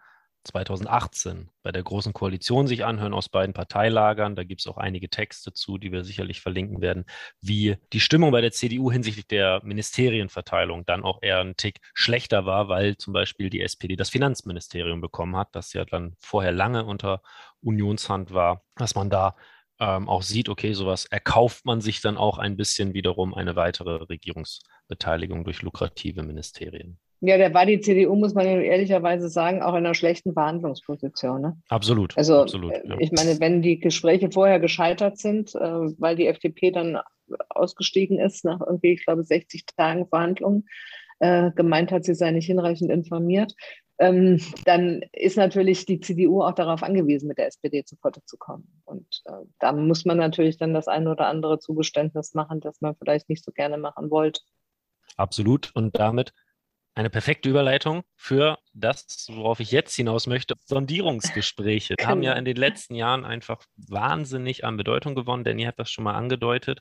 2018 0.44 1.50
bei 1.62 1.72
der 1.72 1.82
Großen 1.82 2.12
Koalition 2.12 2.66
sich 2.66 2.84
anhören 2.84 3.12
aus 3.12 3.28
beiden 3.28 3.52
Parteilagern. 3.52 4.36
Da 4.36 4.44
gibt 4.44 4.60
es 4.60 4.66
auch 4.66 4.78
einige 4.78 5.10
Texte 5.10 5.52
zu, 5.52 5.78
die 5.78 5.92
wir 5.92 6.04
sicherlich 6.04 6.40
verlinken 6.40 6.80
werden, 6.80 7.04
wie 7.40 7.76
die 7.92 8.00
Stimmung 8.00 8.30
bei 8.30 8.40
der 8.40 8.52
CDU 8.52 8.90
hinsichtlich 8.90 9.26
der 9.26 9.60
Ministerienverteilung 9.64 10.86
dann 10.86 11.02
auch 11.02 11.18
eher 11.22 11.40
ein 11.40 11.56
Tick 11.56 11.80
schlechter 11.94 12.46
war, 12.46 12.68
weil 12.68 12.96
zum 12.96 13.12
Beispiel 13.12 13.50
die 13.50 13.60
SPD 13.60 13.96
das 13.96 14.10
Finanzministerium 14.10 15.00
bekommen 15.00 15.36
hat, 15.36 15.48
das 15.52 15.72
ja 15.72 15.84
dann 15.84 16.16
vorher 16.18 16.52
lange 16.52 16.84
unter 16.84 17.22
Unionshand 17.60 18.32
war, 18.32 18.62
dass 18.76 18.94
man 18.94 19.10
da 19.10 19.36
ähm, 19.80 20.08
auch 20.08 20.22
sieht, 20.22 20.48
okay, 20.48 20.72
sowas 20.72 21.04
erkauft 21.06 21.64
man 21.64 21.80
sich 21.80 22.00
dann 22.00 22.16
auch 22.16 22.38
ein 22.38 22.56
bisschen 22.56 22.94
wiederum 22.94 23.34
eine 23.34 23.56
weitere 23.56 23.96
Regierungsbeteiligung 24.04 25.44
durch 25.44 25.62
lukrative 25.62 26.22
Ministerien. 26.22 26.98
Ja, 27.20 27.36
da 27.36 27.52
war 27.52 27.66
die 27.66 27.80
CDU, 27.80 28.14
muss 28.14 28.34
man 28.34 28.46
ehrlicherweise 28.46 29.28
sagen, 29.28 29.60
auch 29.62 29.72
in 29.72 29.84
einer 29.84 29.94
schlechten 29.94 30.34
Verhandlungsposition. 30.34 31.40
Ne? 31.40 31.56
Absolut. 31.68 32.16
Also, 32.16 32.42
absolut, 32.42 32.72
ja. 32.72 32.96
ich 33.00 33.10
meine, 33.10 33.40
wenn 33.40 33.60
die 33.60 33.80
Gespräche 33.80 34.30
vorher 34.30 34.60
gescheitert 34.60 35.18
sind, 35.18 35.54
äh, 35.54 35.60
weil 35.98 36.14
die 36.14 36.28
FDP 36.28 36.70
dann 36.70 36.98
ausgestiegen 37.48 38.18
ist 38.20 38.44
nach 38.44 38.60
irgendwie, 38.60 38.92
ich 38.92 39.04
glaube, 39.04 39.24
60 39.24 39.66
Tagen 39.66 40.06
Verhandlungen, 40.06 40.68
äh, 41.18 41.50
gemeint 41.52 41.90
hat, 41.90 42.04
sie 42.04 42.14
sei 42.14 42.30
nicht 42.30 42.46
hinreichend 42.46 42.90
informiert, 42.90 43.54
ähm, 43.98 44.40
dann 44.64 45.02
ist 45.12 45.36
natürlich 45.36 45.84
die 45.84 46.00
CDU 46.00 46.42
auch 46.42 46.52
darauf 46.52 46.84
angewiesen, 46.84 47.26
mit 47.26 47.38
der 47.38 47.48
SPD 47.48 47.84
zu 47.84 47.96
Potte 47.96 48.24
zu 48.24 48.36
kommen. 48.36 48.80
Und 48.84 49.22
äh, 49.24 49.44
da 49.58 49.72
muss 49.72 50.04
man 50.04 50.18
natürlich 50.18 50.56
dann 50.56 50.72
das 50.72 50.86
eine 50.86 51.10
oder 51.10 51.26
andere 51.26 51.58
Zugeständnis 51.58 52.34
machen, 52.34 52.60
das 52.60 52.80
man 52.80 52.94
vielleicht 52.94 53.28
nicht 53.28 53.44
so 53.44 53.50
gerne 53.50 53.76
machen 53.76 54.10
wollte. 54.10 54.40
Absolut. 55.16 55.72
Und 55.74 55.98
damit 55.98 56.32
eine 56.98 57.10
perfekte 57.10 57.48
Überleitung 57.48 58.02
für 58.16 58.58
das, 58.74 59.28
worauf 59.30 59.60
ich 59.60 59.70
jetzt 59.70 59.94
hinaus 59.94 60.26
möchte. 60.26 60.54
Sondierungsgespräche 60.66 61.94
haben 62.02 62.24
ja 62.24 62.32
in 62.32 62.44
den 62.44 62.56
letzten 62.56 62.96
Jahren 62.96 63.24
einfach 63.24 63.62
wahnsinnig 63.76 64.64
an 64.64 64.76
Bedeutung 64.76 65.14
gewonnen. 65.14 65.44
Danny 65.44 65.62
hat 65.62 65.78
das 65.78 65.92
schon 65.92 66.02
mal 66.02 66.14
angedeutet. 66.14 66.80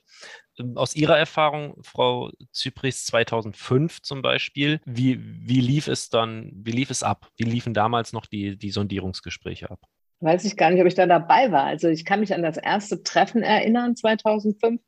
Ähm, 0.58 0.76
aus 0.76 0.96
Ihrer 0.96 1.16
Erfahrung, 1.16 1.80
Frau 1.84 2.32
Zypris, 2.50 3.04
2005 3.06 4.02
zum 4.02 4.20
Beispiel, 4.20 4.80
wie, 4.84 5.20
wie 5.22 5.60
lief 5.60 5.86
es 5.86 6.10
dann, 6.10 6.50
wie 6.52 6.72
lief 6.72 6.90
es 6.90 7.04
ab? 7.04 7.28
Wie 7.36 7.44
liefen 7.44 7.72
damals 7.72 8.12
noch 8.12 8.26
die, 8.26 8.58
die 8.58 8.70
Sondierungsgespräche 8.70 9.70
ab? 9.70 9.78
Weiß 10.18 10.44
ich 10.44 10.56
gar 10.56 10.72
nicht, 10.72 10.80
ob 10.80 10.88
ich 10.88 10.96
da 10.96 11.06
dabei 11.06 11.52
war. 11.52 11.62
Also 11.62 11.86
ich 11.86 12.04
kann 12.04 12.18
mich 12.18 12.34
an 12.34 12.42
das 12.42 12.56
erste 12.56 13.04
Treffen 13.04 13.44
erinnern, 13.44 13.94
2005 13.94 14.80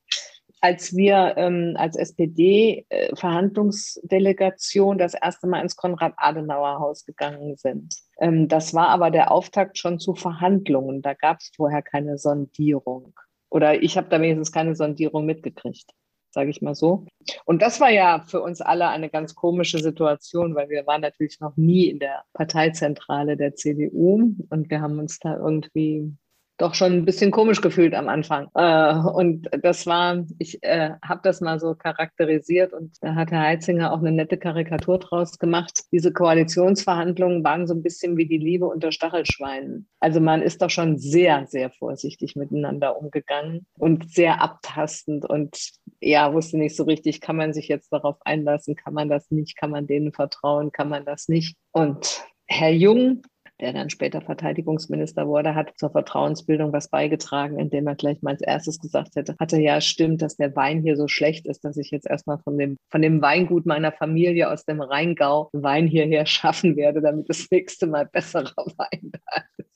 als 0.61 0.95
wir 0.95 1.35
ähm, 1.37 1.75
als 1.77 1.97
SPD-Verhandlungsdelegation 1.97 4.97
äh, 4.97 4.99
das 4.99 5.15
erste 5.15 5.47
Mal 5.47 5.63
ins 5.63 5.77
Konrad-Adenauer-Haus 5.77 7.07
gegangen 7.07 7.57
sind. 7.57 7.95
Ähm, 8.21 8.49
das 8.49 8.75
war 8.75 8.89
aber 8.89 9.11
der 9.11 9.33
Auftakt 9.33 9.79
schon 9.79 9.99
zu 9.99 10.15
Verhandlungen. 10.15 11.01
Da 11.01 11.15
gab 11.15 11.39
es 11.41 11.51
vorher 11.57 11.83
keine 11.83 12.19
Sondierung. 12.19 13.15
Oder 13.49 13.83
ich 13.83 13.97
habe 13.97 14.09
da 14.09 14.21
wenigstens 14.21 14.53
keine 14.53 14.77
Sondierung 14.77 15.25
mitgekriegt, 15.25 15.91
sage 16.31 16.51
ich 16.51 16.61
mal 16.61 16.75
so. 16.75 17.07
Und 17.47 17.63
das 17.63 17.81
war 17.81 17.91
ja 17.91 18.23
für 18.27 18.43
uns 18.43 18.61
alle 18.61 18.89
eine 18.89 19.09
ganz 19.09 19.35
komische 19.35 19.79
Situation, 19.79 20.55
weil 20.55 20.69
wir 20.69 20.87
waren 20.87 21.01
natürlich 21.01 21.41
noch 21.41 21.57
nie 21.57 21.87
in 21.87 21.99
der 21.99 22.25
Parteizentrale 22.35 23.37
der 23.37 23.55
CDU 23.55 24.35
und 24.51 24.71
wir 24.71 24.83
haben 24.83 24.99
uns 24.99 25.19
da 25.19 25.37
irgendwie 25.37 26.13
doch 26.61 26.75
schon 26.75 26.93
ein 26.93 27.05
bisschen 27.05 27.31
komisch 27.31 27.61
gefühlt 27.61 27.95
am 27.95 28.09
Anfang. 28.09 28.49
Äh, 28.55 28.95
und 28.95 29.49
das 29.63 29.87
war, 29.87 30.25
ich 30.39 30.63
äh, 30.63 30.91
habe 31.03 31.21
das 31.23 31.41
mal 31.41 31.59
so 31.59 31.75
charakterisiert 31.75 32.73
und 32.73 32.97
da 33.01 33.15
hat 33.15 33.31
Herr 33.31 33.43
Heitzinger 33.43 33.93
auch 33.93 33.99
eine 33.99 34.13
nette 34.13 34.37
Karikatur 34.37 34.99
draus 34.99 35.39
gemacht. 35.39 35.85
Diese 35.93 36.13
Koalitionsverhandlungen 36.13 37.43
waren 37.45 37.67
so 37.67 37.75
ein 37.75 37.83
bisschen 37.83 38.17
wie 38.17 38.27
die 38.27 38.39
Liebe 38.39 38.67
unter 38.67 38.93
Stachelschweinen. 38.93 39.89
Also 40.01 40.21
man 40.21 40.43
ist 40.43 40.61
doch 40.61 40.71
schon 40.71 40.99
sehr, 40.99 41.47
sehr 41.47 41.71
vorsichtig 41.71 42.37
miteinander 42.37 42.99
umgegangen 42.99 43.67
und 43.79 44.11
sehr 44.13 44.43
abtastend 44.43 45.29
und 45.29 45.57
ja, 46.01 46.33
wusste 46.33 46.59
nicht 46.59 46.77
so 46.77 46.85
richtig, 46.85 47.21
kann 47.21 47.37
man 47.37 47.53
sich 47.53 47.69
jetzt 47.69 47.93
darauf 47.93 48.17
einlassen, 48.25 48.75
kann 48.75 48.95
man 48.95 49.09
das 49.09 49.31
nicht, 49.31 49.57
kann 49.57 49.71
man 49.71 49.87
denen 49.87 50.13
vertrauen, 50.13 50.73
kann 50.73 50.89
man 50.89 51.05
das 51.05 51.29
nicht. 51.29 51.57
Und 51.73 52.25
Herr 52.47 52.73
Jung 52.73 53.23
der 53.61 53.73
dann 53.73 53.91
später 53.91 54.21
Verteidigungsminister 54.21 55.27
wurde, 55.27 55.55
hat 55.55 55.73
zur 55.77 55.91
Vertrauensbildung 55.91 56.73
was 56.73 56.89
beigetragen, 56.89 57.59
indem 57.59 57.87
er 57.87 57.95
gleich 57.95 58.23
mal 58.23 58.33
als 58.33 58.43
erstes 58.43 58.79
gesagt 58.81 59.17
hätte, 59.17 59.37
hatte 59.39 59.59
ja 59.61 59.81
stimmt, 59.81 60.23
dass 60.23 60.37
der 60.37 60.55
Wein 60.57 60.83
hier 60.83 60.97
so 60.97 61.09
schlecht 61.09 61.47
ist, 61.47 61.65
dass 61.65 61.77
ich 61.77 61.91
jetzt 61.91 62.09
erstmal 62.09 62.39
von 62.39 62.59
dem, 62.59 62.77
von 62.91 63.03
dem 63.03 63.23
Weingut 63.23 63.67
meiner 63.67 63.93
Familie 63.93 64.51
aus 64.51 64.65
dem 64.65 64.81
Rheingau 64.81 65.51
Wein 65.53 65.87
hierher 65.87 66.27
schaffen 66.41 66.77
werde, 66.77 67.01
damit 67.01 67.29
das 67.29 67.49
nächste 67.51 67.87
Mal 67.87 68.07
besserer 68.07 68.55
Wein 68.77 69.13
da 69.13 69.43
ist. 69.57 69.71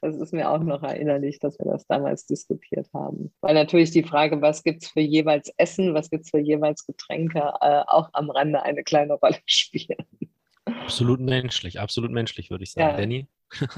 Das 0.00 0.16
ist 0.16 0.32
mir 0.32 0.50
auch 0.50 0.62
noch 0.62 0.82
erinnerlich, 0.82 1.38
dass 1.38 1.58
wir 1.58 1.70
das 1.70 1.86
damals 1.86 2.26
diskutiert 2.26 2.88
haben. 2.92 3.32
Weil 3.40 3.54
natürlich 3.54 3.90
die 3.90 4.02
Frage, 4.02 4.40
was 4.42 4.62
gibt 4.62 4.82
es 4.82 4.90
für 4.90 5.00
jeweils 5.00 5.52
Essen, 5.56 5.94
was 5.94 6.10
gibt 6.10 6.24
es 6.24 6.30
für 6.30 6.40
jeweils 6.40 6.84
Getränke, 6.86 7.38
äh, 7.60 7.82
auch 7.86 8.08
am 8.12 8.30
Rande 8.30 8.62
eine 8.62 8.82
kleine 8.82 9.14
Rolle 9.14 9.38
spielen. 9.46 9.98
Absolut 10.82 11.20
menschlich, 11.20 11.80
absolut 11.80 12.10
menschlich, 12.10 12.50
würde 12.50 12.64
ich 12.64 12.72
sagen. 12.72 12.90
Ja. 12.90 12.96
Danny? 12.96 13.28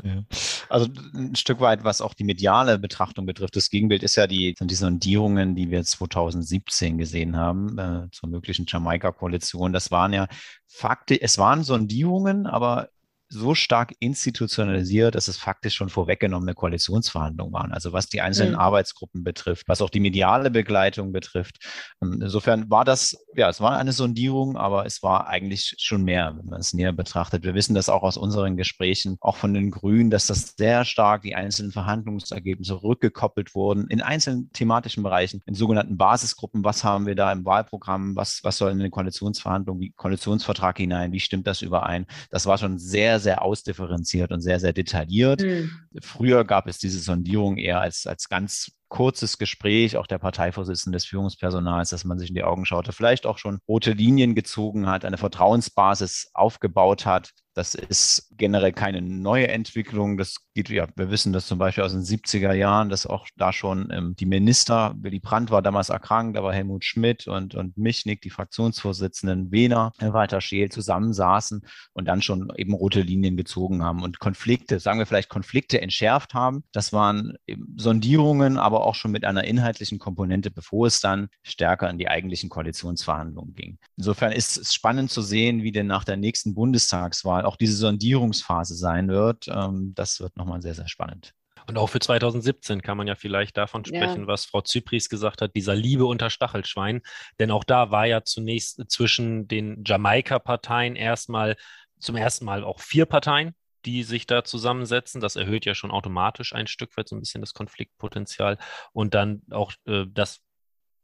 Ja. 0.02 0.24
Also 0.68 0.88
ein 1.14 1.36
Stück 1.36 1.60
weit, 1.60 1.84
was 1.84 2.00
auch 2.00 2.14
die 2.14 2.24
mediale 2.24 2.78
Betrachtung 2.78 3.26
betrifft. 3.26 3.56
Das 3.56 3.70
Gegenbild 3.70 4.02
ist 4.02 4.16
ja 4.16 4.26
die, 4.26 4.54
die 4.60 4.74
Sondierungen, 4.74 5.54
die 5.54 5.70
wir 5.70 5.84
2017 5.84 6.98
gesehen 6.98 7.36
haben 7.36 7.78
äh, 7.78 8.10
zur 8.10 8.28
möglichen 8.28 8.66
Jamaika-Koalition. 8.68 9.72
Das 9.72 9.90
waren 9.90 10.12
ja 10.12 10.26
Fakte, 10.66 11.20
es 11.20 11.38
waren 11.38 11.64
Sondierungen, 11.64 12.46
aber 12.46 12.88
so 13.32 13.54
stark 13.54 13.94
institutionalisiert, 14.00 15.14
dass 15.14 15.28
es 15.28 15.36
faktisch 15.36 15.74
schon 15.74 15.88
vorweggenommene 15.88 16.54
Koalitionsverhandlungen 16.54 17.52
waren. 17.52 17.72
Also 17.72 17.92
was 17.92 18.08
die 18.08 18.20
einzelnen 18.20 18.54
mhm. 18.54 18.58
Arbeitsgruppen 18.58 19.22
betrifft, 19.22 19.68
was 19.68 19.80
auch 19.80 19.90
die 19.90 20.00
mediale 20.00 20.50
Begleitung 20.50 21.12
betrifft. 21.12 21.64
Ähm, 22.02 22.20
insofern 22.22 22.68
war 22.70 22.84
das, 22.84 23.16
ja, 23.36 23.48
es 23.48 23.60
war 23.60 23.78
eine 23.78 23.92
Sondierung, 23.92 24.56
aber 24.56 24.84
es 24.84 25.02
war 25.02 25.28
eigentlich 25.28 25.76
schon 25.78 26.02
mehr, 26.02 26.34
wenn 26.36 26.46
man 26.46 26.60
es 26.60 26.72
näher 26.72 26.92
betrachtet. 26.92 27.44
Wir 27.44 27.54
wissen 27.54 27.74
das 27.74 27.88
auch 27.88 28.02
aus 28.02 28.16
unseren 28.16 28.56
Gesprächen, 28.56 29.16
auch 29.20 29.36
von 29.36 29.54
den 29.54 29.70
Grünen, 29.70 30.10
dass 30.10 30.26
das 30.26 30.54
sehr 30.56 30.84
stark 30.84 31.22
die 31.22 31.36
einzelnen 31.36 31.70
Verhandlungsergebnisse 31.70 32.82
rückgekoppelt 32.82 33.54
wurden 33.54 33.86
in 33.88 34.02
einzelnen 34.02 34.50
thematischen 34.52 35.04
Bereichen, 35.04 35.40
in 35.46 35.54
sogenannten 35.54 35.96
Basisgruppen. 35.96 36.64
Was 36.64 36.82
haben 36.82 37.06
wir 37.06 37.14
da 37.14 37.30
im 37.30 37.44
Wahlprogramm? 37.44 38.16
Was, 38.16 38.40
was 38.42 38.56
soll 38.56 38.72
in 38.72 38.80
den 38.80 38.90
Koalitionsverhandlungen, 38.90 39.80
wie 39.80 39.90
Koalitionsvertrag 39.90 40.78
hinein? 40.78 41.12
Wie 41.12 41.20
stimmt 41.20 41.46
das 41.46 41.62
überein? 41.62 42.06
Das 42.30 42.46
war 42.46 42.58
schon 42.58 42.78
sehr, 42.78 43.19
sehr 43.20 43.42
ausdifferenziert 43.42 44.32
und 44.32 44.40
sehr, 44.40 44.58
sehr 44.60 44.72
detailliert. 44.72 45.42
Mhm. 45.42 45.70
Früher 46.02 46.44
gab 46.44 46.66
es 46.66 46.78
diese 46.78 46.98
Sondierung 46.98 47.56
eher 47.56 47.80
als, 47.80 48.06
als 48.06 48.28
ganz 48.28 48.72
kurzes 48.88 49.38
Gespräch, 49.38 49.96
auch 49.96 50.06
der 50.06 50.18
Parteivorsitzende 50.18 50.96
des 50.96 51.06
Führungspersonals, 51.06 51.90
dass 51.90 52.04
man 52.04 52.18
sich 52.18 52.28
in 52.30 52.34
die 52.34 52.42
Augen 52.42 52.66
schaute, 52.66 52.92
vielleicht 52.92 53.24
auch 53.24 53.38
schon 53.38 53.60
rote 53.68 53.92
Linien 53.92 54.34
gezogen 54.34 54.88
hat, 54.88 55.04
eine 55.04 55.16
Vertrauensbasis 55.16 56.30
aufgebaut 56.34 57.06
hat. 57.06 57.30
Das 57.60 57.74
ist 57.74 58.30
generell 58.38 58.72
keine 58.72 59.02
neue 59.02 59.48
Entwicklung. 59.48 60.16
Das 60.16 60.36
geht, 60.54 60.70
ja, 60.70 60.88
wir 60.96 61.10
wissen 61.10 61.34
das 61.34 61.46
zum 61.46 61.58
Beispiel 61.58 61.84
aus 61.84 61.92
den 61.92 62.00
70er 62.00 62.54
Jahren, 62.54 62.88
dass 62.88 63.06
auch 63.06 63.26
da 63.36 63.52
schon 63.52 63.90
ähm, 63.92 64.16
die 64.18 64.24
Minister, 64.24 64.94
Willy 64.98 65.20
Brandt 65.20 65.50
war 65.50 65.60
damals 65.60 65.90
erkrankt, 65.90 66.40
war 66.40 66.54
Helmut 66.54 66.86
Schmidt 66.86 67.26
und, 67.26 67.54
und 67.54 67.76
Michnik, 67.76 68.22
die 68.22 68.30
Fraktionsvorsitzenden, 68.30 69.52
Wehner, 69.52 69.92
Walter 69.98 70.40
Scheel 70.40 70.70
zusammensaßen 70.70 71.60
und 71.92 72.06
dann 72.06 72.22
schon 72.22 72.50
eben 72.56 72.72
rote 72.72 73.02
Linien 73.02 73.36
gezogen 73.36 73.84
haben 73.84 74.02
und 74.02 74.20
Konflikte, 74.20 74.80
sagen 74.80 74.98
wir 74.98 75.04
vielleicht 75.04 75.28
Konflikte 75.28 75.82
entschärft 75.82 76.32
haben. 76.32 76.64
Das 76.72 76.94
waren 76.94 77.34
Sondierungen, 77.76 78.56
aber 78.56 78.86
auch 78.86 78.94
schon 78.94 79.10
mit 79.10 79.26
einer 79.26 79.44
inhaltlichen 79.44 79.98
Komponente, 79.98 80.50
bevor 80.50 80.86
es 80.86 81.00
dann 81.00 81.28
stärker 81.42 81.90
in 81.90 81.98
die 81.98 82.08
eigentlichen 82.08 82.48
Koalitionsverhandlungen 82.48 83.54
ging. 83.54 83.78
Insofern 83.98 84.32
ist 84.32 84.56
es 84.56 84.72
spannend 84.72 85.10
zu 85.10 85.20
sehen, 85.20 85.62
wie 85.62 85.72
denn 85.72 85.86
nach 85.86 86.04
der 86.04 86.16
nächsten 86.16 86.54
Bundestagswahl 86.54 87.44
auch 87.50 87.56
diese 87.56 87.76
Sondierungsphase 87.76 88.76
sein 88.76 89.08
wird. 89.08 89.48
Ähm, 89.48 89.92
das 89.96 90.20
wird 90.20 90.36
nochmal 90.36 90.62
sehr, 90.62 90.74
sehr 90.74 90.88
spannend. 90.88 91.34
Und 91.66 91.76
auch 91.78 91.88
für 91.88 91.98
2017 91.98 92.80
kann 92.80 92.96
man 92.96 93.08
ja 93.08 93.16
vielleicht 93.16 93.56
davon 93.56 93.84
sprechen, 93.84 94.22
ja. 94.22 94.26
was 94.26 94.44
Frau 94.44 94.60
Zypries 94.60 95.08
gesagt 95.08 95.42
hat, 95.42 95.56
dieser 95.56 95.74
Liebe 95.74 96.06
unter 96.06 96.30
Stachelschwein. 96.30 97.02
Denn 97.38 97.50
auch 97.50 97.64
da 97.64 97.90
war 97.90 98.06
ja 98.06 98.22
zunächst 98.22 98.82
zwischen 98.88 99.48
den 99.48 99.82
Jamaika-Parteien 99.84 100.96
erstmal 100.96 101.56
zum 101.98 102.16
ersten 102.16 102.44
Mal 102.44 102.64
auch 102.64 102.80
vier 102.80 103.04
Parteien, 103.04 103.54
die 103.84 104.04
sich 104.04 104.26
da 104.26 104.44
zusammensetzen. 104.44 105.20
Das 105.20 105.36
erhöht 105.36 105.66
ja 105.66 105.74
schon 105.74 105.90
automatisch 105.90 106.54
ein 106.54 106.68
Stück 106.68 106.96
weit 106.96 107.08
so 107.08 107.16
ein 107.16 107.20
bisschen 107.20 107.40
das 107.40 107.52
Konfliktpotenzial. 107.52 108.58
Und 108.92 109.14
dann 109.14 109.42
auch 109.50 109.72
äh, 109.86 110.06
das 110.08 110.40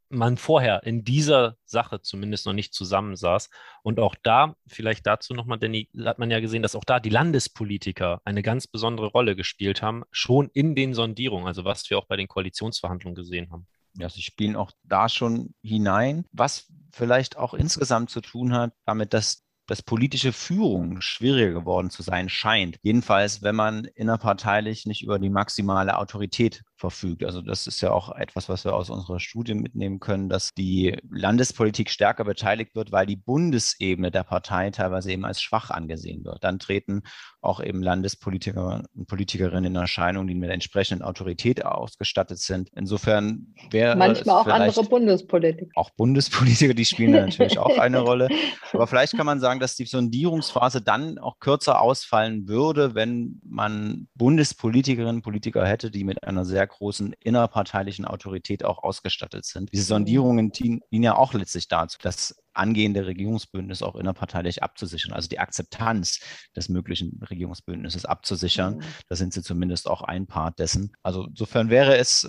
man 0.09 0.37
vorher 0.37 0.83
in 0.85 1.05
dieser 1.05 1.57
Sache 1.65 2.01
zumindest 2.01 2.47
noch 2.47 2.53
nicht 2.53 2.75
zusammensaß. 2.75 3.51
Und 3.83 3.99
auch 4.01 4.15
da, 4.23 4.55
vielleicht 4.67 5.07
dazu 5.07 5.35
nochmal, 5.35 5.59
Danny, 5.59 5.89
hat 6.05 6.19
man 6.19 6.31
ja 6.31 6.41
gesehen, 6.41 6.63
dass 6.63 6.77
auch 6.77 6.85
da 6.85 7.01
die 7.01 7.11
Landespolitiker 7.11 8.21
eine 8.25 8.43
ganz 8.43 8.67
besondere 8.67 9.07
Rolle 9.07 9.37
gespielt 9.37 9.83
haben, 9.83 10.05
schon 10.11 10.51
in 10.53 10.75
den 10.75 10.95
Sondierungen, 10.95 11.47
also 11.47 11.65
was 11.65 11.89
wir 11.91 11.99
auch 11.99 12.07
bei 12.07 12.17
den 12.17 12.29
Koalitionsverhandlungen 12.29 13.17
gesehen 13.17 13.51
haben. 13.51 13.67
Ja, 13.99 14.11
sie 14.11 14.23
spielen 14.23 14.57
auch 14.57 14.73
da 14.85 15.09
schon 15.09 15.55
hinein, 15.63 16.27
was 16.33 16.71
vielleicht 16.93 17.37
auch 17.37 17.55
insgesamt 17.55 18.11
zu 18.11 18.21
tun 18.21 18.53
hat 18.53 18.73
damit, 18.85 19.15
dass 19.15 19.47
dass 19.67 19.83
politische 19.83 20.33
Führung 20.33 21.01
schwieriger 21.01 21.53
geworden 21.53 21.91
zu 21.91 22.03
sein 22.03 22.29
scheint. 22.29 22.79
Jedenfalls, 22.83 23.43
wenn 23.43 23.57
man 23.57 23.85
innerparteilich 23.85 24.87
nicht 24.87 25.03
über 25.03 25.19
die 25.19 25.31
maximale 25.31 25.99
Autorität 25.99 26.63
verfügt. 26.77 27.25
Also 27.25 27.41
das 27.41 27.67
ist 27.67 27.81
ja 27.81 27.91
auch 27.91 28.15
etwas, 28.15 28.49
was 28.49 28.65
wir 28.65 28.75
aus 28.75 28.91
unserer 28.91 29.19
Studie 29.19 29.55
mitnehmen 29.55 29.99
können, 29.99 30.29
dass 30.29 30.53
die 30.53 30.97
Landespolitik 31.11 31.91
stärker 31.91 32.25
beteiligt 32.25 32.75
wird, 32.75 32.93
weil 32.93 33.07
die 33.07 33.17
Bundesebene 33.17 34.11
der 34.11 34.25
Partei 34.25 34.71
teilweise 34.71 35.11
eben 35.11 35.25
als 35.25 35.41
schwach 35.41 35.71
angesehen 35.71 36.25
wird. 36.25 36.45
Dann 36.45 36.59
treten 36.59 37.03
auch 37.41 37.63
eben 37.63 37.83
Landespolitiker 37.83 38.85
und 38.95 39.07
Politikerinnen 39.07 39.65
in 39.65 39.77
Erscheinung, 39.77 40.27
die 40.27 40.35
mit 40.35 40.51
entsprechenden 40.51 41.03
Autorität 41.03 41.65
ausgestattet 41.65 42.39
sind. 42.39 42.71
Insofern 42.75 43.55
wäre 43.71 43.97
manchmal 43.97 44.43
auch 44.43 44.47
andere 44.47 44.85
Bundespolitiker. 44.85 45.71
Auch 45.75 45.91
Bundespolitiker, 45.91 46.75
die 46.75 46.85
spielen 46.85 47.13
natürlich 47.13 47.59
auch 47.59 47.79
eine 47.79 48.01
Rolle. 48.07 48.29
Aber 48.73 48.87
vielleicht 48.87 49.17
kann 49.17 49.27
man 49.27 49.41
sagen, 49.41 49.61
dass 49.61 49.77
die 49.77 49.87
Sondierungsphase 49.87 50.83
dann 50.83 51.19
auch 51.19 51.39
kürzer 51.39 51.81
ausfallen 51.81 52.49
würde, 52.49 52.95
wenn 52.95 53.41
man 53.45 54.09
Bundespolitikerinnen 54.15 55.17
und 55.17 55.23
Politiker 55.23 55.67
hätte, 55.67 55.91
die 55.91 56.05
mit 56.05 56.25
einer 56.25 56.45
sehr 56.45 56.66
großen 56.67 57.15
innerparteilichen 57.21 58.05
Autorität 58.05 58.65
auch 58.65 58.83
ausgestattet 58.83 59.45
sind. 59.45 59.73
Diese 59.73 59.85
mhm. 59.85 59.89
Sondierungen 59.89 60.51
dienen, 60.51 60.81
ja 60.91 61.17
auch 61.17 61.35
letztlich 61.35 61.69
dazu, 61.69 61.99
das 62.03 62.37
angehende 62.53 63.07
Regierungsbündnis 63.07 63.83
auch 63.83 63.97
innerparteilich 63.97 64.63
abzusichern, 64.63 65.13
also 65.13 65.29
die 65.29 65.39
Akzeptanz 65.39 66.21
des 66.55 66.69
möglichen 66.69 67.21
Regierungsbündnisses 67.29 68.05
abzusichern. 68.05 68.77
Mhm. 68.77 68.83
Da 69.09 69.17
sind 69.17 69.33
sie 69.33 69.43
zumindest 69.43 69.89
auch 69.89 70.03
ein 70.03 70.27
Part 70.27 70.59
dessen. 70.59 70.93
Also 71.03 71.27
insofern 71.27 71.71
wäre 71.71 71.97
es 71.97 72.29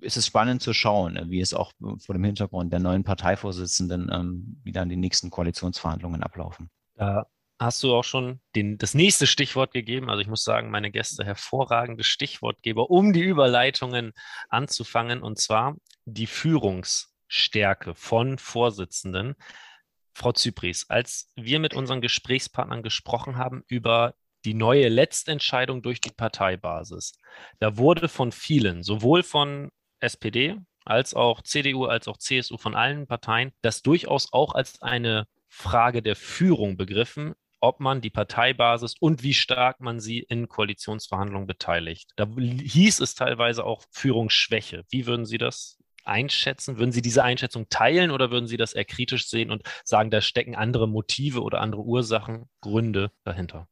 ist 0.00 0.16
es 0.16 0.26
spannend 0.26 0.62
zu 0.62 0.72
schauen, 0.72 1.18
wie 1.28 1.40
es 1.40 1.54
auch 1.54 1.72
vor 1.80 2.14
dem 2.14 2.22
Hintergrund 2.22 2.72
der 2.72 2.78
neuen 2.78 3.02
Parteivorsitzenden, 3.02 4.08
ähm, 4.12 4.60
wie 4.62 4.70
dann 4.70 4.88
die 4.88 4.96
nächsten 4.96 5.28
Koalitionsverhandlungen 5.28 6.22
ablaufen. 6.22 6.70
Da 6.94 7.26
hast 7.58 7.82
du 7.82 7.94
auch 7.94 8.04
schon 8.04 8.40
den, 8.54 8.78
das 8.78 8.94
nächste 8.94 9.26
Stichwort 9.26 9.72
gegeben. 9.72 10.10
Also 10.10 10.20
ich 10.20 10.28
muss 10.28 10.44
sagen, 10.44 10.70
meine 10.70 10.90
Gäste 10.90 11.24
hervorragende 11.24 12.04
Stichwortgeber, 12.04 12.90
um 12.90 13.12
die 13.12 13.22
Überleitungen 13.22 14.12
anzufangen, 14.48 15.22
und 15.22 15.38
zwar 15.38 15.76
die 16.04 16.26
Führungsstärke 16.26 17.94
von 17.94 18.38
Vorsitzenden. 18.38 19.34
Frau 20.14 20.32
Zypris, 20.32 20.88
als 20.88 21.30
wir 21.36 21.60
mit 21.60 21.74
unseren 21.74 22.00
Gesprächspartnern 22.00 22.82
gesprochen 22.82 23.36
haben 23.36 23.62
über 23.68 24.14
die 24.44 24.54
neue 24.54 24.88
Letztentscheidung 24.88 25.82
durch 25.82 26.00
die 26.00 26.10
Parteibasis, 26.10 27.12
da 27.58 27.76
wurde 27.76 28.08
von 28.08 28.32
vielen, 28.32 28.82
sowohl 28.82 29.22
von 29.22 29.70
SPD 30.00 30.56
als 30.84 31.14
auch 31.14 31.42
CDU, 31.42 31.84
als 31.84 32.08
auch 32.08 32.16
CSU, 32.16 32.56
von 32.56 32.74
allen 32.74 33.06
Parteien, 33.06 33.52
das 33.62 33.82
durchaus 33.82 34.32
auch 34.32 34.54
als 34.54 34.80
eine 34.80 35.26
Frage 35.48 36.02
der 36.02 36.16
Führung 36.16 36.76
begriffen, 36.76 37.34
ob 37.60 37.80
man 37.80 38.00
die 38.00 38.10
Parteibasis 38.10 38.94
und 38.98 39.22
wie 39.22 39.34
stark 39.34 39.80
man 39.80 40.00
sie 40.00 40.20
in 40.20 40.48
Koalitionsverhandlungen 40.48 41.46
beteiligt. 41.46 42.10
Da 42.16 42.26
hieß 42.36 43.00
es 43.00 43.14
teilweise 43.14 43.64
auch 43.64 43.82
Führungsschwäche. 43.90 44.84
Wie 44.90 45.06
würden 45.06 45.26
Sie 45.26 45.38
das 45.38 45.78
einschätzen? 46.04 46.78
Würden 46.78 46.92
Sie 46.92 47.02
diese 47.02 47.22
Einschätzung 47.22 47.68
teilen 47.68 48.10
oder 48.10 48.30
würden 48.30 48.46
Sie 48.46 48.56
das 48.56 48.72
eher 48.72 48.84
kritisch 48.84 49.28
sehen 49.28 49.50
und 49.50 49.62
sagen, 49.84 50.10
da 50.10 50.20
stecken 50.20 50.54
andere 50.54 50.88
Motive 50.88 51.42
oder 51.42 51.60
andere 51.60 51.82
Ursachen, 51.82 52.48
Gründe 52.60 53.10
dahinter? 53.24 53.68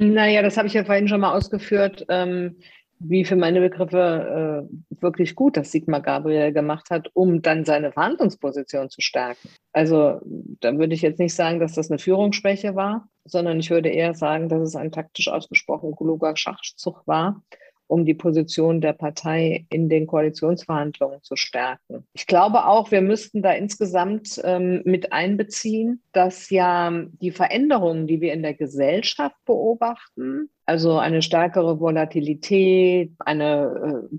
Naja, 0.00 0.42
das 0.42 0.56
habe 0.56 0.68
ich 0.68 0.74
ja 0.74 0.84
vorhin 0.84 1.08
schon 1.08 1.20
mal 1.20 1.32
ausgeführt. 1.32 2.04
Ähm, 2.08 2.60
wie 3.00 3.24
für 3.24 3.36
meine 3.36 3.60
Begriffe 3.60 4.66
äh, 4.68 5.00
wirklich 5.00 5.34
gut, 5.34 5.56
dass 5.56 5.70
Sigmar 5.70 6.00
Gabriel 6.00 6.52
gemacht 6.52 6.90
hat, 6.90 7.10
um 7.14 7.42
dann 7.42 7.64
seine 7.64 7.92
Verhandlungsposition 7.92 8.90
zu 8.90 9.00
stärken. 9.00 9.48
Also 9.72 10.20
da 10.60 10.76
würde 10.76 10.94
ich 10.94 11.02
jetzt 11.02 11.18
nicht 11.20 11.34
sagen, 11.34 11.60
dass 11.60 11.74
das 11.74 11.90
eine 11.90 11.98
Führungsschwäche 11.98 12.74
war, 12.74 13.08
sondern 13.24 13.60
ich 13.60 13.70
würde 13.70 13.88
eher 13.88 14.14
sagen, 14.14 14.48
dass 14.48 14.62
es 14.62 14.76
ein 14.76 14.90
taktisch 14.92 15.28
ausgesprochen 15.28 15.94
kluger 15.94 16.36
Schachzug 16.36 17.06
war, 17.06 17.42
um 17.88 18.04
die 18.04 18.14
Position 18.14 18.80
der 18.80 18.92
Partei 18.92 19.66
in 19.70 19.88
den 19.88 20.06
Koalitionsverhandlungen 20.06 21.22
zu 21.22 21.34
stärken. 21.34 22.06
Ich 22.12 22.26
glaube 22.26 22.66
auch, 22.66 22.90
wir 22.90 23.00
müssten 23.00 23.42
da 23.42 23.52
insgesamt 23.52 24.40
ähm, 24.44 24.82
mit 24.84 25.12
einbeziehen, 25.12 26.02
dass 26.12 26.50
ja 26.50 26.92
die 27.20 27.32
Veränderungen, 27.32 28.06
die 28.06 28.20
wir 28.20 28.32
in 28.32 28.42
der 28.42 28.54
Gesellschaft 28.54 29.36
beobachten, 29.44 30.50
also 30.66 30.98
eine 30.98 31.22
stärkere 31.22 31.80
Volatilität, 31.80 33.12
eine 33.18 34.08
äh, 34.10 34.14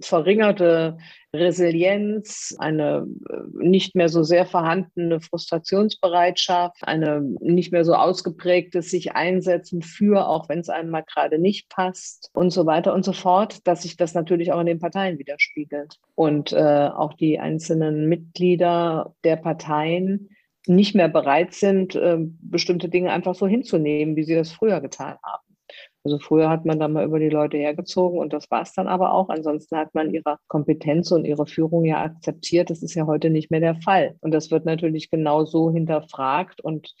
verringerte 0.00 0.98
Resilienz, 1.34 2.54
eine 2.58 3.06
äh, 3.28 3.64
nicht 3.64 3.94
mehr 3.94 4.08
so 4.08 4.22
sehr 4.22 4.46
vorhandene 4.46 5.20
Frustrationsbereitschaft, 5.20 6.86
eine 6.86 7.20
nicht 7.40 7.72
mehr 7.72 7.84
so 7.84 7.94
ausgeprägtes 7.94 8.90
sich 8.90 9.12
einsetzen 9.12 9.82
für, 9.82 10.28
auch 10.28 10.48
wenn 10.48 10.60
es 10.60 10.68
einem 10.68 10.90
mal 10.90 11.04
gerade 11.04 11.38
nicht 11.38 11.68
passt 11.68 12.30
und 12.34 12.50
so 12.50 12.66
weiter 12.66 12.94
und 12.94 13.04
so 13.04 13.12
fort, 13.12 13.66
dass 13.66 13.82
sich 13.82 13.96
das 13.96 14.14
natürlich 14.14 14.52
auch 14.52 14.60
in 14.60 14.66
den 14.66 14.80
Parteien 14.80 15.18
widerspiegelt. 15.18 15.98
Und 16.14 16.52
äh, 16.52 16.56
auch 16.56 17.14
die 17.14 17.38
einzelnen 17.38 18.08
Mitglieder 18.08 19.14
der 19.24 19.36
Parteien 19.36 20.30
nicht 20.66 20.94
mehr 20.94 21.08
bereit 21.08 21.52
sind, 21.52 21.94
äh, 21.94 22.18
bestimmte 22.18 22.88
Dinge 22.88 23.12
einfach 23.12 23.34
so 23.34 23.46
hinzunehmen, 23.46 24.16
wie 24.16 24.24
sie 24.24 24.34
das 24.34 24.52
früher 24.52 24.80
getan 24.80 25.16
haben. 25.22 25.43
Also 26.04 26.18
früher 26.18 26.50
hat 26.50 26.66
man 26.66 26.78
da 26.78 26.86
mal 26.86 27.04
über 27.04 27.18
die 27.18 27.30
Leute 27.30 27.56
hergezogen 27.56 28.18
und 28.18 28.34
das 28.34 28.50
war 28.50 28.60
es 28.60 28.74
dann 28.74 28.88
aber 28.88 29.12
auch. 29.14 29.30
Ansonsten 29.30 29.78
hat 29.78 29.94
man 29.94 30.12
ihre 30.12 30.38
Kompetenz 30.48 31.10
und 31.12 31.24
ihre 31.24 31.46
Führung 31.46 31.86
ja 31.86 32.02
akzeptiert. 32.02 32.68
Das 32.68 32.82
ist 32.82 32.94
ja 32.94 33.06
heute 33.06 33.30
nicht 33.30 33.50
mehr 33.50 33.60
der 33.60 33.76
Fall. 33.76 34.16
Und 34.20 34.32
das 34.32 34.50
wird 34.50 34.66
natürlich 34.66 35.10
genau 35.10 35.46
so 35.46 35.72
hinterfragt 35.72 36.60
und 36.60 36.94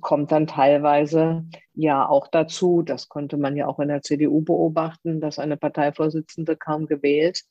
kommt 0.00 0.30
dann 0.30 0.46
teilweise 0.46 1.44
ja 1.74 2.08
auch 2.08 2.28
dazu, 2.28 2.82
das 2.82 3.08
konnte 3.08 3.36
man 3.36 3.56
ja 3.56 3.66
auch 3.66 3.80
in 3.80 3.88
der 3.88 4.02
CDU 4.02 4.42
beobachten, 4.42 5.20
dass 5.20 5.40
eine 5.40 5.56
Parteivorsitzende 5.56 6.56
kaum 6.56 6.86
gewählt 6.86 7.42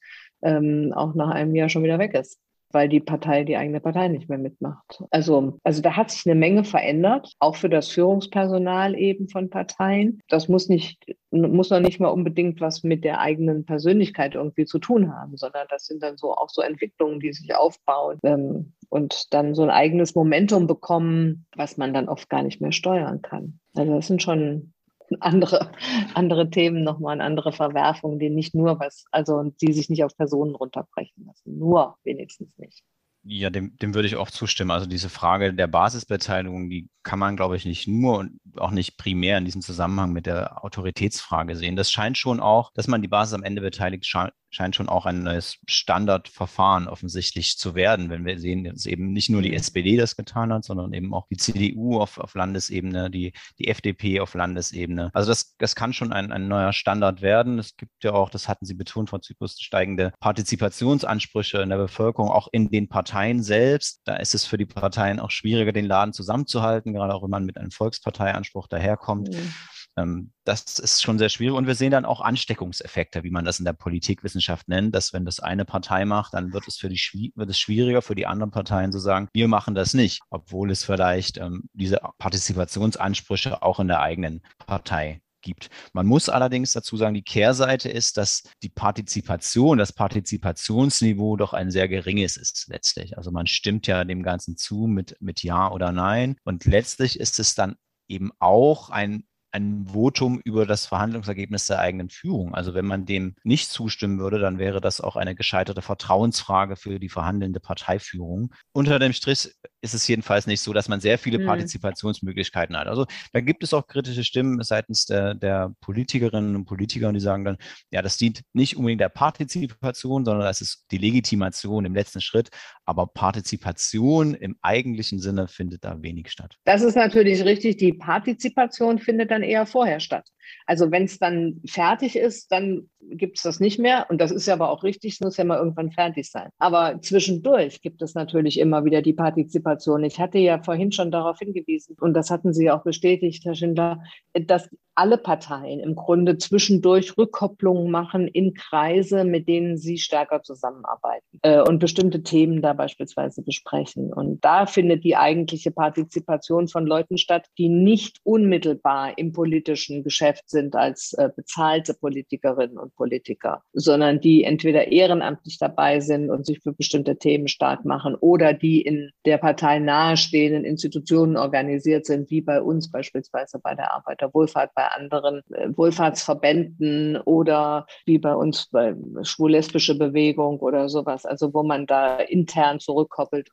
ähm, 0.41 0.93
auch 0.95 1.15
nach 1.15 1.31
einem 1.31 1.53
Jahr 1.53 1.67
schon 1.67 1.83
wieder 1.83 1.99
weg 1.99 2.13
ist 2.13 2.39
weil 2.73 2.89
die 2.89 2.99
Partei, 2.99 3.43
die 3.43 3.55
eigene 3.55 3.79
Partei 3.79 4.07
nicht 4.07 4.29
mehr 4.29 4.37
mitmacht. 4.37 5.03
Also, 5.11 5.59
also 5.63 5.81
da 5.81 5.95
hat 5.95 6.11
sich 6.11 6.25
eine 6.25 6.35
Menge 6.35 6.63
verändert, 6.63 7.33
auch 7.39 7.55
für 7.55 7.69
das 7.69 7.89
Führungspersonal 7.89 8.95
eben 8.97 9.29
von 9.29 9.49
Parteien. 9.49 10.19
Das 10.27 10.49
muss 10.49 10.69
nicht, 10.69 11.05
muss 11.31 11.69
noch 11.69 11.79
nicht 11.79 11.99
mal 11.99 12.09
unbedingt 12.09 12.59
was 12.61 12.83
mit 12.83 13.03
der 13.03 13.19
eigenen 13.19 13.65
Persönlichkeit 13.65 14.35
irgendwie 14.35 14.65
zu 14.65 14.79
tun 14.79 15.13
haben, 15.15 15.37
sondern 15.37 15.67
das 15.69 15.85
sind 15.85 16.01
dann 16.03 16.17
so 16.17 16.33
auch 16.33 16.49
so 16.49 16.61
Entwicklungen, 16.61 17.19
die 17.19 17.31
sich 17.31 17.55
aufbauen 17.55 18.19
ähm, 18.23 18.73
und 18.89 19.33
dann 19.33 19.55
so 19.55 19.63
ein 19.63 19.69
eigenes 19.69 20.15
Momentum 20.15 20.67
bekommen, 20.67 21.45
was 21.55 21.77
man 21.77 21.93
dann 21.93 22.09
oft 22.09 22.29
gar 22.29 22.43
nicht 22.43 22.61
mehr 22.61 22.71
steuern 22.71 23.21
kann. 23.21 23.59
Also 23.75 23.95
das 23.95 24.07
sind 24.07 24.21
schon 24.21 24.72
andere, 25.21 25.71
andere 26.13 26.49
Themen 26.49 26.83
nochmal, 26.83 27.21
andere 27.21 27.51
Verwerfungen, 27.51 28.19
die 28.19 28.29
nicht 28.29 28.55
nur 28.55 28.79
was, 28.79 29.05
also 29.11 29.51
die 29.61 29.73
sich 29.73 29.89
nicht 29.89 30.03
auf 30.03 30.15
Personen 30.15 30.55
runterbrechen 30.55 31.25
lassen. 31.25 31.57
Nur 31.57 31.97
wenigstens 32.03 32.57
nicht. 32.57 32.83
Ja, 33.25 33.49
dem, 33.49 33.77
dem 33.77 33.93
würde 33.93 34.07
ich 34.07 34.17
auch 34.17 34.29
zustimmen. 34.29 34.71
Also 34.71 34.85
diese 34.85 35.09
Frage 35.09 35.53
der 35.53 35.67
Basisbeteiligung, 35.67 36.69
die 36.69 36.89
kann 37.03 37.19
man, 37.19 37.37
glaube 37.37 37.55
ich, 37.55 37.65
nicht 37.65 37.87
nur 37.87 38.19
und 38.19 38.39
auch 38.57 38.71
nicht 38.71 38.97
primär 38.97 39.37
in 39.37 39.45
diesem 39.45 39.61
Zusammenhang 39.61 40.11
mit 40.11 40.25
der 40.25 40.63
Autoritätsfrage 40.65 41.55
sehen. 41.55 41.77
Das 41.77 41.89
scheint 41.89 42.17
schon 42.17 42.41
auch, 42.41 42.73
dass 42.73 42.89
man 42.89 43.01
die 43.01 43.07
Basis 43.07 43.33
am 43.33 43.43
Ende 43.43 43.61
beteiligt, 43.61 44.05
scheint 44.53 44.75
schon 44.75 44.89
auch 44.89 45.05
ein 45.05 45.23
neues 45.23 45.57
Standardverfahren 45.67 46.87
offensichtlich 46.87 47.57
zu 47.57 47.75
werden, 47.75 48.09
wenn 48.09 48.25
wir 48.25 48.39
sehen, 48.39 48.63
dass 48.63 48.85
eben 48.85 49.11
nicht 49.11 49.29
nur 49.29 49.41
die 49.41 49.49
mhm. 49.49 49.55
SPD 49.55 49.97
das 49.97 50.15
getan 50.15 50.53
hat, 50.53 50.63
sondern 50.63 50.93
eben 50.93 51.13
auch 51.13 51.27
die 51.29 51.37
CDU 51.37 51.99
auf, 51.99 52.19
auf 52.19 52.35
Landesebene, 52.35 53.09
die, 53.09 53.33
die 53.59 53.67
FDP 53.67 54.19
auf 54.19 54.33
Landesebene. 54.33 55.09
Also 55.13 55.31
das, 55.31 55.55
das 55.57 55.75
kann 55.75 55.93
schon 55.93 56.13
ein, 56.13 56.31
ein 56.31 56.47
neuer 56.47 56.73
Standard 56.73 57.21
werden. 57.21 57.59
Es 57.59 57.75
gibt 57.75 58.03
ja 58.03 58.13
auch, 58.13 58.29
das 58.29 58.47
hatten 58.47 58.65
Sie 58.65 58.75
betont, 58.75 59.09
Frau 59.09 59.17
Zypus, 59.17 59.59
steigende 59.59 60.13
Partizipationsansprüche 60.19 61.61
in 61.61 61.69
der 61.69 61.77
Bevölkerung, 61.77 62.29
auch 62.29 62.47
in 62.51 62.69
den 62.69 62.89
Parteien 62.89 63.41
selbst. 63.41 64.01
Da 64.05 64.17
ist 64.17 64.35
es 64.35 64.45
für 64.45 64.57
die 64.57 64.65
Parteien 64.65 65.19
auch 65.19 65.31
schwieriger, 65.31 65.71
den 65.71 65.85
Laden 65.85 66.13
zusammenzuhalten, 66.13 66.93
gerade 66.93 67.13
auch 67.13 67.23
wenn 67.23 67.29
man 67.31 67.45
mit 67.45 67.57
einem 67.57 67.71
Volksparteianspruch 67.71 68.67
daherkommt. 68.67 69.29
Mhm. 69.29 69.53
Ähm, 69.97 70.31
das 70.43 70.79
ist 70.79 71.01
schon 71.01 71.17
sehr 71.17 71.29
schwierig. 71.29 71.55
Und 71.55 71.67
wir 71.67 71.75
sehen 71.75 71.91
dann 71.91 72.05
auch 72.05 72.21
Ansteckungseffekte, 72.21 73.23
wie 73.23 73.29
man 73.29 73.45
das 73.45 73.59
in 73.59 73.65
der 73.65 73.73
Politikwissenschaft 73.73 74.67
nennt, 74.67 74.93
dass 74.95 75.13
wenn 75.13 75.25
das 75.25 75.39
eine 75.39 75.65
Partei 75.65 76.05
macht, 76.05 76.33
dann 76.33 76.53
wird 76.53 76.67
es 76.67 76.77
für 76.77 76.89
die 76.89 77.31
wird 77.35 77.49
es 77.49 77.59
schwieriger 77.59 78.01
für 78.01 78.15
die 78.15 78.25
anderen 78.25 78.51
Parteien 78.51 78.91
zu 78.91 78.99
sagen, 78.99 79.29
wir 79.33 79.47
machen 79.47 79.75
das 79.75 79.93
nicht, 79.93 80.21
obwohl 80.29 80.71
es 80.71 80.83
vielleicht 80.83 81.37
ähm, 81.37 81.69
diese 81.73 81.99
Partizipationsansprüche 82.17 83.61
auch 83.61 83.79
in 83.79 83.87
der 83.87 84.01
eigenen 84.01 84.41
Partei 84.65 85.21
gibt. 85.43 85.69
Man 85.91 86.07
muss 86.07 86.29
allerdings 86.29 86.71
dazu 86.71 86.97
sagen, 86.97 87.13
die 87.13 87.21
Kehrseite 87.21 87.89
ist, 87.89 88.17
dass 88.17 88.43
die 88.63 88.69
Partizipation, 88.69 89.77
das 89.77 89.93
Partizipationsniveau 89.93 91.37
doch 91.37 91.53
ein 91.53 91.69
sehr 91.69 91.87
geringes 91.87 92.37
ist 92.37 92.67
letztlich. 92.69 93.17
Also 93.17 93.29
man 93.29 93.45
stimmt 93.45 93.85
ja 93.85 94.03
dem 94.05 94.23
Ganzen 94.23 94.57
zu 94.57 94.87
mit, 94.87 95.15
mit 95.19 95.43
Ja 95.43 95.71
oder 95.71 95.91
Nein. 95.91 96.37
Und 96.43 96.65
letztlich 96.65 97.19
ist 97.19 97.39
es 97.39 97.53
dann 97.53 97.75
eben 98.07 98.31
auch 98.39 98.89
ein 98.89 99.25
ein 99.53 99.85
Votum 99.87 100.41
über 100.43 100.65
das 100.65 100.87
Verhandlungsergebnis 100.87 101.67
der 101.67 101.79
eigenen 101.79 102.09
Führung. 102.09 102.55
Also 102.55 102.73
wenn 102.73 102.85
man 102.85 103.05
dem 103.05 103.35
nicht 103.43 103.69
zustimmen 103.69 104.19
würde, 104.19 104.39
dann 104.39 104.57
wäre 104.57 104.81
das 104.81 104.99
auch 104.99 105.15
eine 105.15 105.35
gescheiterte 105.35 105.83
Vertrauensfrage 105.83 106.75
für 106.75 106.99
die 106.99 107.09
verhandelnde 107.09 107.59
Parteiführung. 107.59 108.51
Unter 108.73 108.97
dem 108.97 109.13
Strich 109.13 109.53
ist 109.81 109.93
es 109.93 110.07
jedenfalls 110.07 110.47
nicht 110.47 110.61
so, 110.61 110.73
dass 110.73 110.89
man 110.89 111.01
sehr 111.01 111.19
viele 111.19 111.37
hm. 111.37 111.45
Partizipationsmöglichkeiten 111.45 112.75
hat. 112.75 112.87
Also 112.87 113.05
da 113.31 113.41
gibt 113.41 113.63
es 113.63 113.73
auch 113.73 113.85
kritische 113.85 114.23
Stimmen 114.23 114.63
seitens 114.63 115.05
der, 115.05 115.35
der 115.35 115.73
Politikerinnen 115.81 116.55
und 116.55 116.65
Politiker, 116.65 117.13
die 117.13 117.19
sagen 117.19 117.45
dann, 117.45 117.57
ja, 117.91 118.01
das 118.01 118.17
dient 118.17 118.41
nicht 118.53 118.75
unbedingt 118.75 119.01
der 119.01 119.09
Partizipation, 119.09 120.25
sondern 120.25 120.45
das 120.45 120.61
ist 120.61 120.85
die 120.89 120.97
Legitimation 120.97 121.85
im 121.85 121.93
letzten 121.93 122.21
Schritt. 122.21 122.49
Aber 122.85 123.05
Partizipation 123.05 124.33
im 124.33 124.57
eigentlichen 124.61 125.19
Sinne 125.19 125.47
findet 125.47 125.83
da 125.83 126.01
wenig 126.01 126.31
statt. 126.31 126.57
Das 126.63 126.81
ist 126.81 126.95
natürlich 126.95 127.45
richtig. 127.45 127.77
Die 127.77 127.93
Partizipation 127.93 128.97
findet 128.97 129.29
dann 129.29 129.42
eher 129.43 129.65
vorher 129.65 129.99
statt. 129.99 130.27
Also 130.65 130.91
wenn 130.91 131.05
es 131.05 131.19
dann 131.19 131.61
fertig 131.65 132.15
ist, 132.15 132.51
dann 132.51 132.89
gibt 133.01 133.37
es 133.37 133.43
das 133.43 133.59
nicht 133.59 133.79
mehr. 133.79 134.07
Und 134.09 134.19
das 134.19 134.31
ist 134.31 134.47
ja 134.47 134.53
aber 134.53 134.69
auch 134.69 134.83
richtig, 134.83 135.13
es 135.13 135.19
muss 135.21 135.37
ja 135.37 135.43
mal 135.43 135.57
irgendwann 135.57 135.91
fertig 135.91 136.29
sein. 136.29 136.49
Aber 136.57 136.99
zwischendurch 137.01 137.81
gibt 137.81 138.01
es 138.01 138.15
natürlich 138.15 138.59
immer 138.59 138.85
wieder 138.85 139.01
die 139.01 139.13
Partizipation. 139.13 140.03
Ich 140.03 140.19
hatte 140.19 140.39
ja 140.39 140.61
vorhin 140.61 140.91
schon 140.91 141.11
darauf 141.11 141.39
hingewiesen, 141.39 141.95
und 141.99 142.13
das 142.13 142.29
hatten 142.29 142.53
Sie 142.53 142.71
auch 142.71 142.83
bestätigt, 142.83 143.45
Herr 143.45 143.55
Schindler, 143.55 144.03
dass 144.33 144.69
alle 144.95 145.17
Parteien 145.17 145.79
im 145.79 145.95
Grunde 145.95 146.37
zwischendurch 146.37 147.17
Rückkopplungen 147.17 147.89
machen 147.89 148.27
in 148.27 148.53
Kreise, 148.53 149.23
mit 149.23 149.47
denen 149.47 149.77
sie 149.77 149.97
stärker 149.97 150.43
zusammenarbeiten 150.43 151.39
äh, 151.41 151.61
und 151.61 151.79
bestimmte 151.79 152.21
Themen 152.21 152.61
da 152.61 152.73
beispielsweise 152.73 153.41
besprechen. 153.41 154.13
Und 154.13 154.43
da 154.45 154.65
findet 154.65 155.03
die 155.03 155.15
eigentliche 155.15 155.71
Partizipation 155.71 156.67
von 156.67 156.85
Leuten 156.85 157.17
statt, 157.17 157.47
die 157.57 157.69
nicht 157.69 158.19
unmittelbar 158.23 159.17
im 159.17 159.31
politischen 159.31 160.03
Geschäft 160.03 160.32
sind 160.45 160.75
als 160.75 161.13
äh, 161.13 161.29
bezahlte 161.35 161.93
Politikerinnen 161.93 162.77
und 162.77 162.95
Politiker, 162.95 163.63
sondern 163.73 164.19
die 164.19 164.43
entweder 164.43 164.91
ehrenamtlich 164.91 165.57
dabei 165.59 165.99
sind 165.99 166.29
und 166.29 166.45
sich 166.45 166.59
für 166.61 166.73
bestimmte 166.73 167.17
Themen 167.17 167.47
stark 167.47 167.85
machen 167.85 168.15
oder 168.15 168.53
die 168.53 168.81
in 168.81 169.11
der 169.25 169.37
Partei 169.37 169.79
nahestehenden 169.79 170.65
Institutionen 170.65 171.37
organisiert 171.37 172.05
sind, 172.05 172.29
wie 172.29 172.41
bei 172.41 172.61
uns 172.61 172.91
beispielsweise 172.91 173.59
bei 173.59 173.75
der 173.75 173.93
Arbeiterwohlfahrt, 173.93 174.71
bei 174.75 174.85
anderen 174.87 175.41
äh, 175.51 175.69
Wohlfahrtsverbänden 175.75 177.17
oder 177.17 177.85
wie 178.05 178.19
bei 178.19 178.35
uns 178.35 178.69
bei 178.71 178.95
schwul-lesbische 179.21 179.97
Bewegung 179.97 180.59
oder 180.59 180.89
sowas, 180.89 181.25
also 181.25 181.53
wo 181.53 181.63
man 181.63 181.85
da 181.85 182.17
intern 182.17 182.79
zurückkoppelt, 182.79 183.49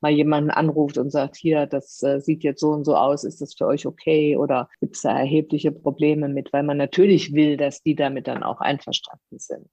mal 0.00 0.10
jemanden 0.10 0.50
anruft 0.50 0.98
und 0.98 1.10
sagt, 1.10 1.36
hier, 1.36 1.66
das 1.66 2.02
äh, 2.02 2.20
sieht 2.20 2.42
jetzt 2.42 2.60
so 2.60 2.70
und 2.70 2.84
so 2.84 2.96
aus, 2.96 3.24
ist 3.24 3.40
das 3.40 3.54
für 3.54 3.66
euch 3.66 3.86
okay? 3.86 4.36
Oder 4.36 4.68
gibt 4.80 4.96
es 4.96 5.02
da 5.02 5.18
erhebliche 5.18 5.72
Probleme 5.72 6.17
mit, 6.26 6.52
weil 6.52 6.64
man 6.64 6.76
natürlich 6.76 7.32
will, 7.32 7.56
dass 7.56 7.82
die 7.82 7.94
damit 7.94 8.26
dann 8.26 8.42
auch 8.42 8.60
einverstanden 8.60 9.38
sind 9.38 9.70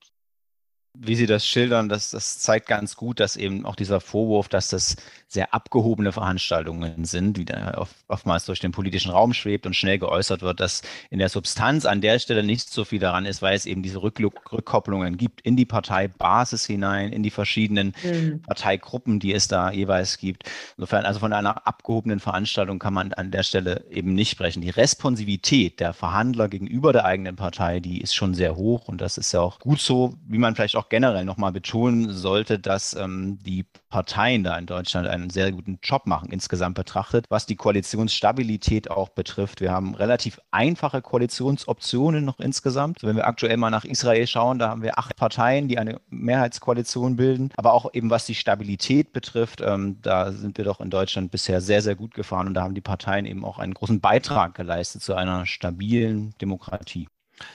wie 0.98 1.16
Sie 1.16 1.26
das 1.26 1.46
schildern, 1.46 1.90
das, 1.90 2.12
das 2.12 2.40
zeigt 2.40 2.68
ganz 2.68 2.96
gut, 2.96 3.20
dass 3.20 3.36
eben 3.36 3.66
auch 3.66 3.76
dieser 3.76 4.02
Vorwurf, 4.02 4.48
dass 4.50 4.70
das 4.70 4.96
sehr 5.28 5.54
abgehobene 5.54 6.12
Veranstaltungen 6.12 7.06
sind, 7.06 7.40
oft, 7.76 7.96
oftmals 8.08 8.46
durch 8.46 8.60
den 8.60 8.72
politischen 8.72 9.12
Raum 9.12 9.34
schwebt 9.34 9.66
und 9.66 9.76
schnell 9.76 10.00
geäußert 10.00 10.42
wird, 10.42 10.60
dass 10.60 10.82
in 11.10 11.20
der 11.20 11.30
Substanz 11.30 11.86
an 11.86 12.02
der 12.02 12.20
Stelle 12.20 12.44
nicht 12.44 12.70
so 12.70 12.86
viel 12.86 13.00
daran 13.00 13.26
ist, 13.26 13.42
weil 13.42 13.56
es 13.56 13.66
eben 13.66 13.84
diese 13.84 14.02
Rückkopplungen 14.02 15.18
gibt 15.18 15.42
in 15.42 15.56
die 15.56 15.66
Parteibasis 15.66 16.66
hinein, 16.66 17.12
in 17.12 17.24
die 17.24 17.32
verschiedenen 17.32 17.94
mhm. 18.04 18.42
Parteigruppen, 18.44 19.20
die 19.20 19.34
es 19.34 19.48
da 19.48 19.72
jeweils 19.72 20.18
gibt. 20.18 20.44
Insofern, 20.78 21.06
also 21.06 21.20
von 21.20 21.34
einer 21.34 21.68
abgehobenen 21.68 22.20
Veranstaltung 22.20 22.80
kann 22.80 22.94
man 22.94 23.14
an 23.14 23.32
der 23.32 23.44
Stelle 23.44 23.84
eben 23.90 24.14
nicht 24.14 24.32
sprechen. 24.32 24.62
Die 24.62 24.70
Responsivität 24.70 25.80
der 25.80 25.94
Verhandler 25.94 26.48
gegenüber 26.48 26.94
der 26.94 27.06
eigenen 27.06 27.36
Partei, 27.36 27.80
die 27.80 28.00
ist 28.00 28.16
schon 28.16 28.34
sehr 28.34 28.56
hoch 28.56 28.88
und 28.88 29.02
das 29.02 29.18
ist 29.18 29.34
ja 29.34 29.42
auch 29.42 29.60
gut 29.60 29.82
so, 29.82 30.16
wie 30.28 30.38
man 30.38 30.56
vielleicht 30.56 30.78
auch 30.78 30.85
auch 30.86 30.90
generell 30.90 31.26
nochmal 31.26 31.52
betonen 31.52 32.12
sollte, 32.12 32.60
dass 32.60 32.96
ähm, 32.96 33.40
die 33.44 33.66
Parteien 33.90 34.44
da 34.44 34.58
in 34.58 34.66
Deutschland 34.66 35.08
einen 35.08 35.30
sehr 35.30 35.52
guten 35.52 35.80
Job 35.82 36.06
machen, 36.06 36.30
insgesamt 36.32 36.76
betrachtet, 36.76 37.26
was 37.30 37.46
die 37.46 37.56
Koalitionsstabilität 37.56 38.92
auch 38.92 39.10
betrifft. 39.10 39.62
Wir 39.62 39.72
haben 39.72 39.96
relativ 39.96 40.40
einfache 40.52 41.02
Koalitionsoptionen 41.02 42.24
noch 42.24 42.40
insgesamt. 42.40 43.02
Wenn 43.02 43.16
wir 43.16 43.28
aktuell 43.28 43.58
mal 43.58 43.72
nach 43.72 43.86
Israel 43.86 44.28
schauen, 44.28 44.60
da 44.60 44.70
haben 44.70 44.84
wir 44.84 45.00
acht 45.00 45.16
Parteien, 45.16 45.68
die 45.68 45.80
eine 45.80 46.00
Mehrheitskoalition 46.10 47.16
bilden. 47.16 47.52
Aber 47.58 47.74
auch 47.74 47.94
eben 47.94 48.10
was 48.10 48.26
die 48.26 48.36
Stabilität 48.36 49.14
betrifft, 49.14 49.62
ähm, 49.62 50.00
da 50.02 50.32
sind 50.32 50.58
wir 50.58 50.66
doch 50.66 50.80
in 50.80 50.90
Deutschland 50.90 51.32
bisher 51.32 51.62
sehr, 51.62 51.82
sehr 51.82 51.96
gut 51.96 52.14
gefahren 52.14 52.48
und 52.48 52.54
da 52.54 52.62
haben 52.62 52.76
die 52.76 52.82
Parteien 52.82 53.26
eben 53.26 53.44
auch 53.44 53.60
einen 53.60 53.74
großen 53.74 54.00
Beitrag 54.00 54.56
geleistet 54.56 55.02
zu 55.02 55.16
einer 55.16 55.46
stabilen 55.46 56.36
Demokratie. 56.42 57.08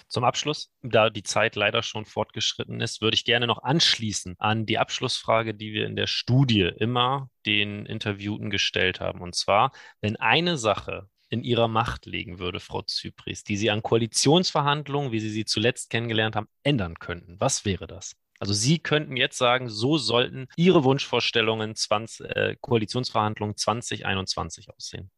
Zum 0.09 0.25
Abschluss, 0.25 0.71
da 0.83 1.11
die 1.11 1.23
Zeit 1.23 1.57
leider 1.57 1.83
schon 1.83 2.05
fortgeschritten 2.05 2.81
ist, 2.81 3.01
würde 3.01 3.15
ich 3.15 3.25
gerne 3.25 3.47
noch 3.47 3.63
anschließen 3.63 4.37
an 4.39 4.67
die 4.67 4.79
Abschlussfrage, 4.79 5.55
die 5.55 5.73
wir 5.73 5.87
in 5.87 5.97
der 5.97 6.07
Studie 6.07 6.71
immer 6.79 7.31
den 7.47 7.87
Interviewten 7.87 8.51
gestellt 8.51 9.01
haben. 9.01 9.21
Und 9.21 9.35
zwar, 9.35 9.73
wenn 10.01 10.17
eine 10.17 10.57
Sache 10.57 11.09
in 11.29 11.45
ihrer 11.45 11.69
Macht 11.69 12.07
liegen 12.07 12.39
würde, 12.39 12.61
Frau 12.61 12.83
Zypris, 12.83 13.45
die 13.45 13.57
Sie 13.57 13.71
an 13.71 13.83
Koalitionsverhandlungen, 13.83 15.13
wie 15.13 15.21
Sie 15.21 15.31
sie 15.31 15.45
zuletzt 15.45 15.91
kennengelernt 15.91 16.37
haben, 16.37 16.49
ändern 16.65 16.99
könnten, 16.99 17.37
was 17.39 17.65
wäre 17.65 17.87
das? 17.87 18.17
Also 18.41 18.53
Sie 18.53 18.79
könnten 18.79 19.17
jetzt 19.17 19.39
sagen, 19.39 19.69
so 19.69 19.97
sollten 19.97 20.49
Ihre 20.57 20.83
Wunschvorstellungen 20.83 21.77
20, 21.77 22.27
äh, 22.27 22.57
Koalitionsverhandlungen 22.61 23.57
2021 23.57 24.71
aussehen. 24.71 25.11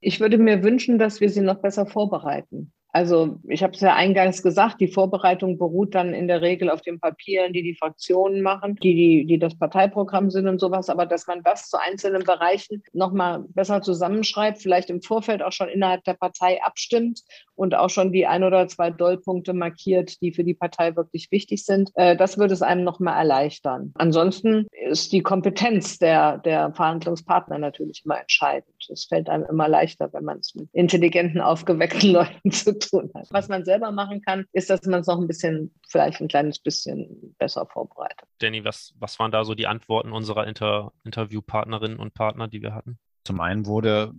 Ich 0.00 0.20
würde 0.20 0.38
mir 0.38 0.62
wünschen, 0.62 0.98
dass 0.98 1.20
wir 1.20 1.30
sie 1.30 1.40
noch 1.40 1.56
besser 1.56 1.86
vorbereiten. 1.86 2.72
Also 2.96 3.38
ich 3.46 3.62
habe 3.62 3.74
es 3.74 3.80
ja 3.80 3.94
eingangs 3.94 4.42
gesagt, 4.42 4.80
die 4.80 4.88
Vorbereitung 4.88 5.58
beruht 5.58 5.94
dann 5.94 6.14
in 6.14 6.28
der 6.28 6.40
Regel 6.40 6.70
auf 6.70 6.80
den 6.80 6.98
Papieren, 6.98 7.52
die 7.52 7.62
die 7.62 7.74
Fraktionen 7.74 8.40
machen, 8.40 8.76
die, 8.76 8.94
die, 8.94 9.26
die 9.26 9.38
das 9.38 9.54
Parteiprogramm 9.58 10.30
sind 10.30 10.48
und 10.48 10.58
sowas. 10.58 10.88
Aber 10.88 11.04
dass 11.04 11.26
man 11.26 11.42
das 11.42 11.68
zu 11.68 11.78
einzelnen 11.78 12.24
Bereichen 12.24 12.82
nochmal 12.94 13.44
besser 13.50 13.82
zusammenschreibt, 13.82 14.62
vielleicht 14.62 14.88
im 14.88 15.02
Vorfeld 15.02 15.42
auch 15.42 15.52
schon 15.52 15.68
innerhalb 15.68 16.04
der 16.04 16.14
Partei 16.14 16.62
abstimmt 16.62 17.20
und 17.54 17.74
auch 17.74 17.90
schon 17.90 18.12
die 18.12 18.26
ein 18.26 18.42
oder 18.42 18.66
zwei 18.66 18.90
Dollpunkte 18.90 19.52
markiert, 19.52 20.22
die 20.22 20.32
für 20.32 20.44
die 20.44 20.54
Partei 20.54 20.96
wirklich 20.96 21.30
wichtig 21.30 21.66
sind, 21.66 21.90
äh, 21.96 22.16
das 22.16 22.38
würde 22.38 22.54
es 22.54 22.62
einem 22.62 22.82
nochmal 22.82 23.18
erleichtern. 23.18 23.92
Ansonsten 23.96 24.68
ist 24.88 25.12
die 25.12 25.20
Kompetenz 25.20 25.98
der, 25.98 26.38
der 26.38 26.72
Verhandlungspartner 26.72 27.58
natürlich 27.58 28.00
immer 28.06 28.18
entscheidend. 28.20 28.75
Es 28.90 29.04
fällt 29.04 29.28
einem 29.28 29.44
immer 29.44 29.68
leichter, 29.68 30.12
wenn 30.12 30.24
man 30.24 30.38
es 30.38 30.54
mit 30.54 30.68
intelligenten, 30.72 31.40
aufgeweckten 31.40 32.10
Leuten 32.12 32.50
zu 32.50 32.78
tun 32.78 32.96
tun 32.96 33.10
hat. 33.14 33.28
Was 33.30 33.48
man 33.48 33.64
selber 33.64 33.90
machen 33.92 34.22
kann, 34.22 34.46
ist, 34.52 34.70
dass 34.70 34.82
man 34.82 35.00
es 35.00 35.06
noch 35.06 35.20
ein 35.20 35.26
bisschen, 35.26 35.74
vielleicht 35.88 36.20
ein 36.20 36.28
kleines 36.28 36.58
bisschen 36.58 37.34
besser 37.38 37.66
vorbereitet. 37.66 38.28
Danny, 38.38 38.64
was, 38.64 38.94
was 38.98 39.18
waren 39.18 39.32
da 39.32 39.44
so 39.44 39.54
die 39.54 39.66
Antworten 39.66 40.12
unserer 40.12 40.46
Inter 40.46 40.92
Interviewpartnerinnen 41.04 41.98
und 41.98 42.14
Partner, 42.14 42.48
die 42.48 42.62
wir 42.62 42.74
hatten? 42.74 42.98
Zum 43.24 43.40
einen 43.40 43.66
wurde 43.66 44.12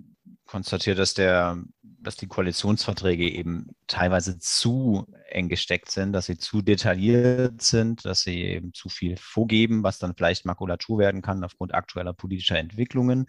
konstatiert, 0.45 0.99
dass 0.99 1.13
der, 1.13 1.61
dass 1.81 2.17
die 2.17 2.27
Koalitionsverträge 2.27 3.29
eben 3.29 3.67
teilweise 3.87 4.37
zu 4.39 5.07
eng 5.29 5.47
gesteckt 5.47 5.89
sind, 5.89 6.13
dass 6.13 6.25
sie 6.25 6.37
zu 6.37 6.61
detailliert 6.61 7.61
sind, 7.61 8.03
dass 8.05 8.21
sie 8.21 8.43
eben 8.43 8.73
zu 8.73 8.89
viel 8.89 9.15
vorgeben, 9.17 9.83
was 9.83 9.99
dann 9.99 10.15
vielleicht 10.15 10.45
Makulatur 10.45 10.99
werden 10.99 11.21
kann 11.21 11.43
aufgrund 11.43 11.73
aktueller 11.73 12.13
politischer 12.13 12.57
Entwicklungen. 12.57 13.27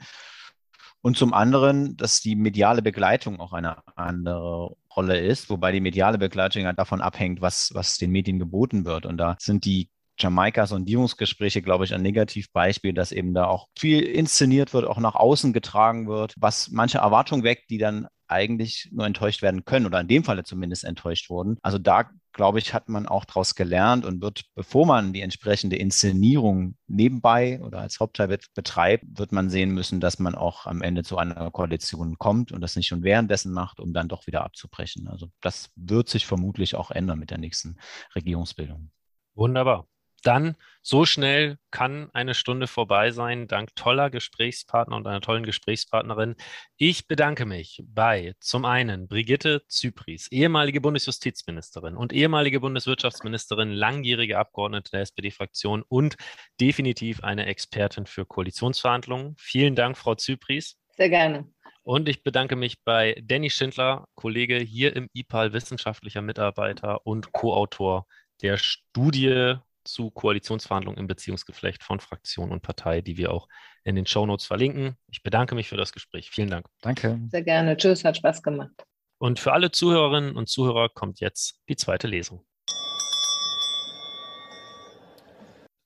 Und 1.09 1.17
zum 1.17 1.33
anderen, 1.33 1.97
dass 1.97 2.21
die 2.21 2.37
mediale 2.37 2.83
Begleitung 2.83 3.41
auch 3.41 3.55
eine 3.55 3.79
andere 3.97 4.77
Rolle 4.95 5.19
ist, 5.19 5.49
wobei 5.49 5.73
die 5.73 5.81
mediale 5.81 6.19
Begleitung 6.19 6.67
halt 6.67 6.79
davon 6.79 7.01
abhängt, 7.01 7.41
was, 7.41 7.71
was 7.73 7.97
den 7.97 8.11
Medien 8.11 8.39
geboten 8.39 8.85
wird. 8.85 9.07
Und 9.07 9.17
da 9.17 9.35
sind 9.41 9.65
die 9.65 9.89
Jamaika-Sondierungsgespräche, 10.19 11.63
glaube 11.63 11.87
ich, 11.87 11.95
ein 11.95 12.03
Negativbeispiel, 12.03 12.93
dass 12.93 13.13
eben 13.13 13.33
da 13.33 13.47
auch 13.47 13.69
viel 13.75 14.03
inszeniert 14.03 14.75
wird, 14.75 14.85
auch 14.85 14.99
nach 14.99 15.15
außen 15.15 15.55
getragen 15.55 16.09
wird, 16.09 16.35
was 16.37 16.69
manche 16.73 16.99
Erwartungen 16.99 17.43
weckt, 17.43 17.71
die 17.71 17.79
dann 17.79 18.07
eigentlich 18.27 18.91
nur 18.93 19.07
enttäuscht 19.07 19.41
werden 19.41 19.65
können 19.65 19.87
oder 19.87 20.03
in 20.03 20.09
dem 20.09 20.25
Falle 20.25 20.45
zumindest 20.45 20.85
enttäuscht 20.85 21.31
wurden. 21.31 21.57
Also 21.63 21.79
da 21.79 22.11
glaube 22.39 22.61
ich, 22.61 22.73
hat 22.73 22.89
man 22.89 23.09
auch 23.09 23.25
daraus 23.25 23.57
gelernt 23.57 24.07
und 24.07 24.23
wird, 24.23 24.45
bevor 24.55 24.87
man 24.87 25.13
die 25.13 25.23
entsprechende 25.23 25.75
Inszenierung 25.75 26.77
nebenbei 26.87 27.61
oder 27.63 27.81
als 27.81 27.99
Hauptteil 27.99 28.39
betreibt, 28.55 29.05
wird 29.19 29.33
man 29.33 29.51
sehen 29.51 29.73
müssen, 29.73 29.99
dass 29.99 30.21
man 30.21 30.37
auch 30.37 30.67
am 30.67 30.81
Ende 30.81 31.03
zu 31.03 31.19
einer 31.19 31.51
Koalition 31.51 32.17
kommt 32.17 32.53
und 32.53 32.61
das 32.61 32.77
nicht 32.77 32.87
schon 32.87 33.03
währenddessen 33.03 33.53
macht, 33.53 33.81
um 33.81 33.93
dann 33.93 34.07
doch 34.07 34.29
wieder 34.29 34.45
abzubrechen. 34.45 35.09
Also 35.09 35.27
das 35.41 35.73
wird 35.75 36.09
sich 36.09 36.27
vermutlich 36.27 36.77
auch 36.77 36.93
ändern 36.93 37.19
mit 37.19 37.31
der 37.31 37.39
nächsten 37.39 37.77
Regierungsbildung. 38.15 38.93
Wunderbar. 39.35 39.89
Dann 40.23 40.57
so 40.83 41.05
schnell 41.05 41.59
kann 41.71 42.11
eine 42.13 42.35
Stunde 42.35 42.67
vorbei 42.67 43.11
sein, 43.11 43.47
dank 43.47 43.75
toller 43.77 44.11
Gesprächspartner 44.11 44.97
und 44.97 45.07
einer 45.07 45.21
tollen 45.21 45.45
Gesprächspartnerin. 45.45 46.35
Ich 46.77 47.07
bedanke 47.07 47.47
mich 47.47 47.83
bei 47.87 48.35
zum 48.41 48.65
einen 48.65 49.07
Brigitte 49.07 49.63
Zypris, 49.69 50.29
ehemalige 50.33 50.81
Bundesjustizministerin 50.81 51.97
und 51.97 52.13
ehemalige 52.13 52.61
Bundeswirtschaftsministerin, 52.61 53.71
langjährige 53.71 54.39
Abgeordnete 54.39 54.91
der 54.93 55.03
SPD-Fraktion 55.03 55.83
und 55.87 56.17
definitiv 56.61 57.23
eine 57.23 57.47
Expertin 57.47 58.07
für 58.07 58.25
Koalitionsverhandlungen. 58.25 59.37
Vielen 59.39 59.75
Dank, 59.75 59.97
Frau 59.97 60.15
Zypris. 60.15 60.79
Sehr 60.97 61.11
gerne. 61.11 61.47
Und 61.83 62.09
ich 62.09 62.23
bedanke 62.23 62.57
mich 62.57 62.83
bei 62.85 63.19
Danny 63.25 63.51
Schindler, 63.51 64.09
Kollege 64.15 64.59
hier 64.59 64.95
im 64.95 65.09
IPAL, 65.15 65.53
wissenschaftlicher 65.53 66.23
Mitarbeiter 66.23 67.07
und 67.07 67.33
Co-Autor 67.33 68.07
der 68.43 68.59
Studie 68.59 69.57
zu 69.89 70.11
Koalitionsverhandlungen 70.11 71.01
im 71.01 71.07
Beziehungsgeflecht 71.07 71.83
von 71.83 72.01
Fraktion 72.01 72.53
und 72.53 72.63
Partei, 72.63 73.01
die 73.01 73.17
wir 73.17 73.33
auch 73.33 73.49
in 73.85 73.97
den 73.97 74.07
Shownotes 74.07 74.47
verlinken. 74.47 74.97
Ich 75.09 75.23
bedanke 75.23 75.55
mich 75.55 75.69
für 75.69 75.77
das 75.77 75.93
Gespräch. 75.93 76.31
Vielen 76.31 76.51
Dank. 76.51 76.67
Danke. 76.83 77.19
Sehr 77.31 77.43
gerne. 77.43 77.77
Tschüss, 77.77 78.05
hat 78.05 78.17
Spaß 78.17 78.43
gemacht. 78.43 78.71
Und 79.19 79.41
für 79.41 79.53
alle 79.53 79.71
Zuhörerinnen 79.71 80.37
und 80.37 80.49
Zuhörer 80.49 80.89
kommt 80.89 81.21
jetzt 81.21 81.61
die 81.69 81.77
zweite 81.77 82.07
Lesung. 82.07 82.45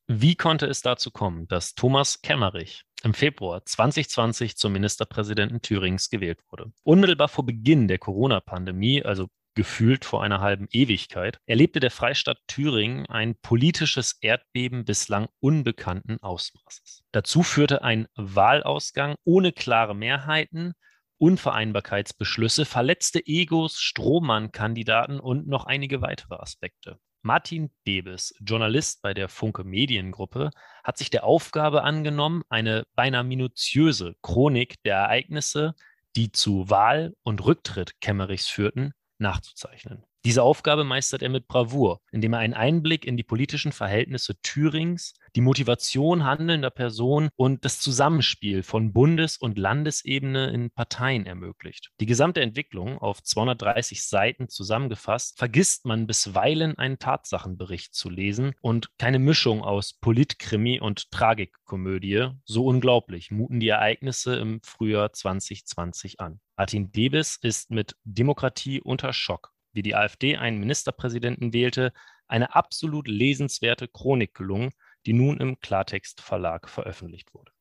Wie 0.09 0.35
konnte 0.35 0.67
es 0.67 0.83
dazu 0.83 1.11
kommen, 1.11 1.49
dass 1.49 1.75
Thomas 1.75 2.21
Kemmerich 2.21 2.83
im 3.03 3.15
Februar 3.15 3.65
2020 3.65 4.57
zum 4.57 4.73
Ministerpräsidenten 4.73 5.63
Thürings 5.63 6.11
gewählt 6.11 6.41
wurde? 6.51 6.73
Unmittelbar 6.83 7.29
vor 7.29 7.47
Beginn 7.47 7.89
der 7.89 7.99
Corona-Pandemie, 7.99 9.03
also 9.03 9.29
gefühlt 9.55 10.05
vor 10.05 10.23
einer 10.23 10.41
halben 10.41 10.69
Ewigkeit, 10.71 11.39
erlebte 11.47 11.81
der 11.81 11.91
Freistaat 11.91 12.39
Thüringen 12.47 13.07
ein 13.07 13.35
politisches 13.37 14.19
Erdbeben 14.21 14.85
bislang 14.85 15.29
unbekannten 15.41 16.19
Ausmaßes. 16.23 17.05
Dazu 17.13 17.43
führte 17.43 17.83
ein 17.83 18.07
Wahlausgang 18.15 19.15
ohne 19.25 19.53
klare 19.53 19.95
Mehrheiten, 19.95 20.73
Unvereinbarkeitsbeschlüsse, 21.19 22.65
verletzte 22.65 23.25
Egos, 23.25 23.79
Strohmann-Kandidaten 23.79 25.21
und 25.21 25.47
noch 25.47 25.67
einige 25.67 26.03
weitere 26.03 26.35
Aspekte. 26.35 26.99
Martin 27.25 27.71
Debes, 27.87 28.35
Journalist 28.41 29.01
bei 29.03 29.15
der 29.15 29.29
Funke 29.29 29.63
Mediengruppe, 29.63 30.51
hat 30.83 30.99
sich 30.99 31.11
der 31.11 31.23
Aufgabe 31.23 31.85
angenommen, 31.85 32.43
eine 32.49 32.85
beinahe 32.97 33.23
minutiöse 33.23 34.17
Chronik 34.23 34.83
der 34.83 34.97
Ereignisse, 34.97 35.75
die 36.17 36.33
zu 36.33 36.69
Wahl 36.69 37.15
und 37.23 37.45
Rücktritt 37.45 38.01
Kemmerichs 38.01 38.49
führten, 38.49 38.93
nachzuzeichnen. 39.23 40.05
Diese 40.25 40.45
Aufgabe 40.45 40.85
meistert 40.85 41.23
er 41.23 41.31
mit 41.31 41.49
Bravour, 41.49 42.01
indem 42.13 42.35
er 42.35 42.39
einen 42.39 42.55
Einblick 42.55 43.05
in 43.05 43.17
die 43.17 43.25
politischen 43.25 43.73
Verhältnisse 43.73 44.41
Thürings, 44.41 45.15
die 45.35 45.41
Motivation 45.41 46.23
handelnder 46.23 46.71
Personen 46.71 47.31
und 47.35 47.65
das 47.65 47.81
Zusammenspiel 47.81 48.63
von 48.63 48.93
Bundes- 48.93 49.37
und 49.37 49.59
Landesebene 49.59 50.53
in 50.53 50.71
Parteien 50.71 51.27
ermöglicht. 51.27 51.91
Die 51.99 52.07
gesamte 52.07 52.41
Entwicklung 52.41 52.99
auf 52.99 53.21
230 53.21 54.07
Seiten 54.07 54.49
zusammengefasst, 54.49 55.39
vergisst 55.39 55.87
man 55.87 56.07
bisweilen 56.07 56.79
einen 56.79 57.01
Tatsachenbericht 57.01 57.93
zu 57.93 58.09
lesen 58.09 58.55
und 58.61 58.91
keine 58.99 59.19
Mischung 59.19 59.63
aus 59.63 59.95
Politkrimi 59.95 60.79
und 60.79 61.11
Tragikkomödie. 61.11 62.29
So 62.45 62.65
unglaublich 62.67 63.33
muten 63.33 63.59
die 63.59 63.71
Ereignisse 63.71 64.37
im 64.37 64.61
Frühjahr 64.63 65.13
2020 65.13 66.21
an. 66.21 66.39
Martin 66.57 66.93
Debes 66.93 67.39
ist 67.43 67.73
mit 67.73 67.97
Demokratie 68.05 68.81
unter 68.81 69.13
Schock 69.13 69.53
wie 69.73 69.83
die 69.83 69.95
AfD 69.95 70.37
einen 70.37 70.59
Ministerpräsidenten 70.59 71.53
wählte, 71.53 71.93
eine 72.29 72.55
absolut 72.55 73.09
lesenswerte 73.09 73.89
Chronik 73.89 74.35
gelungen, 74.35 74.71
die 75.07 75.13
nun 75.13 75.39
im 75.39 75.59
Klartext 75.61 76.21
Verlag 76.21 76.69
veröffentlicht 76.69 77.35
wurde. 77.35 77.53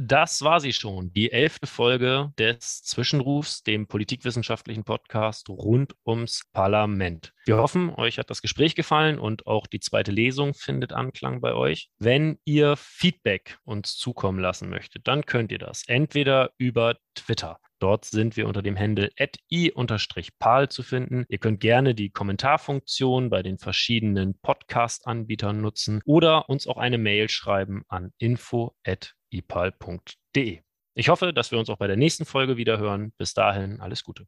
Das 0.00 0.42
war 0.42 0.60
sie 0.60 0.72
schon, 0.72 1.12
die 1.12 1.32
elfte 1.32 1.66
Folge 1.66 2.32
des 2.38 2.84
Zwischenrufs, 2.84 3.64
dem 3.64 3.88
politikwissenschaftlichen 3.88 4.84
Podcast 4.84 5.48
rund 5.48 5.96
ums 6.06 6.44
Parlament. 6.52 7.34
Wir 7.46 7.56
hoffen, 7.56 7.90
euch 7.90 8.18
hat 8.18 8.30
das 8.30 8.40
Gespräch 8.40 8.76
gefallen 8.76 9.18
und 9.18 9.48
auch 9.48 9.66
die 9.66 9.80
zweite 9.80 10.12
Lesung 10.12 10.54
findet 10.54 10.92
Anklang 10.92 11.40
bei 11.40 11.52
euch. 11.52 11.90
Wenn 11.98 12.38
ihr 12.44 12.76
Feedback 12.76 13.58
uns 13.64 13.96
zukommen 13.96 14.38
lassen 14.38 14.68
möchtet, 14.68 15.08
dann 15.08 15.26
könnt 15.26 15.50
ihr 15.50 15.58
das 15.58 15.82
entweder 15.88 16.52
über 16.58 16.96
Twitter 17.16 17.58
Dort 17.78 18.04
sind 18.04 18.36
wir 18.36 18.48
unter 18.48 18.62
dem 18.62 18.78
Handle 18.78 19.10
i-pal 19.50 20.68
zu 20.68 20.82
finden. 20.82 21.24
Ihr 21.28 21.38
könnt 21.38 21.60
gerne 21.60 21.94
die 21.94 22.10
Kommentarfunktion 22.10 23.30
bei 23.30 23.42
den 23.42 23.58
verschiedenen 23.58 24.38
Podcast-Anbietern 24.40 25.60
nutzen 25.60 26.00
oder 26.04 26.48
uns 26.48 26.66
auch 26.66 26.76
eine 26.76 26.98
Mail 26.98 27.28
schreiben 27.28 27.84
an 27.88 28.12
info.ipal.de. 28.18 30.60
Ich 30.94 31.08
hoffe, 31.08 31.32
dass 31.32 31.52
wir 31.52 31.60
uns 31.60 31.70
auch 31.70 31.78
bei 31.78 31.86
der 31.86 31.96
nächsten 31.96 32.24
Folge 32.24 32.56
wieder 32.56 32.78
hören. 32.78 33.12
Bis 33.18 33.32
dahin 33.32 33.80
alles 33.80 34.02
Gute. 34.02 34.16